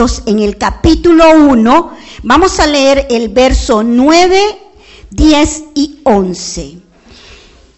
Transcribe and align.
En 0.00 0.38
el 0.38 0.56
capítulo 0.56 1.30
1. 1.30 1.90
Vamos 2.22 2.58
a 2.58 2.66
leer 2.66 3.06
el 3.10 3.28
verso 3.28 3.82
9, 3.82 4.40
10 5.10 5.64
y 5.74 6.00
11. 6.04 6.78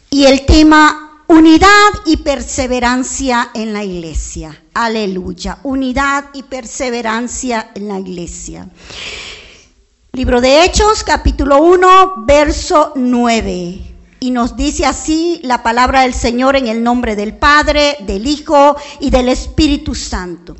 Y 0.08 0.26
el 0.26 0.46
tema 0.46 1.24
unidad 1.26 1.68
y 2.06 2.18
perseverancia 2.18 3.50
en 3.54 3.72
la 3.72 3.82
iglesia. 3.82 4.62
Aleluya. 4.72 5.58
Unidad 5.64 6.26
y 6.32 6.44
perseverancia 6.44 7.72
en 7.74 7.88
la 7.88 7.98
iglesia. 7.98 8.68
Libro 10.12 10.40
de 10.40 10.64
Hechos, 10.64 11.02
capítulo 11.02 11.60
1, 11.60 12.24
verso 12.24 12.92
9. 12.94 13.80
Y 14.20 14.30
nos 14.30 14.54
dice 14.54 14.86
así 14.86 15.40
la 15.42 15.64
palabra 15.64 16.02
del 16.02 16.14
Señor 16.14 16.54
en 16.54 16.68
el 16.68 16.84
nombre 16.84 17.16
del 17.16 17.34
Padre, 17.36 17.96
del 18.06 18.28
Hijo 18.28 18.76
y 19.00 19.10
del 19.10 19.28
Espíritu 19.28 19.96
Santo. 19.96 20.54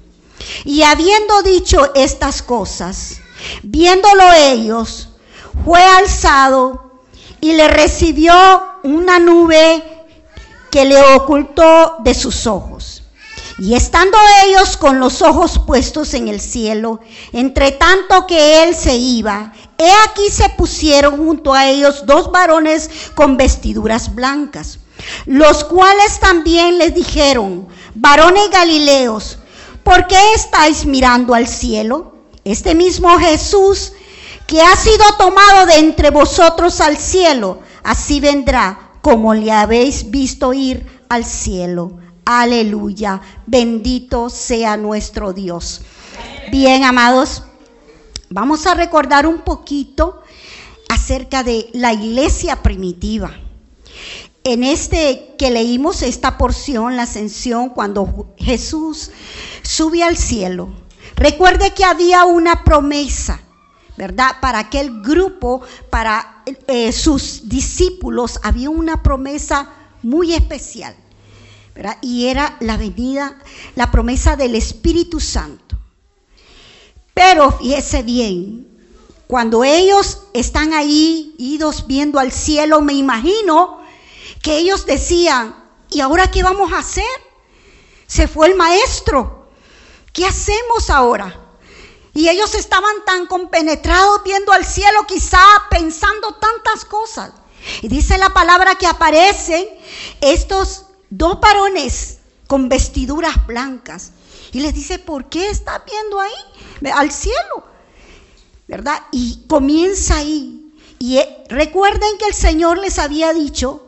Y 0.64 0.82
habiendo 0.82 1.42
dicho 1.42 1.92
estas 1.94 2.42
cosas, 2.42 3.18
viéndolo 3.62 4.24
ellos, 4.32 5.08
fue 5.64 5.82
alzado 5.82 7.02
y 7.40 7.52
le 7.52 7.68
recibió 7.68 8.34
una 8.82 9.18
nube 9.18 9.82
que 10.70 10.84
le 10.84 11.00
ocultó 11.14 11.96
de 12.00 12.14
sus 12.14 12.46
ojos. 12.46 13.02
Y 13.58 13.74
estando 13.74 14.16
ellos 14.46 14.76
con 14.76 14.98
los 14.98 15.20
ojos 15.20 15.60
puestos 15.66 16.14
en 16.14 16.28
el 16.28 16.40
cielo, 16.40 17.00
entre 17.32 17.72
tanto 17.72 18.26
que 18.26 18.62
él 18.62 18.74
se 18.74 18.96
iba, 18.96 19.52
He 19.82 19.90
aquí 20.08 20.30
se 20.30 20.48
pusieron 20.50 21.16
junto 21.16 21.52
a 21.52 21.68
ellos 21.68 22.06
dos 22.06 22.30
varones 22.30 22.88
con 23.16 23.36
vestiduras 23.36 24.14
blancas, 24.14 24.78
los 25.26 25.64
cuales 25.64 26.20
también 26.20 26.78
les 26.78 26.94
dijeron, 26.94 27.66
varones 27.96 28.48
galileos, 28.50 29.38
¿por 29.82 30.06
qué 30.06 30.34
estáis 30.34 30.84
mirando 30.86 31.34
al 31.34 31.46
cielo? 31.46 32.16
Este 32.44 32.74
mismo 32.74 33.18
Jesús 33.18 33.92
que 34.46 34.60
ha 34.60 34.76
sido 34.76 35.04
tomado 35.18 35.66
de 35.66 35.78
entre 35.78 36.10
vosotros 36.10 36.80
al 36.80 36.96
cielo, 36.96 37.60
así 37.82 38.20
vendrá 38.20 38.92
como 39.00 39.34
le 39.34 39.50
habéis 39.50 40.10
visto 40.10 40.52
ir 40.52 40.86
al 41.08 41.24
cielo. 41.24 41.98
Aleluya, 42.24 43.20
bendito 43.46 44.30
sea 44.30 44.76
nuestro 44.76 45.32
Dios. 45.32 45.82
Bien, 46.50 46.84
amados. 46.84 47.42
Vamos 48.30 48.66
a 48.66 48.74
recordar 48.74 49.26
un 49.26 49.40
poquito 49.40 50.22
acerca 50.88 51.42
de 51.42 51.68
la 51.72 51.92
iglesia 51.92 52.62
primitiva. 52.62 53.30
En 54.44 54.64
este 54.64 55.34
que 55.38 55.52
leímos 55.52 56.02
esta 56.02 56.36
porción, 56.36 56.96
la 56.96 57.04
ascensión, 57.04 57.68
cuando 57.68 58.34
Jesús 58.36 59.10
sube 59.62 60.02
al 60.02 60.16
cielo, 60.16 60.70
recuerde 61.14 61.72
que 61.74 61.84
había 61.84 62.24
una 62.24 62.64
promesa, 62.64 63.40
¿verdad? 63.96 64.32
Para 64.40 64.58
aquel 64.58 65.00
grupo, 65.00 65.62
para 65.90 66.42
eh, 66.66 66.90
sus 66.90 67.48
discípulos, 67.48 68.40
había 68.42 68.68
una 68.68 69.00
promesa 69.04 69.70
muy 70.02 70.34
especial, 70.34 70.96
¿verdad? 71.72 71.98
Y 72.02 72.26
era 72.26 72.56
la 72.58 72.76
venida, 72.76 73.38
la 73.76 73.92
promesa 73.92 74.34
del 74.34 74.56
Espíritu 74.56 75.20
Santo. 75.20 75.78
Pero 77.14 77.52
fíjese 77.52 78.02
bien, 78.02 78.66
cuando 79.28 79.62
ellos 79.62 80.24
están 80.32 80.72
ahí, 80.72 81.36
idos 81.38 81.86
viendo 81.86 82.18
al 82.18 82.32
cielo, 82.32 82.80
me 82.80 82.94
imagino 82.94 83.81
que 84.42 84.58
ellos 84.58 84.84
decían, 84.84 85.54
¿y 85.88 86.00
ahora 86.00 86.30
qué 86.30 86.42
vamos 86.42 86.72
a 86.72 86.78
hacer? 86.78 87.04
Se 88.06 88.28
fue 88.28 88.48
el 88.48 88.56
maestro. 88.56 89.48
¿Qué 90.12 90.26
hacemos 90.26 90.90
ahora? 90.90 91.38
Y 92.12 92.28
ellos 92.28 92.54
estaban 92.54 93.04
tan 93.06 93.26
compenetrados 93.26 94.22
viendo 94.24 94.52
al 94.52 94.66
cielo, 94.66 95.06
quizá 95.06 95.42
pensando 95.70 96.34
tantas 96.34 96.84
cosas. 96.84 97.32
Y 97.80 97.88
dice 97.88 98.18
la 98.18 98.34
palabra 98.34 98.74
que 98.74 98.86
aparecen 98.86 99.66
estos 100.20 100.86
dos 101.08 101.40
varones 101.40 102.18
con 102.46 102.68
vestiduras 102.68 103.46
blancas. 103.46 104.12
Y 104.52 104.60
les 104.60 104.74
dice, 104.74 104.98
¿por 104.98 105.30
qué 105.30 105.48
está 105.48 105.82
viendo 105.86 106.20
ahí? 106.20 106.90
al 106.92 107.12
cielo, 107.12 107.64
¿verdad? 108.66 109.04
Y 109.12 109.44
comienza 109.46 110.16
ahí. 110.16 110.74
Y 110.98 111.18
eh, 111.18 111.44
recuerden 111.48 112.18
que 112.18 112.26
el 112.26 112.34
Señor 112.34 112.78
les 112.78 112.98
había 112.98 113.32
dicho, 113.32 113.86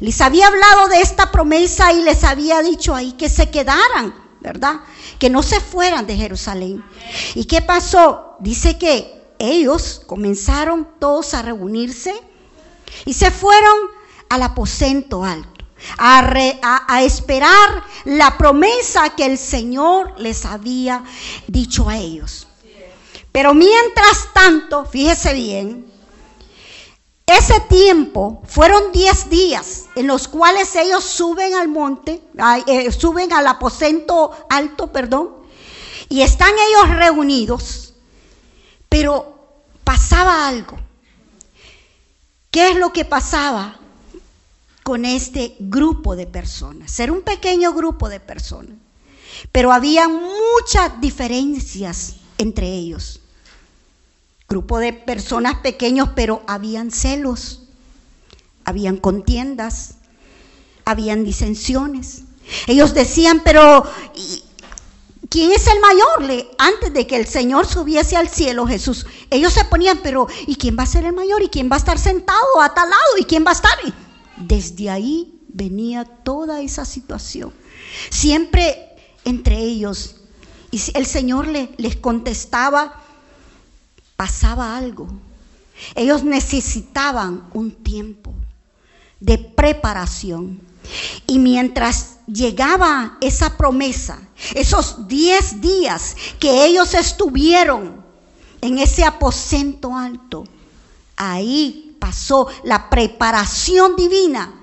les 0.00 0.20
había 0.20 0.48
hablado 0.48 0.88
de 0.88 1.00
esta 1.00 1.30
promesa 1.30 1.92
y 1.92 2.02
les 2.02 2.24
había 2.24 2.62
dicho 2.62 2.94
ahí 2.94 3.12
que 3.12 3.28
se 3.28 3.50
quedaran, 3.50 4.14
¿verdad? 4.40 4.80
Que 5.18 5.30
no 5.30 5.42
se 5.42 5.60
fueran 5.60 6.06
de 6.06 6.16
Jerusalén. 6.16 6.84
¿Y 7.34 7.44
qué 7.44 7.62
pasó? 7.62 8.36
Dice 8.40 8.78
que 8.78 9.16
ellos 9.38 10.02
comenzaron 10.06 10.88
todos 10.98 11.34
a 11.34 11.42
reunirse 11.42 12.14
y 13.04 13.14
se 13.14 13.30
fueron 13.30 13.76
al 14.28 14.42
aposento 14.42 15.24
alto. 15.24 15.50
A, 15.98 17.02
esperar 17.02 17.84
la 18.04 18.36
promesa 18.38 19.10
que 19.10 19.26
el 19.26 19.36
Señor 19.36 20.18
les 20.18 20.44
había 20.44 21.04
dicho 21.46 21.88
a 21.88 21.98
ellos. 21.98 22.48
Pero 23.30 23.52
mientras 23.52 24.32
tanto, 24.32 24.86
fíjese 24.86 25.34
bien, 25.34 25.86
ese 27.26 27.60
tiempo 27.68 28.42
fueron 28.46 28.92
10 28.92 29.30
días 29.30 29.86
en 29.96 30.06
los 30.06 30.28
cuales 30.28 30.74
ellos 30.76 31.04
suben 31.04 31.54
al 31.54 31.68
monte, 31.68 32.22
eh, 32.66 32.92
suben 32.92 33.32
al 33.32 33.46
aposento 33.46 34.30
alto, 34.48 34.92
perdón, 34.92 35.30
y 36.08 36.22
están 36.22 36.52
ellos 36.68 36.96
reunidos, 36.96 37.94
pero 38.88 39.34
pasaba 39.82 40.46
algo. 40.46 40.78
¿Qué 42.50 42.70
es 42.70 42.76
lo 42.76 42.92
que 42.92 43.04
pasaba? 43.04 43.80
con 44.86 45.04
este 45.04 45.56
grupo 45.58 46.14
de 46.14 46.28
personas. 46.28 46.92
Ser 46.92 47.10
un 47.10 47.22
pequeño 47.22 47.72
grupo 47.72 48.08
de 48.08 48.20
personas. 48.20 48.76
Pero 49.50 49.72
había 49.72 50.06
muchas 50.06 51.00
diferencias 51.00 52.14
entre 52.38 52.68
ellos. 52.68 53.20
Grupo 54.48 54.78
de 54.78 54.92
personas 54.92 55.56
pequeños, 55.56 56.10
pero 56.14 56.42
habían 56.46 56.90
celos, 56.90 57.62
habían 58.64 58.96
contiendas, 58.96 59.96
habían 60.84 61.24
disensiones. 61.24 62.22
Ellos 62.66 62.94
decían, 62.94 63.42
pero 63.44 63.84
¿quién 65.28 65.52
es 65.52 65.66
el 65.66 65.80
mayor? 65.80 66.46
Antes 66.58 66.92
de 66.92 67.06
que 67.06 67.16
el 67.16 67.26
Señor 67.26 67.66
subiese 67.66 68.16
al 68.16 68.28
cielo, 68.28 68.66
Jesús, 68.66 69.06
ellos 69.30 69.52
se 69.52 69.64
ponían, 69.64 69.98
pero 70.02 70.28
¿y 70.46 70.56
quién 70.56 70.76
va 70.78 70.84
a 70.84 70.86
ser 70.86 71.04
el 71.04 71.12
mayor? 71.12 71.42
¿Y 71.42 71.48
quién 71.48 71.68
va 71.70 71.74
a 71.74 71.78
estar 71.78 71.98
sentado 71.98 72.60
a 72.62 72.72
tal 72.72 72.88
lado? 72.88 73.18
¿Y 73.18 73.24
quién 73.24 73.44
va 73.44 73.50
a 73.50 73.54
estar? 73.54 73.76
Desde 74.36 74.90
ahí 74.90 75.40
venía 75.48 76.04
toda 76.04 76.60
esa 76.60 76.84
situación. 76.84 77.52
Siempre 78.10 78.90
entre 79.24 79.58
ellos, 79.58 80.16
y 80.70 80.80
el 80.94 81.06
Señor 81.06 81.48
les 81.48 81.96
contestaba, 81.96 83.02
pasaba 84.16 84.76
algo. 84.76 85.08
Ellos 85.94 86.24
necesitaban 86.24 87.48
un 87.52 87.70
tiempo 87.70 88.32
de 89.20 89.38
preparación. 89.38 90.60
Y 91.26 91.38
mientras 91.38 92.18
llegaba 92.26 93.18
esa 93.20 93.56
promesa, 93.56 94.20
esos 94.54 95.08
10 95.08 95.60
días 95.60 96.16
que 96.38 96.64
ellos 96.64 96.94
estuvieron 96.94 98.04
en 98.60 98.78
ese 98.78 99.04
aposento 99.04 99.94
alto, 99.94 100.44
ahí 101.16 101.96
pasó 101.98 102.48
la 102.62 102.88
preparación 102.88 103.96
divina 103.96 104.54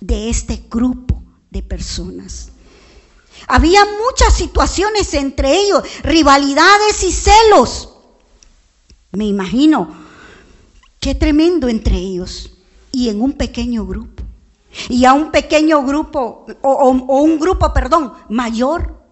de 0.00 0.28
este 0.30 0.64
grupo 0.68 1.22
de 1.50 1.62
personas. 1.62 2.48
Había 3.46 3.84
muchas 3.84 4.34
situaciones 4.36 5.14
entre 5.14 5.56
ellos, 5.56 5.82
rivalidades 6.02 7.02
y 7.04 7.12
celos. 7.12 7.88
Me 9.12 9.26
imagino 9.26 9.94
qué 11.00 11.14
tremendo 11.14 11.68
entre 11.68 11.96
ellos 11.96 12.52
y 12.92 13.08
en 13.08 13.20
un 13.20 13.32
pequeño 13.32 13.86
grupo. 13.86 14.22
Y 14.88 15.04
a 15.04 15.14
un 15.14 15.32
pequeño 15.32 15.84
grupo, 15.84 16.46
o, 16.62 16.88
un 16.90 17.38
grupo, 17.40 17.72
perdón, 17.72 18.12
mayor, 18.28 19.02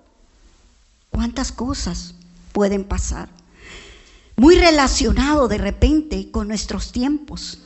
¿cuántas 1.10 1.50
cosas 1.50 2.14
pueden 2.52 2.84
pasar? 2.84 3.28
muy 4.38 4.54
relacionado 4.56 5.48
de 5.48 5.58
repente 5.58 6.30
con 6.30 6.48
nuestros 6.48 6.92
tiempos. 6.92 7.58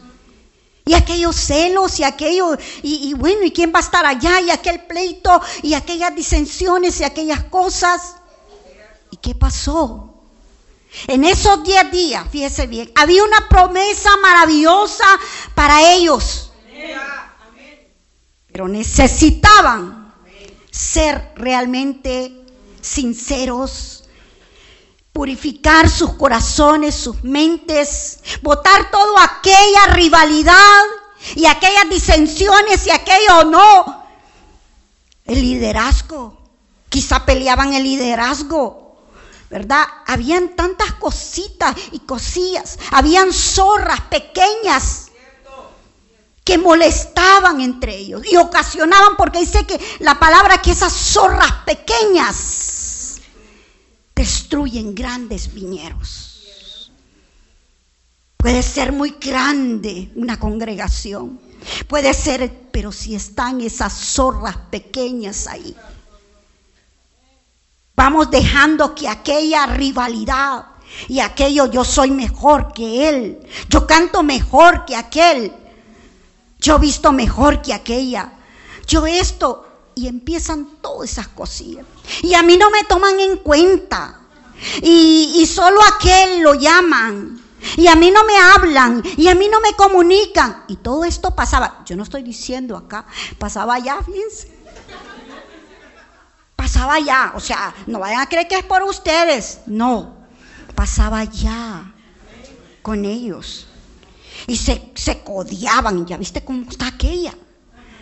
Y 0.85 0.95
aquellos 0.95 1.37
celos 1.37 2.01
y 2.01 2.05
aquello, 2.05 2.57
y, 2.83 3.15
bueno, 3.15 3.45
¿y 3.45 3.53
quién 3.53 3.73
va 3.73 3.79
a 3.79 3.83
estar 3.83 4.05
allá? 4.05 4.41
Y 4.41 4.51
aquel 4.51 4.83
pleito 4.85 5.41
y 5.63 5.75
aquellas 5.75 6.17
disensiones 6.17 6.99
y 7.01 7.05
aquellas 7.05 7.45
cosas. 7.45 8.17
¿Y 9.11 9.19
qué 9.19 9.35
pasó? 9.35 10.12
En 11.07 11.25
esos 11.25 11.65
diez 11.65 11.91
días, 11.91 12.27
fíjese 12.31 12.67
bien, 12.67 12.93
había 12.95 13.25
una 13.25 13.49
promesa 13.49 14.11
maravillosa 14.23 15.05
para 15.55 15.93
ellos. 15.93 16.53
Pero 18.51 18.69
necesitaban 18.69 20.15
ser 20.71 21.33
realmente 21.37 22.45
sinceros, 22.81 24.05
purificar 25.13 25.89
sus 25.89 26.15
corazones, 26.15 26.95
sus 26.95 27.23
mentes, 27.25 28.21
botar 28.43 28.91
toda 28.91 29.25
aquella 29.25 29.95
rivalidad 29.95 30.83
y 31.35 31.47
aquellas 31.47 31.89
disensiones 31.89 32.87
y 32.87 32.91
aquello 32.91 33.45
no. 33.45 34.05
El 35.25 35.41
liderazgo, 35.41 36.39
quizá 36.89 37.25
peleaban 37.25 37.73
el 37.73 37.85
liderazgo, 37.85 38.82
¿verdad? 39.53 39.85
Habían 40.07 40.57
tantas 40.57 40.95
cositas 40.95 41.77
y 41.93 41.99
cosillas, 42.01 42.79
habían 42.91 43.35
zorras 43.35 44.01
pequeñas 44.01 45.11
que 46.43 46.57
molestaban 46.57 47.61
entre 47.61 47.95
ellos 47.99 48.23
y 48.25 48.37
ocasionaban, 48.37 49.15
porque 49.19 49.41
dice 49.41 49.67
que 49.67 49.79
la 50.01 50.19
palabra 50.19 50.63
que 50.63 50.71
esas 50.71 50.93
zorras 50.95 51.53
pequeñas 51.67 53.21
destruyen 54.17 54.95
grandes 54.95 55.53
viñeros. 55.53 56.91
Puede 58.39 58.63
ser 58.63 58.91
muy 58.91 59.17
grande 59.21 60.11
una 60.17 60.41
congregación, 60.41 61.39
puede 61.89 62.15
ser, 62.15 62.51
pero 62.73 62.91
si 62.91 63.15
están 63.15 63.61
esas 63.61 63.93
zorras 63.93 64.57
pequeñas 64.71 65.47
ahí, 65.47 65.77
vamos 68.03 68.33
dejando 68.33 68.97
que 68.97 69.09
aquella 69.09 69.65
rivalidad 69.67 70.65
y 71.07 71.21
aquello 71.21 71.67
yo 71.67 71.85
soy 71.85 72.11
mejor 72.11 72.73
que 72.73 73.09
él, 73.09 73.39
yo 73.69 73.87
canto 73.87 74.25
mejor 74.25 74.85
que 74.85 74.97
aquel, 74.97 75.53
yo 76.59 76.81
visto 76.81 77.13
mejor 77.13 77.63
que 77.63 77.73
aquella, 77.73 78.33
yo 78.89 79.07
esto, 79.07 79.69
y 79.95 80.09
empiezan 80.09 80.79
todas 80.81 81.13
esas 81.13 81.29
cosillas. 81.29 81.87
Y 82.23 82.35
a 82.35 82.43
mí 82.43 82.57
no 82.57 82.71
me 82.71 82.83
toman 82.85 83.21
en 83.21 83.37
cuenta. 83.37 84.19
Y, 84.83 85.35
y 85.37 85.47
solo 85.47 85.81
aquel 85.95 86.41
lo 86.41 86.55
llaman. 86.55 87.41
Y 87.77 87.87
a 87.87 87.95
mí 87.95 88.11
no 88.11 88.25
me 88.25 88.37
hablan. 88.37 89.03
Y 89.17 89.29
a 89.29 89.35
mí 89.35 89.49
no 89.49 89.61
me 89.61 89.75
comunican. 89.75 90.65
Y 90.67 90.77
todo 90.77 91.05
esto 91.05 91.37
pasaba. 91.37 91.83
Yo 91.85 91.95
no 91.95 92.05
estoy 92.05 92.23
diciendo 92.23 92.77
acá. 92.77 93.05
Pasaba 93.39 93.75
allá, 93.75 93.99
fíjense. 94.03 94.52
Pasaba 96.63 96.95
allá. 96.95 97.33
O 97.35 97.41
sea, 97.41 97.75
no 97.87 97.99
vayan 97.99 98.21
a 98.21 98.29
creer 98.29 98.47
que 98.47 98.59
es 98.59 98.65
por 98.65 98.83
ustedes. 98.85 99.61
No. 99.67 100.15
Pasaba 100.75 101.19
allá. 101.19 101.93
Con 102.83 103.05
ellos 103.05 103.67
y 104.47 104.57
se, 104.57 104.91
se 104.95 105.23
codiaban. 105.23 106.07
Ya 106.07 106.17
viste 106.17 106.45
cómo 106.45 106.69
está 106.71 106.89
aquella. 106.89 107.35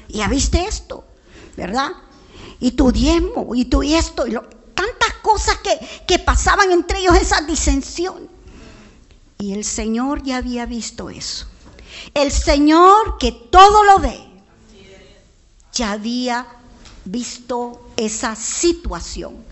Ya 0.08 0.28
viste 0.28 0.64
esto, 0.64 1.04
¿verdad? 1.56 1.90
Y 2.58 2.72
tu 2.72 2.90
diezmo, 2.90 3.54
y 3.54 3.66
tu 3.66 3.82
esto, 3.82 4.26
y 4.26 4.32
tantas 4.32 5.14
cosas 5.22 5.58
que, 5.58 5.78
que 6.06 6.18
pasaban 6.18 6.72
entre 6.72 6.98
ellos, 6.98 7.16
esa 7.16 7.40
disensión. 7.42 8.28
Y 9.38 9.52
el 9.52 9.64
Señor 9.64 10.22
ya 10.22 10.38
había 10.38 10.66
visto 10.66 11.08
eso. 11.10 11.46
El 12.12 12.32
Señor 12.32 13.18
que 13.18 13.32
todo 13.32 13.84
lo 13.84 14.00
ve, 14.00 14.18
ya 15.72 15.92
había 15.92 16.46
visto 17.04 17.80
esa 17.96 18.34
situación. 18.36 19.44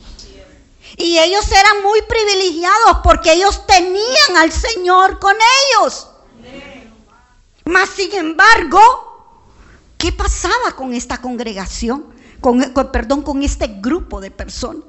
Y 0.97 1.19
ellos 1.19 1.51
eran 1.51 1.83
muy 1.83 2.01
privilegiados 2.03 2.99
porque 3.05 3.33
ellos 3.33 3.67
tenían 3.67 4.37
al 4.37 4.51
Señor 4.51 5.19
con 5.19 5.37
ellos. 5.37 6.09
Mas, 7.65 7.91
sin 7.91 8.15
embargo, 8.15 8.81
¿qué 9.99 10.11
pasaba 10.13 10.73
con 10.75 10.95
esta 10.95 11.19
congregación? 11.19 12.07
Con, 12.41 12.73
perdón, 12.91 13.23
con 13.23 13.43
este 13.43 13.67
grupo 13.67 14.21
de 14.21 14.31
personas. 14.31 14.85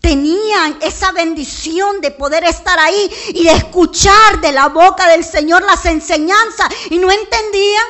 Tenían 0.00 0.78
esa 0.80 1.10
bendición 1.10 2.00
de 2.00 2.12
poder 2.12 2.44
estar 2.44 2.78
ahí 2.78 3.10
y 3.34 3.44
de 3.44 3.52
escuchar 3.52 4.40
de 4.40 4.52
la 4.52 4.68
boca 4.68 5.08
del 5.08 5.24
Señor 5.24 5.62
las 5.64 5.84
enseñanzas 5.86 6.68
y 6.90 6.98
no 6.98 7.10
entendían. 7.10 7.84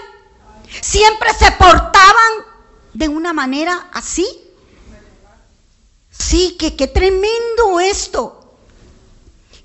Siempre 0.81 1.29
se 1.35 1.51
portaban 1.53 2.33
de 2.97 3.09
una 3.09 3.33
manera 3.35 3.91
así. 3.93 4.27
Sí, 6.11 6.57
que 6.59 6.75
qué 6.75 6.87
tremendo 6.87 7.79
esto. 7.81 8.57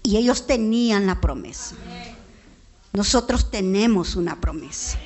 Y 0.04 0.18
ellos 0.18 0.46
tenían 0.46 1.08
la 1.08 1.22
promesa. 1.22 1.76
Nosotros 2.92 3.50
tenemos 3.50 4.16
una 4.18 4.40
promesa. 4.42 5.00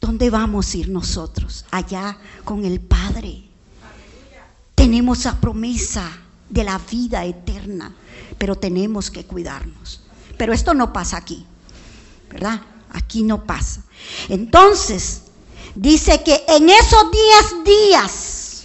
¿Dónde 0.00 0.30
vamos 0.30 0.72
a 0.72 0.76
ir 0.76 0.88
nosotros? 0.88 1.64
Allá 1.72 2.18
con 2.44 2.64
el 2.64 2.80
Padre. 2.80 3.42
Tenemos 4.76 5.24
la 5.24 5.40
promesa 5.40 6.08
de 6.48 6.62
la 6.62 6.78
vida 6.78 7.24
eterna, 7.24 7.92
pero 8.38 8.54
tenemos 8.54 9.10
que 9.10 9.24
cuidarnos. 9.24 10.02
Pero 10.38 10.52
esto 10.52 10.72
no 10.74 10.92
pasa 10.92 11.16
aquí, 11.16 11.44
¿verdad? 12.30 12.60
Aquí 12.90 13.24
no 13.24 13.42
pasa. 13.44 13.82
Entonces, 14.28 15.22
dice 15.76 16.22
que 16.24 16.44
en 16.48 16.68
esos 16.68 17.10
diez 17.10 17.64
días, 17.64 18.64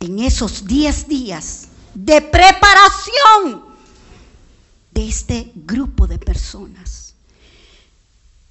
en 0.00 0.18
esos 0.18 0.66
diez 0.66 1.06
días 1.06 1.68
de 1.94 2.20
preparación, 2.20 3.68
este 5.06 5.52
grupo 5.54 6.06
de 6.06 6.18
personas. 6.18 7.14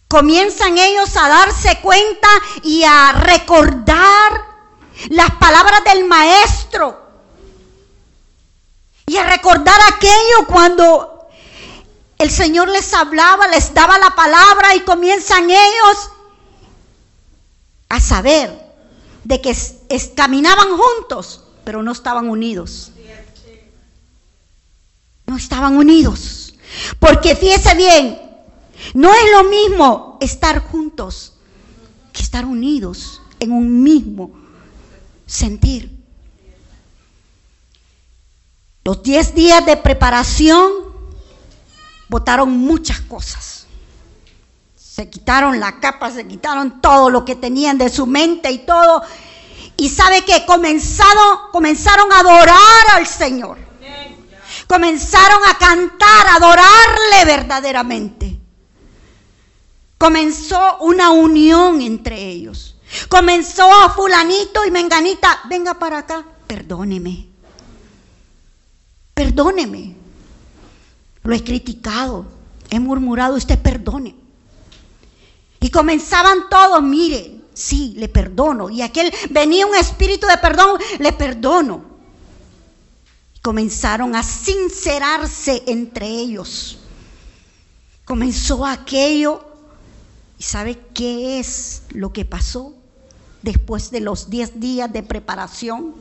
Comienzan 0.08 0.78
ellos 0.78 1.16
a 1.18 1.28
darse 1.28 1.80
cuenta 1.82 2.30
y 2.64 2.84
a 2.84 3.12
recordar 3.12 4.46
las 5.10 5.32
palabras 5.36 5.84
del 5.84 6.06
maestro. 6.06 7.06
Y 9.06 9.18
a 9.18 9.24
recordar 9.24 9.80
aquello 9.94 10.48
cuando 10.48 11.28
el 12.18 12.32
Señor 12.32 12.70
les 12.70 12.94
hablaba, 12.94 13.48
les 13.48 13.74
daba 13.74 13.98
la 14.00 14.16
palabra 14.16 14.76
y 14.76 14.82
comienzan 14.82 15.50
ellos 15.50 16.12
a 17.90 18.00
saber 18.00 18.66
de 19.24 19.42
que 19.42 19.56
caminaban 20.16 20.70
juntos, 20.78 21.44
pero 21.64 21.84
no 21.84 21.92
estaban 21.92 22.30
unidos 22.30 22.92
no 25.28 25.36
estaban 25.36 25.78
unidos. 25.78 26.56
Porque 27.00 27.36
fíjese 27.36 27.76
bien, 27.76 28.20
no 28.94 29.14
es 29.14 29.32
lo 29.32 29.44
mismo 29.44 30.18
estar 30.20 30.60
juntos 30.60 31.34
que 32.12 32.24
estar 32.24 32.46
unidos 32.46 33.22
en 33.40 33.52
un 33.52 33.84
mismo 33.84 34.32
sentir. 35.28 35.96
Los 38.84 39.04
10 39.04 39.36
días 39.36 39.66
de 39.66 39.76
preparación 39.76 40.72
votaron 42.08 42.50
muchas 42.50 43.02
cosas. 43.02 43.57
Se 44.98 45.10
quitaron 45.10 45.60
la 45.60 45.80
capa, 45.80 46.10
se 46.10 46.28
quitaron 46.28 46.82
todo 46.82 47.12
lo 47.12 47.24
que 47.24 47.36
tenían 47.36 47.78
de 47.78 47.90
su 47.90 48.08
mente 48.08 48.52
y 48.52 48.66
todo. 48.66 49.04
Y 49.78 49.90
sabe 49.90 50.26
que 50.26 50.44
comenzaron, 50.46 51.52
comenzaron 51.52 52.12
a 52.12 52.20
adorar 52.20 52.96
al 52.96 53.06
Señor 53.06 53.68
comenzaron 54.68 55.42
a 55.48 55.58
cantar, 55.58 56.28
a 56.28 56.36
adorarle 56.36 57.26
verdaderamente. 57.26 58.40
Comenzó 59.98 60.80
una 60.80 61.10
unión 61.12 61.82
entre 61.82 62.30
ellos. 62.30 62.76
Comenzó 63.10 63.72
a 63.74 63.90
fulanito 63.90 64.66
y 64.66 64.72
menganita, 64.72 65.42
venga 65.50 65.74
para 65.74 66.00
acá, 66.00 66.26
perdóneme. 66.46 67.28
Perdóneme. 69.14 69.96
Lo 71.24 71.36
he 71.36 71.44
criticado, 71.44 72.26
he 72.70 72.80
murmurado, 72.80 73.36
usted 73.36 73.60
perdone. 73.60 74.27
Y 75.60 75.70
comenzaban 75.70 76.50
todos, 76.50 76.82
mire, 76.84 77.42
sí, 77.54 77.94
le 77.98 78.10
perdono. 78.10 78.70
Y 78.70 78.82
aquel 78.82 79.14
venía 79.30 79.66
un 79.66 79.76
espíritu 79.76 80.28
de 80.28 80.38
perdón, 80.38 80.80
le 81.00 81.14
perdono 81.14 81.98
comenzaron 83.48 84.14
a 84.14 84.24
sincerarse 84.24 85.64
entre 85.68 86.06
ellos. 86.06 86.80
Comenzó 88.04 88.66
aquello. 88.66 89.42
¿Y 90.38 90.44
sabe 90.44 90.78
qué 90.94 91.40
es 91.40 91.84
lo 91.92 92.12
que 92.12 92.26
pasó 92.26 92.74
después 93.42 93.90
de 93.90 94.02
los 94.02 94.30
10 94.30 94.60
días 94.60 94.92
de 94.92 95.02
preparación? 95.02 95.96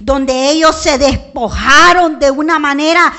Donde 0.00 0.50
ellos 0.50 0.74
se 0.74 0.98
despojaron 0.98 2.18
de 2.18 2.32
una 2.32 2.58
manera 2.58 3.12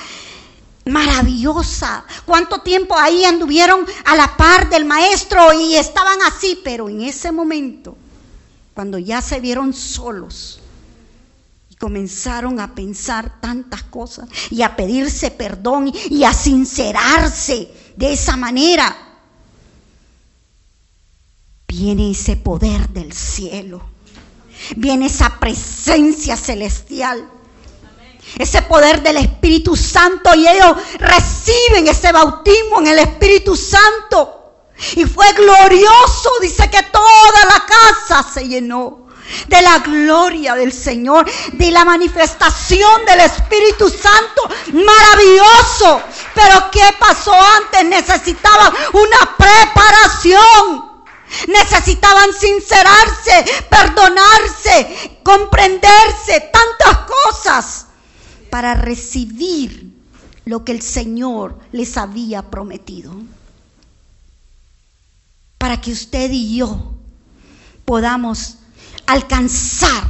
maravillosa. 0.85 2.05
¿Cuánto 2.25 2.59
tiempo 2.61 2.97
ahí 2.97 3.25
anduvieron 3.25 3.85
a 4.05 4.15
la 4.15 4.35
par 4.35 4.69
del 4.69 4.85
maestro 4.85 5.53
y 5.53 5.75
estaban 5.75 6.21
así? 6.23 6.59
Pero 6.63 6.89
en 6.89 7.01
ese 7.01 7.31
momento, 7.31 7.95
cuando 8.73 8.97
ya 8.97 9.21
se 9.21 9.39
vieron 9.39 9.73
solos, 9.73 10.59
comenzaron 11.79 12.61
a 12.61 12.73
pensar 12.73 13.41
tantas 13.41 13.83
cosas 13.83 14.29
y 14.49 14.61
a 14.61 14.73
pedirse 14.73 15.31
perdón 15.31 15.91
y 16.09 16.23
a 16.23 16.33
sincerarse 16.33 17.69
de 17.97 18.13
esa 18.13 18.37
manera. 18.37 18.95
Viene 21.67 22.11
ese 22.11 22.37
poder 22.37 22.87
del 22.89 23.11
cielo, 23.11 23.81
viene 24.77 25.07
esa 25.07 25.39
presencia 25.39 26.37
celestial 26.37 27.29
ese 28.37 28.61
poder 28.63 29.01
del 29.01 29.17
Espíritu 29.17 29.75
Santo 29.75 30.33
y 30.35 30.47
ellos 30.47 30.75
reciben 30.97 31.87
ese 31.87 32.11
bautismo 32.11 32.79
en 32.79 32.87
el 32.87 32.99
Espíritu 32.99 33.55
Santo. 33.55 34.39
Y 34.95 35.05
fue 35.05 35.31
glorioso, 35.33 36.29
dice 36.41 36.69
que 36.69 36.81
toda 36.83 37.45
la 37.45 37.65
casa 37.65 38.25
se 38.33 38.47
llenó 38.47 39.07
de 39.47 39.61
la 39.61 39.79
gloria 39.79 40.55
del 40.55 40.73
Señor, 40.73 41.29
de 41.53 41.71
la 41.71 41.85
manifestación 41.85 43.05
del 43.05 43.21
Espíritu 43.21 43.89
Santo. 43.89 44.49
Maravilloso. 44.73 46.01
Pero 46.33 46.71
¿qué 46.71 46.83
pasó 46.99 47.33
antes? 47.33 47.85
Necesitaban 47.85 48.73
una 48.93 49.37
preparación. 49.37 50.93
Necesitaban 51.47 52.31
sincerarse, 52.33 53.45
perdonarse, 53.69 55.19
comprenderse, 55.23 56.51
tantas 56.51 56.97
cosas 57.07 57.82
para 58.53 58.75
recibir 58.75 59.91
lo 60.45 60.63
que 60.63 60.73
el 60.73 60.83
Señor 60.83 61.57
les 61.71 61.97
había 61.97 62.51
prometido. 62.51 63.11
Para 65.57 65.81
que 65.81 65.91
usted 65.91 66.29
y 66.29 66.57
yo 66.57 66.93
podamos 67.83 68.57
alcanzar 69.07 70.03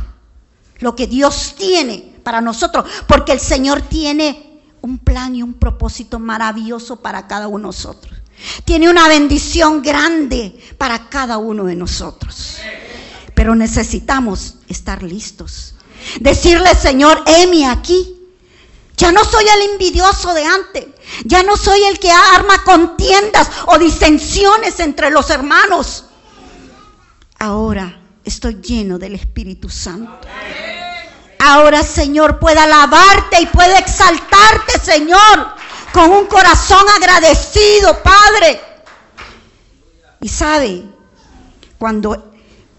lo 0.79 0.93
que 0.93 1.07
Dios 1.07 1.55
tiene 1.57 2.17
para 2.21 2.41
nosotros, 2.41 2.85
porque 3.07 3.31
el 3.31 3.39
Señor 3.39 3.81
tiene 3.83 4.59
un 4.81 4.97
plan 4.97 5.37
y 5.37 5.41
un 5.41 5.53
propósito 5.53 6.19
maravilloso 6.19 6.97
para 6.97 7.27
cada 7.27 7.47
uno 7.47 7.59
de 7.59 7.77
nosotros. 7.77 8.19
Tiene 8.65 8.89
una 8.89 9.07
bendición 9.07 9.81
grande 9.81 10.59
para 10.77 11.07
cada 11.07 11.37
uno 11.37 11.63
de 11.63 11.77
nosotros. 11.77 12.57
Pero 13.35 13.55
necesitamos 13.55 14.55
estar 14.67 15.01
listos. 15.01 15.75
Decirle, 16.19 16.75
Señor, 16.75 17.23
heme 17.25 17.67
aquí. 17.67 18.12
Ya 19.03 19.11
no 19.11 19.25
soy 19.25 19.43
el 19.43 19.71
envidioso 19.71 20.33
de 20.33 20.45
antes. 20.45 20.85
Ya 21.25 21.43
no 21.43 21.57
soy 21.57 21.83
el 21.83 21.99
que 21.99 22.09
arma 22.09 22.63
contiendas 22.63 23.49
o 23.65 23.77
disensiones 23.77 24.79
entre 24.79 25.11
los 25.11 25.29
hermanos. 25.29 26.05
Ahora 27.37 27.99
estoy 28.23 28.61
lleno 28.61 28.97
del 28.97 29.15
Espíritu 29.15 29.67
Santo. 29.67 30.25
Ahora, 31.37 31.83
Señor, 31.83 32.39
puede 32.39 32.59
alabarte 32.59 33.41
y 33.41 33.45
puede 33.47 33.77
exaltarte, 33.77 34.79
Señor, 34.81 35.49
con 35.91 36.09
un 36.09 36.25
corazón 36.27 36.85
agradecido, 36.95 38.01
Padre. 38.01 38.61
Y 40.21 40.29
sabe, 40.29 40.81
cuando 41.77 42.31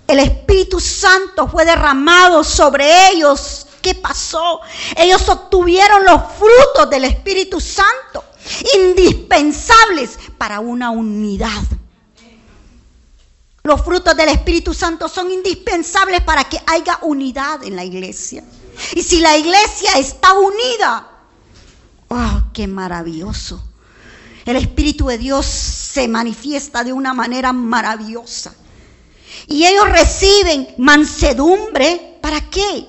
el 0.08 0.18
Espíritu 0.20 0.80
Santo 0.80 1.48
fue 1.48 1.66
derramado 1.66 2.42
sobre 2.42 3.10
ellos, 3.10 3.66
¿qué 3.84 3.94
pasó? 3.94 4.62
Ellos 4.96 5.28
obtuvieron 5.28 6.06
los 6.06 6.22
frutos 6.38 6.88
del 6.88 7.04
Espíritu 7.04 7.60
Santo, 7.60 8.24
indispensables 8.78 10.18
para 10.38 10.58
una 10.60 10.90
unidad. 10.90 11.62
Los 13.62 13.82
frutos 13.82 14.16
del 14.16 14.30
Espíritu 14.30 14.72
Santo 14.72 15.06
son 15.06 15.30
indispensables 15.30 16.22
para 16.22 16.44
que 16.44 16.58
haya 16.66 16.98
unidad 17.02 17.62
en 17.62 17.76
la 17.76 17.84
iglesia. 17.84 18.42
Y 18.94 19.02
si 19.02 19.20
la 19.20 19.36
iglesia 19.36 19.92
está 19.98 20.32
unida, 20.32 21.10
¡oh, 22.08 22.42
qué 22.54 22.66
maravilloso! 22.66 23.62
El 24.46 24.56
Espíritu 24.56 25.08
de 25.08 25.18
Dios 25.18 25.44
se 25.46 26.08
manifiesta 26.08 26.84
de 26.84 26.92
una 26.92 27.12
manera 27.12 27.52
maravillosa. 27.52 28.54
Y 29.46 29.66
ellos 29.66 29.88
reciben 29.90 30.74
mansedumbre, 30.78 32.18
¿para 32.22 32.40
qué? 32.48 32.86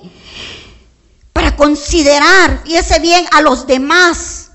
Considerar, 1.56 2.62
fíjese 2.64 2.98
bien, 3.00 3.26
a 3.32 3.40
los 3.40 3.66
demás, 3.66 4.50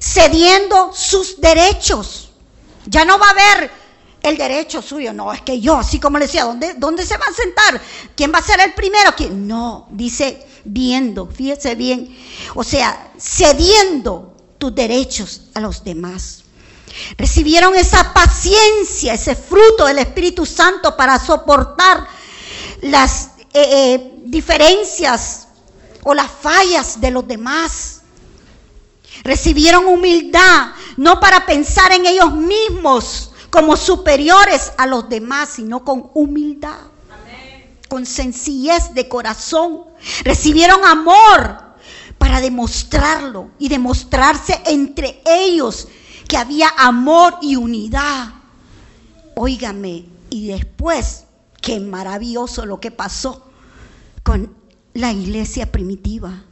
cediendo 0.00 0.92
sus 0.92 1.40
derechos. 1.40 2.30
Ya 2.86 3.04
no 3.04 3.18
va 3.18 3.26
a 3.28 3.30
haber 3.30 3.70
el 4.22 4.36
derecho 4.36 4.82
suyo. 4.82 5.12
No, 5.12 5.32
es 5.32 5.42
que 5.42 5.60
yo, 5.60 5.76
así 5.76 5.98
como 5.98 6.18
le 6.18 6.26
decía, 6.26 6.44
¿dónde, 6.44 6.74
¿dónde 6.74 7.04
se 7.04 7.16
va 7.16 7.26
a 7.26 7.32
sentar? 7.32 7.80
¿Quién 8.14 8.32
va 8.32 8.38
a 8.38 8.42
ser 8.42 8.60
el 8.60 8.74
primero? 8.74 9.12
¿Quién? 9.16 9.46
No, 9.46 9.88
dice 9.90 10.46
viendo, 10.64 11.26
fíjese 11.26 11.74
bien. 11.74 12.16
O 12.54 12.64
sea, 12.64 13.10
cediendo 13.18 14.36
tus 14.58 14.74
derechos 14.74 15.42
a 15.54 15.60
los 15.60 15.84
demás. 15.84 16.44
Recibieron 17.16 17.76
esa 17.76 18.12
paciencia, 18.12 19.14
ese 19.14 19.36
fruto 19.36 19.86
del 19.86 19.98
Espíritu 19.98 20.44
Santo 20.44 20.96
para 20.96 21.18
soportar 21.18 22.06
las 22.82 23.30
eh, 23.52 23.94
eh, 23.94 24.12
diferencias 24.24 25.47
o 26.08 26.14
las 26.14 26.30
fallas 26.30 27.02
de 27.02 27.10
los 27.10 27.28
demás. 27.28 28.00
Recibieron 29.24 29.84
humildad, 29.84 30.68
no 30.96 31.20
para 31.20 31.44
pensar 31.44 31.92
en 31.92 32.06
ellos 32.06 32.32
mismos, 32.32 33.32
como 33.50 33.76
superiores 33.76 34.72
a 34.78 34.86
los 34.86 35.06
demás, 35.10 35.50
sino 35.50 35.84
con 35.84 36.10
humildad, 36.14 36.78
con 37.90 38.06
sencillez 38.06 38.94
de 38.94 39.06
corazón. 39.06 39.84
Recibieron 40.24 40.82
amor 40.86 41.76
para 42.16 42.40
demostrarlo 42.40 43.50
y 43.58 43.68
demostrarse 43.68 44.62
entre 44.64 45.20
ellos 45.26 45.88
que 46.26 46.38
había 46.38 46.70
amor 46.78 47.36
y 47.42 47.56
unidad. 47.56 48.32
Óigame, 49.36 50.06
y 50.30 50.48
después, 50.48 51.24
qué 51.60 51.80
maravilloso 51.80 52.64
lo 52.64 52.80
que 52.80 52.90
pasó 52.90 53.44
con 54.22 54.57
la 54.94 55.12
iglesia 55.12 55.70
primitiva. 55.70 56.44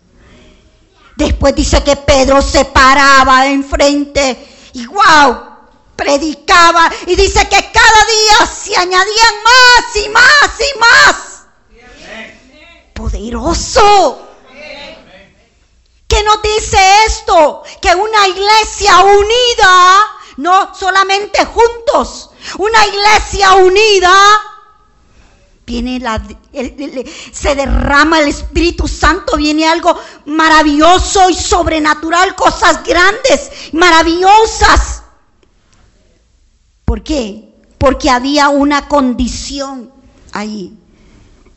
Después 1.16 1.55
dice 1.55 1.83
que 1.83 1.97
Pedro 1.97 2.43
se 2.43 2.64
paraba 2.66 3.47
enfrente 3.47 4.37
y 4.75 4.87
wow, 4.87 5.57
predicaba 5.97 6.90
y 7.07 7.16
dice 7.16 7.49
que 7.49 7.73
cada 7.73 8.05
día 8.07 8.47
se 8.47 8.76
añadían 8.76 9.35
más 9.45 9.97
y 9.97 10.09
más 10.11 10.61
y 10.61 10.78
más. 10.78 11.47
Poderoso. 12.93 14.23
¿Qué 16.07 16.23
nos 16.23 16.40
dice 16.43 16.78
esto? 17.07 17.62
Que 17.81 17.95
una 17.95 18.28
iglesia 18.28 19.00
unida, 19.00 20.07
no 20.37 20.75
solamente 20.75 21.45
juntos, 21.47 22.31
una 22.59 22.87
iglesia 22.87 23.55
unida, 23.55 24.14
viene 25.66 25.99
la, 25.99 26.23
se 27.32 27.54
derrama 27.54 28.20
el 28.20 28.28
Espíritu 28.28 28.88
Santo, 28.88 29.36
viene 29.36 29.66
algo 29.66 29.98
maravilloso 30.26 31.28
y 31.30 31.34
sobrenatural, 31.34 32.34
cosas 32.34 32.82
grandes, 32.84 33.50
maravillosas. 33.72 35.02
¿Por 36.84 37.02
qué? 37.02 37.54
Porque 37.78 38.10
había 38.10 38.48
una 38.48 38.88
condición 38.88 39.92
ahí 40.32 40.76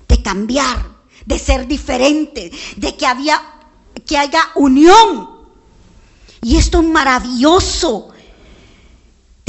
de 0.07 0.21
cambiar, 0.21 0.85
de 1.25 1.39
ser 1.39 1.67
diferente, 1.67 2.51
de 2.75 2.95
que 2.97 3.05
había 3.05 3.41
que 4.05 4.17
haya 4.17 4.41
unión. 4.55 5.29
Y 6.41 6.57
esto 6.57 6.81
es 6.81 6.87
maravilloso. 6.87 8.09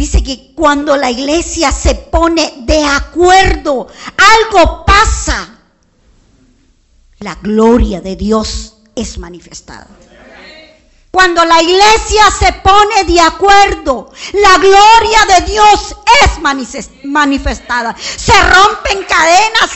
Dice 0.00 0.22
que 0.22 0.54
cuando 0.54 0.96
la 0.96 1.10
iglesia 1.10 1.70
se 1.70 1.94
pone 1.94 2.54
de 2.60 2.82
acuerdo, 2.82 3.86
algo 4.16 4.82
pasa. 4.86 5.58
La 7.18 7.34
gloria 7.34 8.00
de 8.00 8.16
Dios 8.16 8.76
es 8.94 9.18
manifestada. 9.18 9.88
Cuando 11.10 11.44
la 11.44 11.60
iglesia 11.60 12.30
se 12.30 12.50
pone 12.50 13.04
de 13.04 13.20
acuerdo, 13.20 14.10
la 14.32 14.56
gloria 14.56 15.36
de 15.36 15.52
Dios 15.52 15.94
es 16.24 16.40
manifestada. 17.04 17.94
Se 17.98 18.32
rompen 18.40 19.04
cadenas, 19.06 19.70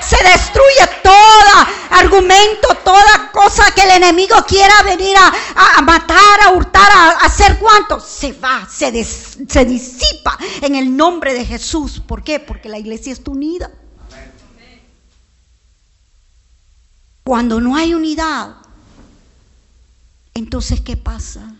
se 0.00 0.16
destruye 0.24 0.86
todo 1.02 1.10
argumento, 1.90 2.68
toda 2.84 3.30
cosa 3.32 3.70
que 3.74 3.82
el 3.82 3.90
enemigo 3.90 4.36
quiera 4.46 4.82
venir 4.82 5.16
a, 5.16 5.82
matar, 5.82 6.42
a 6.42 6.52
hurtar, 6.52 6.90
a, 6.90 7.10
hacer 7.26 7.58
cuanto. 7.58 8.00
Se 8.00 8.32
va, 8.32 8.66
se, 8.68 9.04
se 9.04 9.64
disipa 9.64 10.38
en 10.62 10.74
el 10.74 10.96
nombre 10.96 11.34
de 11.34 11.44
Jesús. 11.44 12.00
¿Por 12.00 12.22
qué? 12.22 12.40
Porque 12.40 12.68
la 12.68 12.78
iglesia 12.78 13.12
está 13.12 13.30
unida. 13.30 13.70
Cuando 17.22 17.60
no 17.60 17.76
hay 17.76 17.94
unidad, 17.94 18.56
entonces, 20.34 20.80
¿qué 20.80 20.96
pasa? 20.96 21.54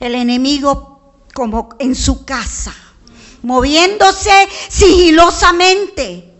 El 0.00 0.14
enemigo 0.14 1.24
como 1.34 1.70
en 1.78 1.94
su 1.94 2.24
casa, 2.24 2.74
moviéndose 3.42 4.48
sigilosamente, 4.68 6.31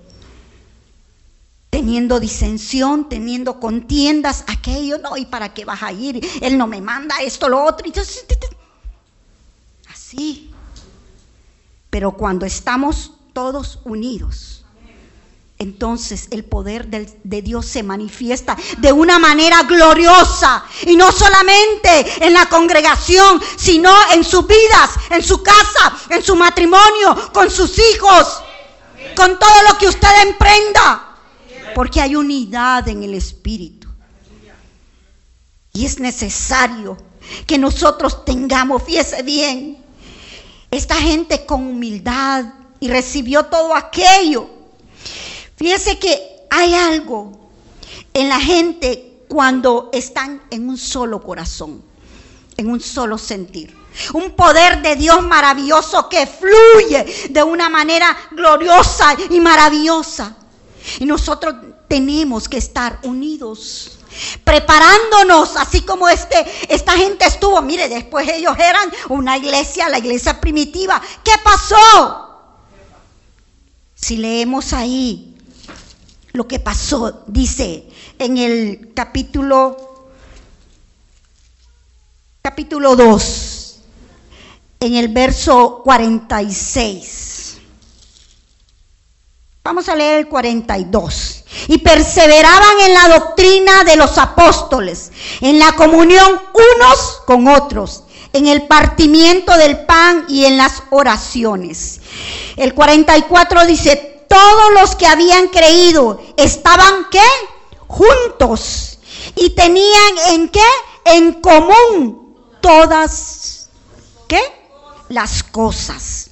teniendo 1.73 2.21
disensión, 2.21 3.09
teniendo 3.09 3.59
contiendas, 3.59 4.45
aquello, 4.47 4.99
no, 4.99 5.17
¿y 5.17 5.25
para 5.25 5.55
qué 5.55 5.65
vas 5.65 5.83
a 5.83 5.91
ir? 5.91 6.21
Él 6.43 6.59
no 6.59 6.67
me 6.67 6.83
manda 6.83 7.17
esto, 7.23 7.49
lo 7.49 7.65
otro. 7.65 7.91
Así. 9.91 10.51
Pero 11.89 12.13
cuando 12.13 12.45
estamos 12.45 13.13
todos 13.33 13.79
unidos, 13.85 14.67
entonces 15.59 16.29
el 16.31 16.45
poder 16.45 16.89
de 16.89 17.41
Dios 17.41 17.65
se 17.65 17.83
manifiesta 17.83 18.55
de 18.77 18.93
una 18.93 19.19
manera 19.19 19.63
gloriosa. 19.63 20.65
Y 20.83 20.95
no 20.95 21.11
solamente 21.11 22.27
en 22.27 22.35
la 22.35 22.51
congregación, 22.51 23.41
sino 23.57 23.91
en 24.13 24.25
sus 24.25 24.47
vidas, 24.47 24.91
en 25.09 25.23
su 25.23 25.43
casa, 25.43 25.97
en 26.11 26.23
su 26.23 26.37
matrimonio, 26.37 27.33
con 27.33 27.51
sus 27.51 27.79
hijos, 27.79 28.43
con 29.17 29.39
todo 29.39 29.63
lo 29.71 29.79
que 29.79 29.89
usted 29.89 30.29
emprenda. 30.29 31.12
Porque 31.75 32.01
hay 32.01 32.17
unidad 32.17 32.89
en 32.89 33.03
el 33.03 33.15
Espíritu. 33.15 33.89
Y 35.73 35.87
es 35.87 35.99
necesario 35.99 36.99
que 37.47 37.59
nosotros 37.59 38.25
tengamos, 38.25 38.83
fíjese 38.83 39.23
bien, 39.23 39.79
esta 40.71 40.97
gente 40.97 41.47
con 41.47 41.67
humildad 41.67 42.45
y 42.81 42.89
recibió 42.89 43.45
todo 43.47 43.75
aquello 43.75 44.63
Fíjese 45.63 45.97
que 45.97 46.47
hay 46.51 46.75
algo 46.75 47.31
en 48.13 48.29
la 48.29 48.41
gente 48.41 49.23
cuando 49.29 49.91
están 49.93 50.43
en 50.51 50.69
un 50.69 50.77
solo 50.77 51.23
corazón, 51.23 51.85
en 52.57 52.69
un 52.69 52.81
solo 52.81 53.17
sentir. 53.17 53.73
Un 54.13 54.33
poder 54.33 54.83
de 54.83 54.97
Dios 54.97 55.23
maravilloso 55.23 56.09
que 56.09 56.27
fluye 56.27 57.29
de 57.31 57.43
una 57.45 57.69
manera 57.69 58.17
gloriosa 58.33 59.15
y 59.31 59.39
maravillosa. 59.39 60.37
Y 60.99 61.07
nosotros 61.07 61.55
tenemos 61.89 62.49
que 62.49 62.59
estar 62.59 62.99
unidos, 63.03 63.99
preparándonos, 64.45 65.57
así 65.57 65.83
como 65.83 66.09
este, 66.09 66.45
esta 66.69 66.93
gente 66.93 67.27
estuvo. 67.27 67.61
Mire, 67.63 67.89
después 67.89 68.29
ellos 68.29 68.57
eran 68.59 68.91
una 69.09 69.37
iglesia, 69.37 69.89
la 69.89 69.99
iglesia 69.99 70.41
primitiva. 70.41 71.01
¿Qué 71.23 71.33
pasó? 71.43 72.29
Si 73.95 74.17
leemos 74.17 74.73
ahí, 74.73 75.37
lo 76.33 76.49
que 76.49 76.59
pasó, 76.59 77.25
dice 77.27 77.89
en 78.19 78.39
el 78.39 78.93
capítulo, 78.95 80.11
capítulo 82.41 82.97
2, 82.97 83.79
en 84.81 84.95
el 84.95 85.09
verso 85.09 85.83
46. 85.85 87.22
Vamos 89.65 89.89
a 89.89 89.95
leer 89.95 90.19
el 90.19 90.29
42. 90.29 91.45
Y 91.69 91.79
perseveraban 91.79 92.81
en 92.81 92.95
la 92.95 93.09
doctrina 93.17 93.85
de 93.85 93.95
los 93.95 94.19
apóstoles, 94.19 95.13
en 95.41 95.61
la 95.61 95.73
comunión 95.77 96.43
unos 96.53 97.23
con 97.27 97.47
otros, 97.47 98.03
en 98.33 98.49
el 98.49 98.67
partimiento 98.67 99.57
del 99.57 99.85
pan 99.87 100.25
y 100.29 100.47
en 100.47 100.57
las 100.57 100.83
oraciones. 100.91 102.01
El 102.57 102.75
44 102.75 103.65
dice, 103.67 104.25
todos 104.29 104.73
los 104.81 104.97
que 104.97 105.07
habían 105.07 105.47
creído 105.47 106.21
estaban 106.37 107.07
qué? 107.13 107.21
Juntos. 107.87 108.99
Y 109.37 109.51
tenían 109.51 110.19
en 110.31 110.49
qué? 110.49 110.61
En 111.05 111.41
común 111.41 112.35
todas 112.61 113.69
¿qué? 114.27 114.41
Las 115.09 115.45
cosas. 115.45 116.31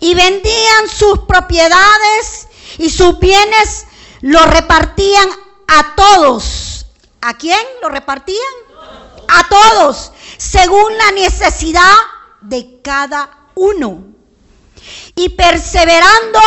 Y 0.00 0.14
vendían 0.14 0.88
sus 0.88 1.18
propiedades 1.20 2.48
y 2.78 2.90
sus 2.90 3.18
bienes 3.18 3.86
los 4.20 4.46
repartían 4.46 5.28
a 5.68 5.94
todos. 5.94 6.86
¿A 7.20 7.34
quién 7.34 7.58
lo 7.80 7.88
repartían? 7.88 8.40
A 9.28 9.48
todos, 9.48 10.12
según 10.36 10.96
la 10.98 11.12
necesidad 11.12 11.94
de 12.40 12.80
cada 12.82 13.30
uno. 13.54 14.04
Y 15.14 15.30
perseverando 15.30 16.40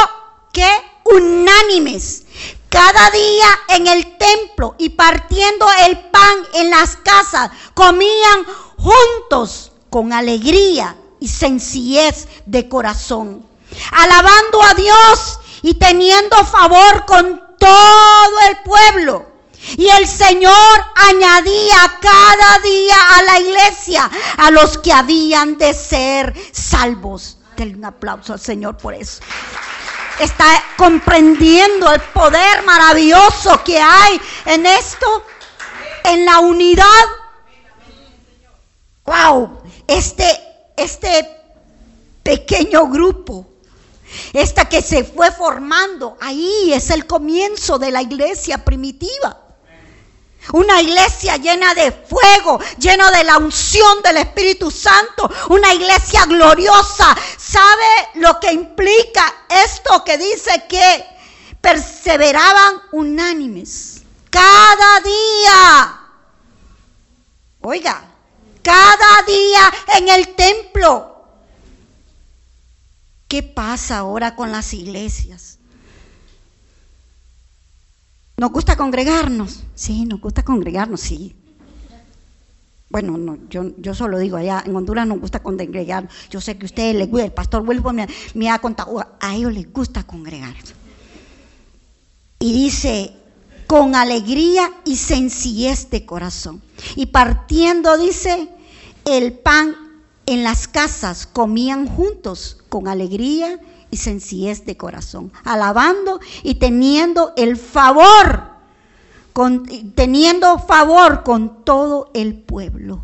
que 0.52 0.68
unánimes 1.06 2.26
cada 2.70 3.10
día 3.12 3.48
en 3.70 3.88
el 3.88 4.18
templo 4.18 4.76
y 4.78 4.90
partiendo 4.90 5.66
el 5.88 5.98
pan 6.10 6.38
en 6.56 6.70
las 6.70 6.98
casas, 6.98 7.52
comían 7.74 8.46
juntos 8.78 9.72
con 9.90 10.12
alegría 10.12 10.98
y 11.22 11.28
sencillez 11.30 12.28
de 12.46 12.68
corazón, 12.68 13.46
alabando 13.92 14.62
a 14.62 14.74
Dios 14.74 15.40
y 15.66 15.74
teniendo 15.74 16.46
favor 16.46 17.06
con 17.08 17.42
todo 17.58 18.40
el 18.50 18.58
pueblo. 18.58 19.26
Y 19.78 19.88
el 19.88 20.08
Señor 20.08 20.86
añadía 20.94 21.98
cada 22.00 22.60
día 22.60 22.96
a 23.16 23.24
la 23.24 23.40
iglesia 23.40 24.12
a 24.38 24.52
los 24.52 24.78
que 24.78 24.94
habían 24.94 25.58
de 25.58 25.74
ser 25.74 26.36
salvos. 26.52 27.40
Denle 27.58 27.78
un 27.78 27.86
aplauso 27.86 28.34
al 28.34 28.40
Señor 28.40 28.78
por 28.78 28.94
eso 28.94 29.24
está 30.20 30.64
comprendiendo 30.78 31.92
el 31.92 32.00
poder 32.14 32.64
maravilloso 32.64 33.62
que 33.64 33.80
hay 33.80 34.22
en 34.46 34.68
esto, 34.68 35.26
en 36.04 36.26
la 36.26 36.40
unidad. 36.40 37.06
Wow, 39.04 39.62
este, 39.88 40.26
este 40.78 41.28
pequeño 42.24 42.88
grupo, 42.88 43.55
esta 44.34 44.66
que 44.66 44.82
se 44.82 45.04
fue 45.04 45.32
formando, 45.32 46.18
ahí 46.22 46.74
es 46.74 46.90
el 46.90 47.06
comienzo 47.06 47.78
de 47.80 47.92
la 47.92 48.02
iglesia 48.02 48.64
primitiva. 48.64 49.46
Una 50.54 50.80
iglesia 50.82 51.38
llena 51.38 51.74
de 51.74 51.92
fuego, 51.92 52.60
llena 52.78 53.10
de 53.12 53.24
la 53.24 53.38
unción 53.38 54.02
del 54.04 54.18
Espíritu 54.18 54.70
Santo. 54.70 55.30
Una 55.50 55.74
iglesia 55.74 56.26
gloriosa. 56.26 57.16
¿Sabe 57.38 58.10
lo 58.16 58.40
que 58.40 58.52
implica 58.52 59.46
esto 59.50 60.04
que 60.04 60.18
dice 60.18 60.66
que 60.70 61.06
perseveraban 61.60 62.82
unánimes? 62.92 64.04
Cada 64.30 65.00
día. 65.00 66.02
Oiga, 67.62 68.04
cada 68.62 69.24
día 69.26 69.74
en 69.98 70.10
el 70.10 70.36
templo. 70.36 71.15
¿Qué 73.28 73.44
pasa 73.44 74.00
ahora 74.00 74.36
con 74.36 74.52
las 74.52 74.74
iglesias? 74.74 75.60
¿Nos 78.38 78.52
gusta 78.52 78.76
congregarnos? 78.76 79.64
Sí, 79.76 80.06
nos 80.06 80.20
gusta 80.20 80.44
congregarnos, 80.44 81.02
sí. 81.02 81.36
Bueno, 82.90 83.18
no, 83.18 83.38
yo, 83.50 83.72
yo 83.78 83.94
solo 83.94 84.20
digo, 84.20 84.38
allá 84.38 84.64
en 84.66 84.76
Honduras 84.76 85.08
nos 85.08 85.20
gusta 85.20 85.42
congregar. 85.42 86.08
Yo 86.30 86.40
sé 86.40 86.58
que 86.58 86.66
a 86.66 86.68
ustedes 86.68 86.96
les 86.96 87.10
gusta, 87.10 87.26
el 87.26 87.34
pastor 87.34 87.68
Wilfo 87.68 87.92
me, 87.92 88.08
me 88.36 88.50
ha 88.50 88.60
contado, 88.60 89.06
a 89.20 89.36
ellos 89.36 89.54
les 89.54 89.72
gusta 89.72 90.04
congregarse. 90.04 90.74
Y 92.40 92.54
dice, 92.54 93.14
con 93.68 93.96
alegría 93.96 94.72
y 94.86 94.98
sencillez 94.98 95.90
de 95.90 96.06
corazón. 96.06 96.62
Y 96.96 97.08
partiendo, 97.08 97.98
dice, 97.98 98.50
el 99.06 99.34
pan 99.34 99.76
en 100.26 100.44
las 100.44 100.68
casas, 100.68 101.28
comían 101.28 101.88
juntos 101.88 102.58
con 102.70 102.88
alegría 102.88 103.60
y 103.92 103.98
sencillez 103.98 104.66
de 104.66 104.76
corazón, 104.76 105.32
alabando 105.44 106.20
y 106.44 106.56
teniendo 106.56 107.34
el 107.38 107.58
favor, 107.58 108.50
con, 109.34 109.66
teniendo 109.94 110.60
favor 110.60 111.24
con 111.24 111.64
todo 111.64 112.10
el 112.14 112.36
pueblo. 112.36 113.02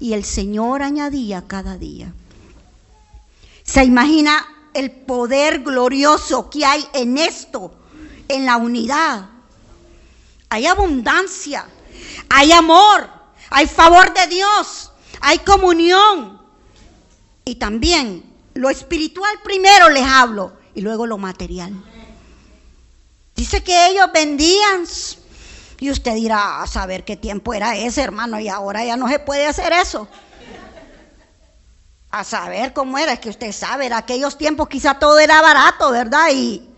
Y 0.00 0.12
el 0.12 0.24
Señor 0.24 0.82
añadía 0.82 1.44
cada 1.46 1.78
día. 1.78 2.12
¿Se 3.62 3.84
imagina 3.84 4.44
el 4.74 4.90
poder 4.90 5.62
glorioso 5.62 6.50
que 6.50 6.64
hay 6.64 6.84
en 6.92 7.16
esto, 7.16 7.72
en 8.28 8.44
la 8.44 8.56
unidad? 8.56 9.30
Hay 10.50 10.66
abundancia, 10.66 11.66
hay 12.28 12.52
amor, 12.52 13.08
hay 13.50 13.66
favor 13.66 14.12
de 14.12 14.26
Dios, 14.26 14.92
hay 15.20 15.38
comunión. 15.38 16.33
Y 17.44 17.56
también 17.56 18.24
lo 18.54 18.70
espiritual 18.70 19.32
primero 19.42 19.88
les 19.90 20.04
hablo 20.04 20.52
y 20.74 20.80
luego 20.80 21.06
lo 21.06 21.18
material. 21.18 21.72
Dice 23.34 23.62
que 23.62 23.88
ellos 23.88 24.06
vendían 24.12 24.84
y 25.80 25.90
usted 25.90 26.14
dirá, 26.14 26.62
a 26.62 26.66
saber 26.66 27.04
qué 27.04 27.16
tiempo 27.16 27.52
era 27.52 27.76
ese, 27.76 28.00
hermano, 28.00 28.38
y 28.40 28.48
ahora 28.48 28.84
ya 28.84 28.96
no 28.96 29.08
se 29.08 29.18
puede 29.18 29.46
hacer 29.46 29.72
eso. 29.72 30.08
A 32.10 32.22
saber 32.22 32.72
cómo 32.72 32.96
era, 32.96 33.12
es 33.12 33.18
que 33.18 33.28
usted 33.28 33.52
sabe, 33.52 33.86
en 33.86 33.92
aquellos 33.92 34.38
tiempos 34.38 34.68
quizá 34.68 34.98
todo 34.98 35.18
era 35.18 35.42
barato, 35.42 35.90
¿verdad? 35.90 36.28
Y 36.32 36.68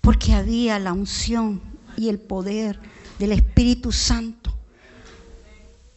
porque 0.00 0.32
había 0.32 0.78
la 0.78 0.92
unción 0.92 1.60
y 1.96 2.08
el 2.08 2.20
poder 2.20 2.78
del 3.18 3.32
Espíritu 3.32 3.90
Santo. 3.90 4.56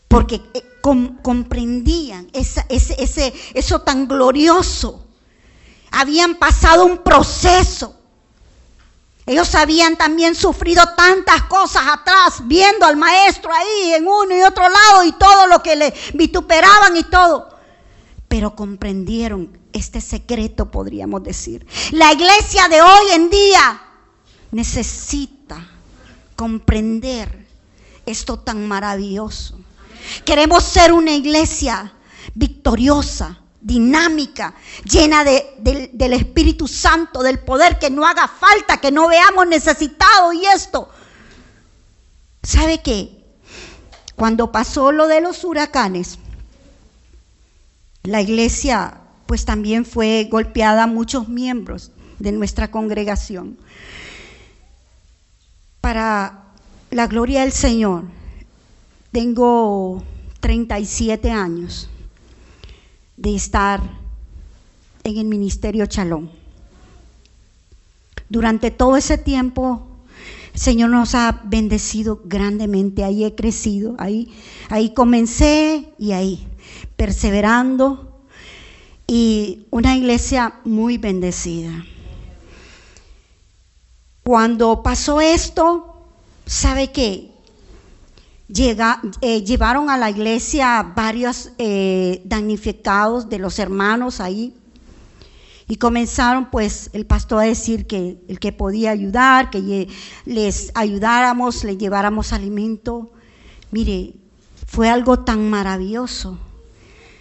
Porque 0.08 0.42
comprendían 0.82 2.28
ese, 2.34 2.66
ese, 2.70 3.34
eso 3.54 3.82
tan 3.82 4.08
glorioso. 4.08 5.08
Habían 5.92 6.36
pasado 6.36 6.86
un 6.86 7.00
proceso. 7.00 7.96
Ellos 9.26 9.54
habían 9.56 9.96
también 9.96 10.36
sufrido 10.36 10.84
tantas 10.98 11.44
cosas 11.44 11.84
atrás, 11.88 12.42
viendo 12.46 12.86
al 12.86 12.98
maestro 12.98 13.52
ahí 13.54 13.94
en 13.94 14.08
uno 14.08 14.36
y 14.36 14.42
otro 14.42 14.64
lado 14.64 15.04
y 15.06 15.12
todo 15.14 15.48
lo 15.48 15.62
que 15.62 15.76
le 15.76 15.94
vituperaban 16.14 16.98
y 16.98 17.04
todo. 17.04 17.50
Pero 18.28 18.56
comprendieron 18.56 19.58
este 19.74 20.02
secreto, 20.02 20.72
podríamos 20.72 21.24
decir. 21.24 21.66
La 21.92 22.12
iglesia 22.12 22.68
de 22.68 22.82
hoy 22.82 23.12
en 23.14 23.30
día 23.30 23.82
necesita 24.52 25.68
comprender 26.36 27.48
esto 28.06 28.40
tan 28.40 28.68
maravilloso. 28.68 29.60
Queremos 30.26 30.64
ser 30.64 30.94
una 30.94 31.12
iglesia 31.12 31.94
victoriosa, 32.34 33.40
dinámica, 33.60 34.54
llena 34.84 35.24
del 35.24 36.14
Espíritu 36.14 36.68
Santo, 36.68 37.22
del 37.24 37.40
poder, 37.40 37.78
que 37.80 37.90
no 37.90 38.06
haga 38.06 38.28
falta, 38.28 38.78
que 38.78 38.92
no 38.92 39.08
veamos 39.08 39.48
necesitado 39.48 40.34
y 40.34 40.46
esto. 40.46 40.90
¿Sabe 42.44 42.82
qué? 42.82 43.24
Cuando 44.16 44.52
pasó 44.52 44.92
lo 44.92 45.08
de 45.08 45.22
los 45.22 45.44
huracanes, 45.44 46.18
la 48.04 48.22
iglesia 48.22 48.98
pues 49.26 49.46
también 49.46 49.86
fue 49.86 50.28
golpeada 50.30 50.88
muchos 50.88 51.30
miembros 51.30 51.92
de 52.20 52.32
nuestra 52.32 52.70
congregación. 52.70 53.58
Para 55.80 56.44
la 56.90 57.08
gloria 57.08 57.42
del 57.42 57.52
Señor, 57.52 58.04
tengo 59.12 60.04
37 60.40 61.32
años 61.32 61.90
de 63.18 63.36
estar 63.36 63.82
en 65.04 65.18
el 65.18 65.26
ministerio 65.26 65.86
Chalón. 65.86 66.32
Durante 68.30 68.72
todo 68.72 68.96
ese 68.96 69.18
tiempo, 69.18 69.86
el 70.54 70.60
Señor 70.60 70.90
nos 70.90 71.16
ha 71.16 71.42
bendecido 71.44 72.22
grandemente. 72.24 73.04
Ahí 73.04 73.26
he 73.26 73.36
crecido, 73.36 73.96
ahí, 74.00 74.32
ahí 74.70 74.94
comencé 74.94 75.94
y 75.98 76.14
ahí, 76.14 76.48
perseverando. 76.96 78.08
Y 79.08 79.68
una 79.72 79.98
iglesia 79.98 80.56
muy 80.64 80.98
bendecida. 80.98 81.86
Cuando 84.24 84.82
pasó 84.84 85.20
esto, 85.20 86.08
¿sabe 86.46 86.92
qué? 86.92 87.31
Eh, 88.54 89.44
llevaron 89.46 89.90
a 89.90 89.98
la 89.98 90.10
iglesia 90.10 90.92
varios 90.94 91.52
eh, 91.58 92.22
damnificados 92.26 93.30
de 93.30 93.40
los 93.40 93.60
hermanos 93.60 94.20
ahí 94.20 94.54
y 95.70 95.78
comenzaron 95.78 96.50
pues 96.52 96.90
el 96.92 97.06
pastor 97.06 97.44
a 97.44 97.46
decir 97.46 97.88
que 97.88 98.18
el 98.28 98.40
que 98.40 98.52
podía 98.52 98.92
ayudar, 98.92 99.52
que 99.52 99.88
les 100.26 100.72
ayudáramos, 100.76 101.64
les 101.64 101.78
lleváramos 101.78 102.34
alimento. 102.34 103.14
Mire, 103.72 104.16
fue 104.68 104.90
algo 104.90 105.20
tan 105.20 105.50
maravilloso. 105.50 106.38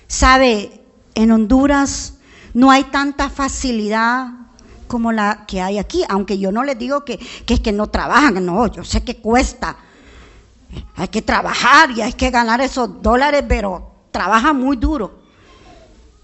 Sabe, 0.08 0.82
en 1.14 1.30
Honduras 1.30 2.14
no 2.54 2.72
hay 2.72 2.84
tanta 2.84 3.30
facilidad 3.30 4.32
como 4.88 5.12
la 5.12 5.44
que 5.46 5.60
hay 5.60 5.78
aquí, 5.78 6.02
aunque 6.08 6.40
yo 6.40 6.50
no 6.50 6.64
les 6.64 6.76
digo 6.76 7.04
que, 7.04 7.20
que 7.46 7.54
es 7.54 7.60
que 7.60 7.70
no 7.70 7.86
trabajan, 7.86 8.44
no, 8.44 8.66
yo 8.66 8.82
sé 8.82 9.04
que 9.04 9.18
cuesta 9.18 9.76
hay 10.96 11.08
que 11.08 11.22
trabajar 11.22 11.90
y 11.92 12.02
hay 12.02 12.12
que 12.12 12.30
ganar 12.30 12.60
esos 12.60 13.02
dólares, 13.02 13.44
pero 13.48 13.90
trabaja 14.10 14.52
muy 14.52 14.76
duro. 14.76 15.20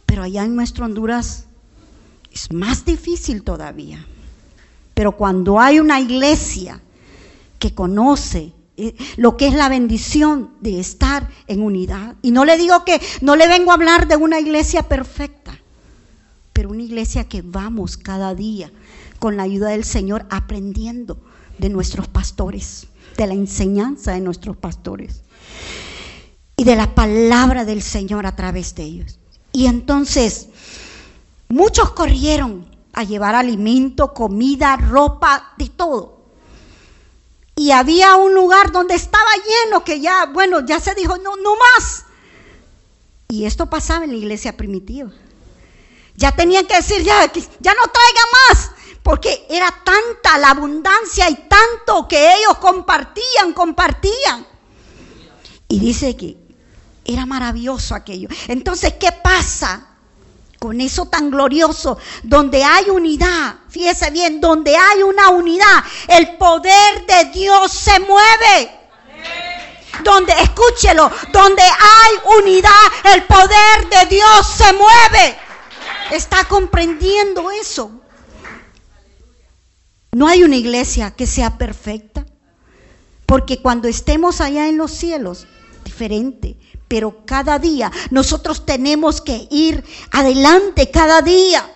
Pero 0.04 0.22
allá 0.22 0.44
en 0.44 0.54
nuestro 0.54 0.84
Honduras 0.84 1.46
es 2.32 2.52
más 2.52 2.84
difícil 2.84 3.42
todavía. 3.42 4.04
Pero 4.94 5.12
cuando 5.12 5.60
hay 5.60 5.80
una 5.80 6.00
iglesia 6.00 6.80
que 7.58 7.74
conoce 7.74 8.52
eh, 8.76 8.94
lo 9.16 9.36
que 9.36 9.48
es 9.48 9.54
la 9.54 9.68
bendición 9.68 10.50
de 10.60 10.78
estar 10.78 11.28
en 11.46 11.62
unidad, 11.62 12.16
y 12.22 12.30
no 12.30 12.44
le 12.44 12.56
digo 12.58 12.84
que, 12.84 13.00
no 13.22 13.36
le 13.36 13.48
vengo 13.48 13.70
a 13.70 13.74
hablar 13.74 14.06
de 14.06 14.16
una 14.16 14.38
iglesia 14.38 14.82
perfecta, 14.82 15.58
pero 16.52 16.70
una 16.70 16.82
iglesia 16.82 17.24
que 17.24 17.42
vamos 17.42 17.96
cada 17.96 18.34
día 18.34 18.70
con 19.18 19.36
la 19.36 19.44
ayuda 19.44 19.70
del 19.70 19.84
Señor 19.84 20.26
aprendiendo 20.30 21.18
de 21.58 21.70
nuestros 21.70 22.08
pastores 22.08 22.88
de 23.16 23.26
la 23.26 23.34
enseñanza 23.34 24.12
de 24.12 24.20
nuestros 24.20 24.56
pastores 24.56 25.22
y 26.56 26.64
de 26.64 26.76
la 26.76 26.94
palabra 26.94 27.64
del 27.64 27.82
Señor 27.82 28.26
a 28.26 28.36
través 28.36 28.74
de 28.74 28.82
ellos. 28.84 29.18
Y 29.52 29.66
entonces 29.66 30.48
muchos 31.48 31.90
corrieron 31.92 32.66
a 32.92 33.04
llevar 33.04 33.34
alimento, 33.34 34.14
comida, 34.14 34.76
ropa, 34.76 35.52
de 35.58 35.68
todo. 35.68 36.16
Y 37.54 37.70
había 37.70 38.16
un 38.16 38.34
lugar 38.34 38.72
donde 38.72 38.94
estaba 38.94 39.30
lleno 39.64 39.84
que 39.84 40.00
ya, 40.00 40.26
bueno, 40.26 40.64
ya 40.64 40.80
se 40.80 40.94
dijo, 40.94 41.16
no, 41.18 41.36
no 41.36 41.54
más. 41.56 42.04
Y 43.28 43.44
esto 43.44 43.66
pasaba 43.68 44.04
en 44.04 44.12
la 44.12 44.16
iglesia 44.16 44.56
primitiva. 44.56 45.10
Ya 46.16 46.32
tenían 46.32 46.66
que 46.66 46.76
decir, 46.76 47.02
ya, 47.02 47.30
ya 47.32 47.74
no 47.74 47.82
traigan 47.92 48.26
más, 48.48 48.70
porque 49.06 49.46
era 49.48 49.72
tanta 49.84 50.36
la 50.36 50.50
abundancia 50.50 51.30
y 51.30 51.36
tanto 51.36 52.08
que 52.08 52.34
ellos 52.34 52.58
compartían, 52.58 53.52
compartían. 53.54 54.44
Y 55.68 55.78
dice 55.78 56.16
que 56.16 56.36
era 57.04 57.24
maravilloso 57.24 57.94
aquello. 57.94 58.28
Entonces, 58.48 58.94
¿qué 58.94 59.12
pasa 59.12 59.90
con 60.58 60.80
eso 60.80 61.06
tan 61.06 61.30
glorioso? 61.30 61.96
Donde 62.24 62.64
hay 62.64 62.90
unidad, 62.90 63.54
fíjese 63.68 64.10
bien, 64.10 64.40
donde 64.40 64.76
hay 64.76 65.04
una 65.04 65.28
unidad, 65.28 65.84
el 66.08 66.36
poder 66.36 67.06
de 67.06 67.26
Dios 67.26 67.70
se 67.70 68.00
mueve. 68.00 68.72
Donde, 70.02 70.32
escúchelo, 70.32 71.12
donde 71.30 71.62
hay 71.62 72.40
unidad, 72.40 72.70
el 73.14 73.22
poder 73.22 73.88
de 73.88 74.06
Dios 74.16 74.48
se 74.48 74.72
mueve. 74.72 75.38
¿Está 76.10 76.42
comprendiendo 76.46 77.52
eso? 77.52 78.02
No 80.16 80.26
hay 80.28 80.44
una 80.44 80.56
iglesia 80.56 81.10
que 81.10 81.26
sea 81.26 81.58
perfecta, 81.58 82.24
porque 83.26 83.60
cuando 83.60 83.86
estemos 83.86 84.40
allá 84.40 84.66
en 84.66 84.78
los 84.78 84.90
cielos, 84.90 85.46
diferente, 85.84 86.56
pero 86.88 87.26
cada 87.26 87.58
día 87.58 87.92
nosotros 88.10 88.64
tenemos 88.64 89.20
que 89.20 89.46
ir 89.50 89.84
adelante 90.12 90.90
cada 90.90 91.20
día, 91.20 91.70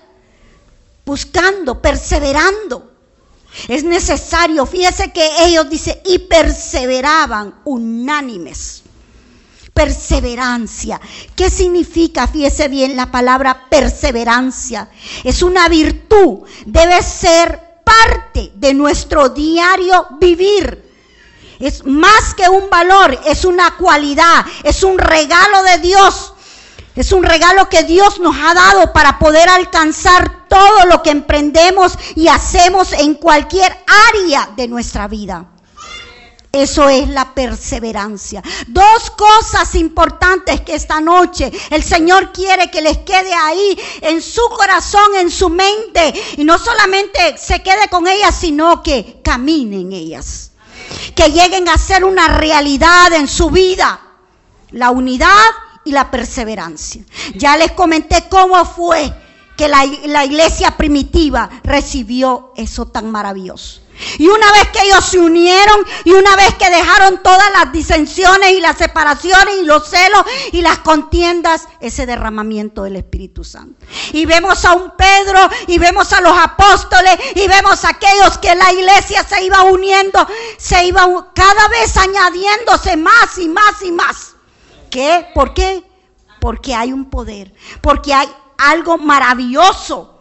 buscando, 1.04 1.82
perseverando. 1.82 2.90
Es 3.68 3.84
necesario, 3.84 4.64
fíjese 4.64 5.12
que 5.12 5.28
ellos 5.40 5.68
dice, 5.68 6.00
y 6.06 6.20
perseveraban 6.20 7.60
unánimes. 7.66 8.84
Perseverancia. 9.74 10.98
¿Qué 11.36 11.50
significa? 11.50 12.26
Fíjese 12.26 12.68
bien 12.68 12.96
la 12.96 13.10
palabra 13.10 13.68
perseverancia. 13.68 14.88
Es 15.24 15.42
una 15.42 15.68
virtud, 15.68 16.46
debe 16.64 17.02
ser 17.02 17.69
parte 17.90 18.52
de 18.54 18.74
nuestro 18.74 19.28
diario 19.28 20.06
vivir. 20.20 20.90
Es 21.58 21.84
más 21.84 22.34
que 22.34 22.48
un 22.48 22.70
valor, 22.70 23.18
es 23.26 23.44
una 23.44 23.76
cualidad, 23.76 24.44
es 24.62 24.82
un 24.82 24.98
regalo 24.98 25.62
de 25.64 25.78
Dios. 25.78 26.34
Es 26.96 27.12
un 27.12 27.22
regalo 27.22 27.68
que 27.68 27.84
Dios 27.84 28.18
nos 28.18 28.34
ha 28.36 28.52
dado 28.52 28.92
para 28.92 29.18
poder 29.18 29.48
alcanzar 29.48 30.48
todo 30.48 30.86
lo 30.86 31.02
que 31.02 31.10
emprendemos 31.10 31.96
y 32.16 32.28
hacemos 32.28 32.92
en 32.92 33.14
cualquier 33.14 33.76
área 34.12 34.50
de 34.56 34.66
nuestra 34.66 35.06
vida. 35.06 35.46
Eso 36.52 36.88
es 36.88 37.08
la 37.08 37.32
perseverancia. 37.32 38.42
Dos 38.66 39.10
cosas 39.10 39.72
importantes 39.76 40.60
que 40.62 40.74
esta 40.74 41.00
noche 41.00 41.52
el 41.70 41.82
Señor 41.84 42.32
quiere 42.32 42.70
que 42.72 42.82
les 42.82 42.98
quede 42.98 43.32
ahí 43.32 43.78
en 44.00 44.20
su 44.20 44.42
corazón, 44.56 45.14
en 45.20 45.30
su 45.30 45.48
mente. 45.48 46.12
Y 46.38 46.44
no 46.44 46.58
solamente 46.58 47.38
se 47.38 47.62
quede 47.62 47.88
con 47.88 48.08
ellas, 48.08 48.34
sino 48.34 48.82
que 48.82 49.20
caminen 49.22 49.92
ellas. 49.92 50.50
Que 51.14 51.30
lleguen 51.30 51.68
a 51.68 51.78
ser 51.78 52.04
una 52.04 52.26
realidad 52.26 53.12
en 53.12 53.28
su 53.28 53.50
vida. 53.50 54.00
La 54.72 54.90
unidad 54.90 55.28
y 55.84 55.92
la 55.92 56.10
perseverancia. 56.10 57.04
Ya 57.36 57.56
les 57.56 57.70
comenté 57.72 58.24
cómo 58.28 58.64
fue 58.64 59.12
que 59.56 59.68
la, 59.68 59.84
la 60.06 60.24
iglesia 60.24 60.76
primitiva 60.76 61.48
recibió 61.62 62.52
eso 62.56 62.86
tan 62.86 63.08
maravilloso. 63.08 63.82
Y 64.18 64.28
una 64.28 64.52
vez 64.52 64.68
que 64.68 64.86
ellos 64.86 65.04
se 65.04 65.18
unieron 65.18 65.84
y 66.04 66.12
una 66.12 66.36
vez 66.36 66.54
que 66.54 66.70
dejaron 66.70 67.22
todas 67.22 67.50
las 67.52 67.72
disensiones 67.72 68.52
y 68.52 68.60
las 68.60 68.78
separaciones 68.78 69.58
y 69.62 69.64
los 69.64 69.88
celos 69.88 70.24
y 70.52 70.62
las 70.62 70.78
contiendas, 70.78 71.68
ese 71.80 72.06
derramamiento 72.06 72.84
del 72.84 72.96
Espíritu 72.96 73.44
Santo. 73.44 73.86
Y 74.12 74.26
vemos 74.26 74.64
a 74.64 74.72
un 74.74 74.92
Pedro 74.96 75.40
y 75.66 75.78
vemos 75.78 76.12
a 76.12 76.20
los 76.20 76.36
apóstoles 76.36 77.16
y 77.34 77.46
vemos 77.48 77.84
a 77.84 77.90
aquellos 77.90 78.38
que 78.38 78.54
la 78.54 78.72
iglesia 78.72 79.24
se 79.24 79.44
iba 79.44 79.62
uniendo, 79.62 80.26
se 80.58 80.84
iba 80.84 81.30
cada 81.34 81.68
vez 81.68 81.96
añadiéndose 81.96 82.96
más 82.96 83.38
y 83.38 83.48
más 83.48 83.82
y 83.82 83.92
más. 83.92 84.34
¿Qué? 84.90 85.26
¿Por 85.34 85.54
qué? 85.54 85.84
Porque 86.40 86.74
hay 86.74 86.92
un 86.92 87.10
poder, 87.10 87.52
porque 87.80 88.12
hay 88.12 88.28
algo 88.58 88.98
maravilloso 88.98 90.20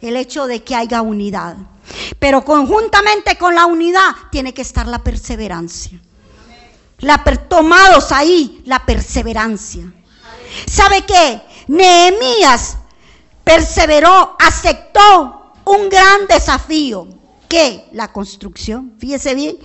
el 0.00 0.16
hecho 0.16 0.46
de 0.46 0.62
que 0.62 0.74
haya 0.74 1.02
unidad. 1.02 1.56
Pero 2.18 2.44
conjuntamente 2.44 3.36
con 3.36 3.54
la 3.54 3.66
unidad 3.66 4.10
tiene 4.30 4.54
que 4.54 4.62
estar 4.62 4.86
la 4.86 5.02
perseverancia. 5.02 6.00
La 6.98 7.22
tomados 7.48 8.12
ahí 8.12 8.62
la 8.64 8.84
perseverancia. 8.86 9.92
¿Sabe 10.66 11.02
qué? 11.02 11.42
Nehemías 11.68 12.78
perseveró, 13.42 14.36
aceptó 14.38 15.52
un 15.64 15.88
gran 15.88 16.26
desafío 16.28 17.08
qué? 17.54 17.88
La 17.92 18.12
construcción, 18.12 18.94
fíjese 18.98 19.34
bien. 19.34 19.56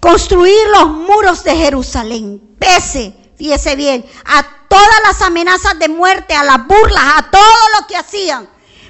Construir 0.00 0.58
los 0.72 0.88
muros 0.88 1.44
de 1.44 1.54
Jerusalén, 1.54 2.42
pese, 2.58 3.14
fíjese 3.36 3.76
bien, 3.76 4.04
a 4.24 4.44
todas 4.68 5.00
las 5.04 5.22
amenazas 5.22 5.78
de 5.78 5.88
muerte, 5.88 6.34
a 6.34 6.42
las 6.42 6.66
burlas, 6.66 7.04
a 7.16 7.30
todo 7.30 7.40
lo 7.78 7.86
que 7.86 7.96
hacían. 7.96 8.48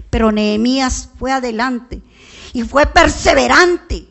Pero 0.08 0.32
Nehemías 0.32 1.10
fue 1.18 1.32
adelante 1.32 2.00
y 2.52 2.62
fue 2.62 2.86
perseverante 2.86 4.06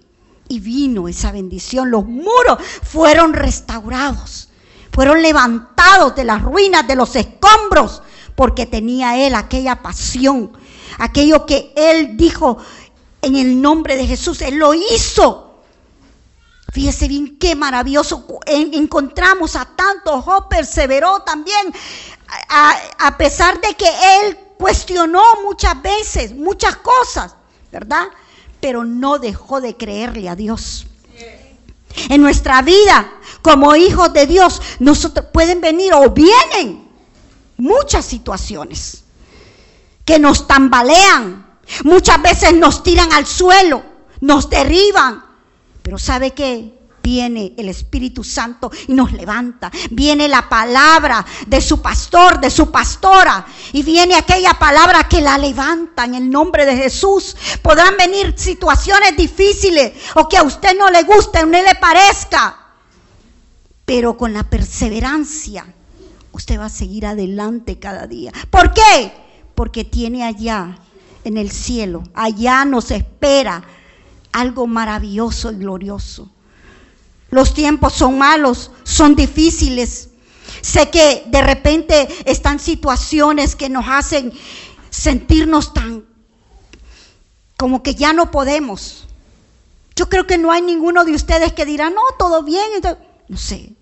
y 0.48 0.60
vino 0.60 1.08
esa 1.08 1.32
bendición. 1.32 1.92
Los 1.92 2.06
muros 2.06 2.58
fueron 2.84 3.34
restaurados, 3.34 4.50
fueron 4.92 5.22
levantados 5.22 6.16
de 6.16 6.26
las 6.26 6.42
ruinas, 6.42 6.88
de 6.88 6.96
los 6.96 7.16
escombros, 7.16 8.02
porque 8.36 8.66
tenía 8.66 9.26
él 9.26 9.36
aquella 9.36 9.82
pasión, 9.82 10.52
aquello 10.98 11.46
que 11.46 11.72
él 11.76 12.18
dijo 12.18 12.58
en 13.22 13.36
el 13.36 13.62
nombre 13.62 13.96
de 13.96 14.08
Jesús, 14.08 14.42
él 14.42 14.56
lo 14.56 14.74
hizo. 14.74 15.46
Fíjese 16.72 17.08
bien 17.08 17.38
qué 17.40 17.56
maravilloso. 17.56 18.26
Encontramos 18.46 19.56
a 19.56 19.66
tanto, 19.66 20.22
Job 20.22 20.48
perseveró 20.50 21.22
también, 21.24 21.74
a, 22.48 22.76
a 23.00 23.18
pesar 23.18 23.60
de 23.60 23.74
que 23.74 23.88
él 24.22 24.38
cuestionó 24.58 25.22
muchas 25.44 25.82
veces, 25.82 26.34
muchas 26.34 26.78
cosas, 26.78 27.36
¿verdad? 27.72 28.08
Pero 28.60 28.84
no 28.86 29.20
dejó 29.20 29.62
de 29.62 29.78
creerle 29.78 30.30
a 30.30 30.36
Dios. 30.36 30.88
En 32.10 32.22
nuestra 32.22 32.62
vida, 32.62 33.12
como 33.42 33.76
hijos 33.76 34.14
de 34.14 34.28
Dios, 34.28 34.62
nosotros 34.80 35.28
pueden 35.34 35.60
venir 35.60 35.94
o 35.94 36.10
vienen 36.12 36.88
muchas 37.58 38.06
situaciones 38.06 39.04
que 40.06 40.18
nos 40.20 40.48
tambalean, 40.48 41.46
muchas 41.84 42.22
veces 42.22 42.54
nos 42.54 42.84
tiran 42.84 43.12
al 43.12 43.26
suelo, 43.26 43.84
nos 44.22 44.50
derriban. 44.50 45.24
Pero 45.82 45.98
¿sabe 45.98 46.32
qué? 46.32 46.79
Viene 47.02 47.54
el 47.58 47.70
Espíritu 47.70 48.24
Santo 48.24 48.72
y 48.88 48.94
nos 48.94 49.12
levanta. 49.12 49.72
Viene 49.92 50.28
la 50.28 50.48
palabra 50.48 51.26
de 51.48 51.62
su 51.62 51.82
pastor, 51.82 52.40
de 52.40 52.50
su 52.50 52.72
pastora. 52.72 53.46
Y 53.74 53.84
viene 53.84 54.16
aquella 54.16 54.54
palabra 54.54 55.08
que 55.08 55.22
la 55.22 55.38
levanta 55.38 56.06
en 56.06 56.16
el 56.16 56.30
nombre 56.30 56.66
de 56.66 56.76
Jesús. 56.76 57.36
Podrán 57.62 57.98
venir 57.98 58.34
situaciones 58.38 59.18
difíciles 59.18 59.94
o 60.16 60.28
que 60.28 60.38
a 60.38 60.44
usted 60.44 60.78
no 60.78 60.90
le 60.90 61.04
guste 61.04 61.40
no 61.46 61.62
le 61.62 61.76
parezca. 61.76 62.58
Pero 63.86 64.18
con 64.18 64.34
la 64.34 64.44
perseverancia 64.44 65.66
usted 66.32 66.60
va 66.60 66.66
a 66.66 66.70
seguir 66.70 67.06
adelante 67.06 67.80
cada 67.80 68.08
día. 68.08 68.32
¿Por 68.50 68.74
qué? 68.74 69.12
Porque 69.56 69.84
tiene 69.84 70.24
allá 70.24 70.78
en 71.24 71.38
el 71.38 71.52
cielo, 71.52 72.04
allá 72.14 72.66
nos 72.66 72.92
espera 72.92 73.64
algo 74.32 74.68
maravilloso 74.68 75.52
y 75.52 75.58
glorioso. 75.58 76.32
Los 77.32 77.54
tiempos 77.54 77.94
son 77.94 78.18
malos, 78.18 78.72
son 78.84 79.16
difíciles. 79.16 80.10
Sé 80.62 80.90
que 80.90 81.24
de 81.28 81.42
repente 81.42 82.08
están 82.26 82.60
situaciones 82.60 83.56
que 83.56 83.70
nos 83.70 83.86
hacen 83.88 84.34
sentirnos 84.90 85.74
tan 85.74 86.06
como 87.60 87.84
que 87.84 87.94
ya 87.94 88.14
no 88.14 88.32
podemos. 88.32 89.06
Yo 89.96 90.08
creo 90.08 90.26
que 90.26 90.38
no 90.38 90.50
hay 90.50 90.62
ninguno 90.62 91.04
de 91.04 91.12
ustedes 91.12 91.52
que 91.52 91.66
dirá, 91.66 91.90
no, 91.90 92.02
todo 92.18 92.42
bien. 92.42 92.64
No 93.28 93.38
sé. 93.38 93.74